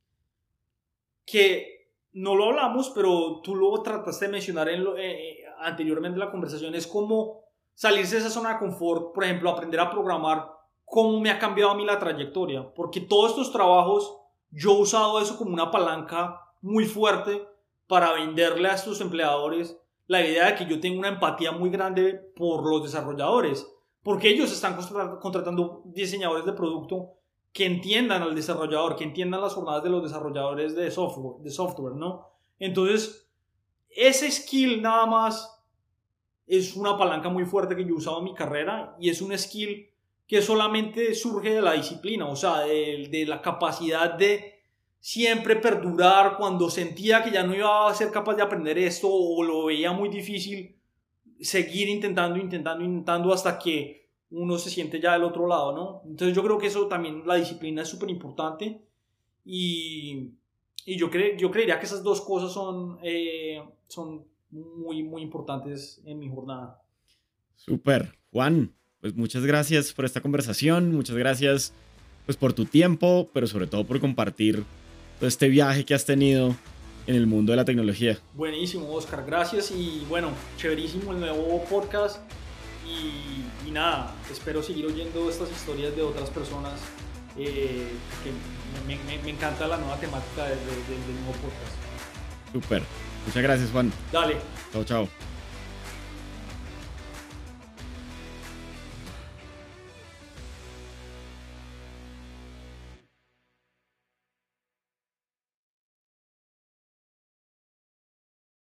que 1.24 1.90
no 2.12 2.34
lo 2.34 2.46
hablamos, 2.46 2.90
pero 2.90 3.40
tú 3.42 3.56
lo 3.56 3.82
trataste 3.82 4.26
de 4.26 4.32
mencionar 4.32 4.68
en 4.68 4.84
lo, 4.84 4.96
eh, 4.96 5.44
anteriormente 5.60 6.16
en 6.16 6.20
la 6.20 6.30
conversación, 6.30 6.74
es 6.74 6.86
como 6.86 7.40
salirse 7.74 8.16
de 8.16 8.20
esa 8.20 8.30
zona 8.30 8.54
de 8.54 8.58
confort, 8.58 9.14
por 9.14 9.24
ejemplo, 9.24 9.50
aprender 9.50 9.80
a 9.80 9.90
programar, 9.90 10.50
cómo 10.84 11.20
me 11.20 11.30
ha 11.30 11.38
cambiado 11.38 11.72
a 11.72 11.74
mí 11.74 11.84
la 11.84 11.98
trayectoria, 11.98 12.72
porque 12.74 13.00
todos 13.00 13.30
estos 13.30 13.52
trabajos 13.52 14.16
yo 14.50 14.72
he 14.72 14.80
usado 14.80 15.20
eso 15.20 15.36
como 15.36 15.52
una 15.52 15.70
palanca 15.70 16.40
muy 16.60 16.86
fuerte 16.86 17.46
para 17.86 18.12
venderle 18.12 18.68
a 18.68 18.74
estos 18.74 19.00
empleadores 19.00 19.78
la 20.06 20.24
idea 20.24 20.46
de 20.46 20.54
que 20.54 20.66
yo 20.66 20.80
tengo 20.80 20.98
una 20.98 21.08
empatía 21.08 21.52
muy 21.52 21.70
grande 21.70 22.14
por 22.34 22.68
los 22.68 22.82
desarrolladores, 22.82 23.66
porque 24.02 24.30
ellos 24.30 24.52
están 24.52 24.76
contratando 25.20 25.82
diseñadores 25.86 26.46
de 26.46 26.52
producto 26.52 27.14
que 27.52 27.66
entiendan 27.66 28.22
al 28.22 28.34
desarrollador, 28.34 28.96
que 28.96 29.04
entiendan 29.04 29.40
las 29.40 29.54
jornadas 29.54 29.82
de 29.82 29.90
los 29.90 30.02
desarrolladores 30.02 30.76
de 30.76 30.90
software, 30.90 31.42
de 31.42 31.50
software, 31.50 31.94
¿no? 31.94 32.28
Entonces, 32.58 33.28
ese 33.90 34.30
skill 34.30 34.82
nada 34.82 35.06
más 35.06 35.62
es 36.46 36.76
una 36.76 36.96
palanca 36.96 37.28
muy 37.28 37.44
fuerte 37.44 37.76
que 37.76 37.82
yo 37.82 37.90
he 37.90 37.98
usado 37.98 38.18
en 38.18 38.24
mi 38.24 38.34
carrera 38.34 38.96
y 39.00 39.10
es 39.10 39.20
un 39.20 39.36
skill 39.36 39.90
que 40.26 40.42
solamente 40.42 41.14
surge 41.14 41.54
de 41.54 41.62
la 41.62 41.72
disciplina, 41.72 42.26
o 42.26 42.36
sea, 42.36 42.60
de, 42.60 43.08
de 43.10 43.26
la 43.26 43.40
capacidad 43.40 44.14
de 44.14 44.60
siempre 45.00 45.56
perdurar 45.56 46.36
cuando 46.36 46.70
sentía 46.70 47.22
que 47.22 47.30
ya 47.30 47.42
no 47.42 47.54
iba 47.54 47.88
a 47.88 47.94
ser 47.94 48.10
capaz 48.10 48.34
de 48.34 48.42
aprender 48.42 48.78
esto 48.78 49.08
o 49.10 49.42
lo 49.42 49.66
veía 49.66 49.92
muy 49.92 50.08
difícil, 50.08 50.77
seguir 51.40 51.88
intentando, 51.88 52.38
intentando, 52.38 52.84
intentando 52.84 53.32
hasta 53.32 53.58
que 53.58 54.08
uno 54.30 54.58
se 54.58 54.70
siente 54.70 55.00
ya 55.00 55.12
del 55.12 55.24
otro 55.24 55.46
lado, 55.46 55.72
¿no? 55.72 56.02
Entonces 56.08 56.36
yo 56.36 56.42
creo 56.42 56.58
que 56.58 56.66
eso 56.66 56.86
también, 56.86 57.22
la 57.26 57.36
disciplina 57.36 57.82
es 57.82 57.88
súper 57.88 58.10
importante 58.10 58.82
y, 59.44 60.30
y 60.84 60.96
yo, 60.96 61.10
cre 61.10 61.36
yo 61.38 61.50
creería 61.50 61.78
que 61.78 61.86
esas 61.86 62.02
dos 62.02 62.20
cosas 62.20 62.52
son, 62.52 62.98
eh, 63.02 63.62
son 63.86 64.24
muy, 64.50 65.02
muy 65.02 65.22
importantes 65.22 66.02
en 66.04 66.18
mi 66.18 66.28
jornada. 66.28 66.82
Súper. 67.56 68.16
Juan, 68.32 68.74
pues 69.00 69.14
muchas 69.14 69.44
gracias 69.44 69.92
por 69.92 70.04
esta 70.04 70.20
conversación, 70.20 70.94
muchas 70.94 71.16
gracias 71.16 71.72
pues 72.26 72.36
por 72.36 72.52
tu 72.52 72.66
tiempo, 72.66 73.30
pero 73.32 73.46
sobre 73.46 73.66
todo 73.66 73.84
por 73.84 74.00
compartir 74.00 74.64
todo 75.18 75.28
este 75.28 75.48
viaje 75.48 75.84
que 75.84 75.94
has 75.94 76.04
tenido 76.04 76.54
en 77.08 77.16
el 77.16 77.26
mundo 77.26 77.52
de 77.52 77.56
la 77.56 77.64
tecnología. 77.64 78.18
Buenísimo, 78.34 78.92
Oscar, 78.92 79.24
gracias 79.26 79.70
y 79.70 80.04
bueno, 80.10 80.30
chéverísimo 80.58 81.12
el 81.12 81.20
nuevo 81.20 81.64
podcast 81.64 82.18
y, 82.86 83.70
nada, 83.70 84.14
espero 84.30 84.62
seguir 84.62 84.86
oyendo 84.86 85.28
estas 85.28 85.50
historias 85.50 85.94
de 85.96 86.02
otras 86.02 86.28
personas 86.30 86.80
eh, 87.38 87.86
que 88.22 88.30
me, 88.86 89.30
encanta 89.30 89.66
la 89.66 89.78
nueva 89.78 89.96
temática 89.96 90.44
del, 90.44 90.58
nuevo 90.58 91.32
podcast. 91.32 92.52
Súper, 92.52 92.82
muchas 93.26 93.42
gracias 93.42 93.70
Juan. 93.70 93.90
Dale. 94.12 94.36
Chao, 94.72 94.84
chao. 94.84 95.27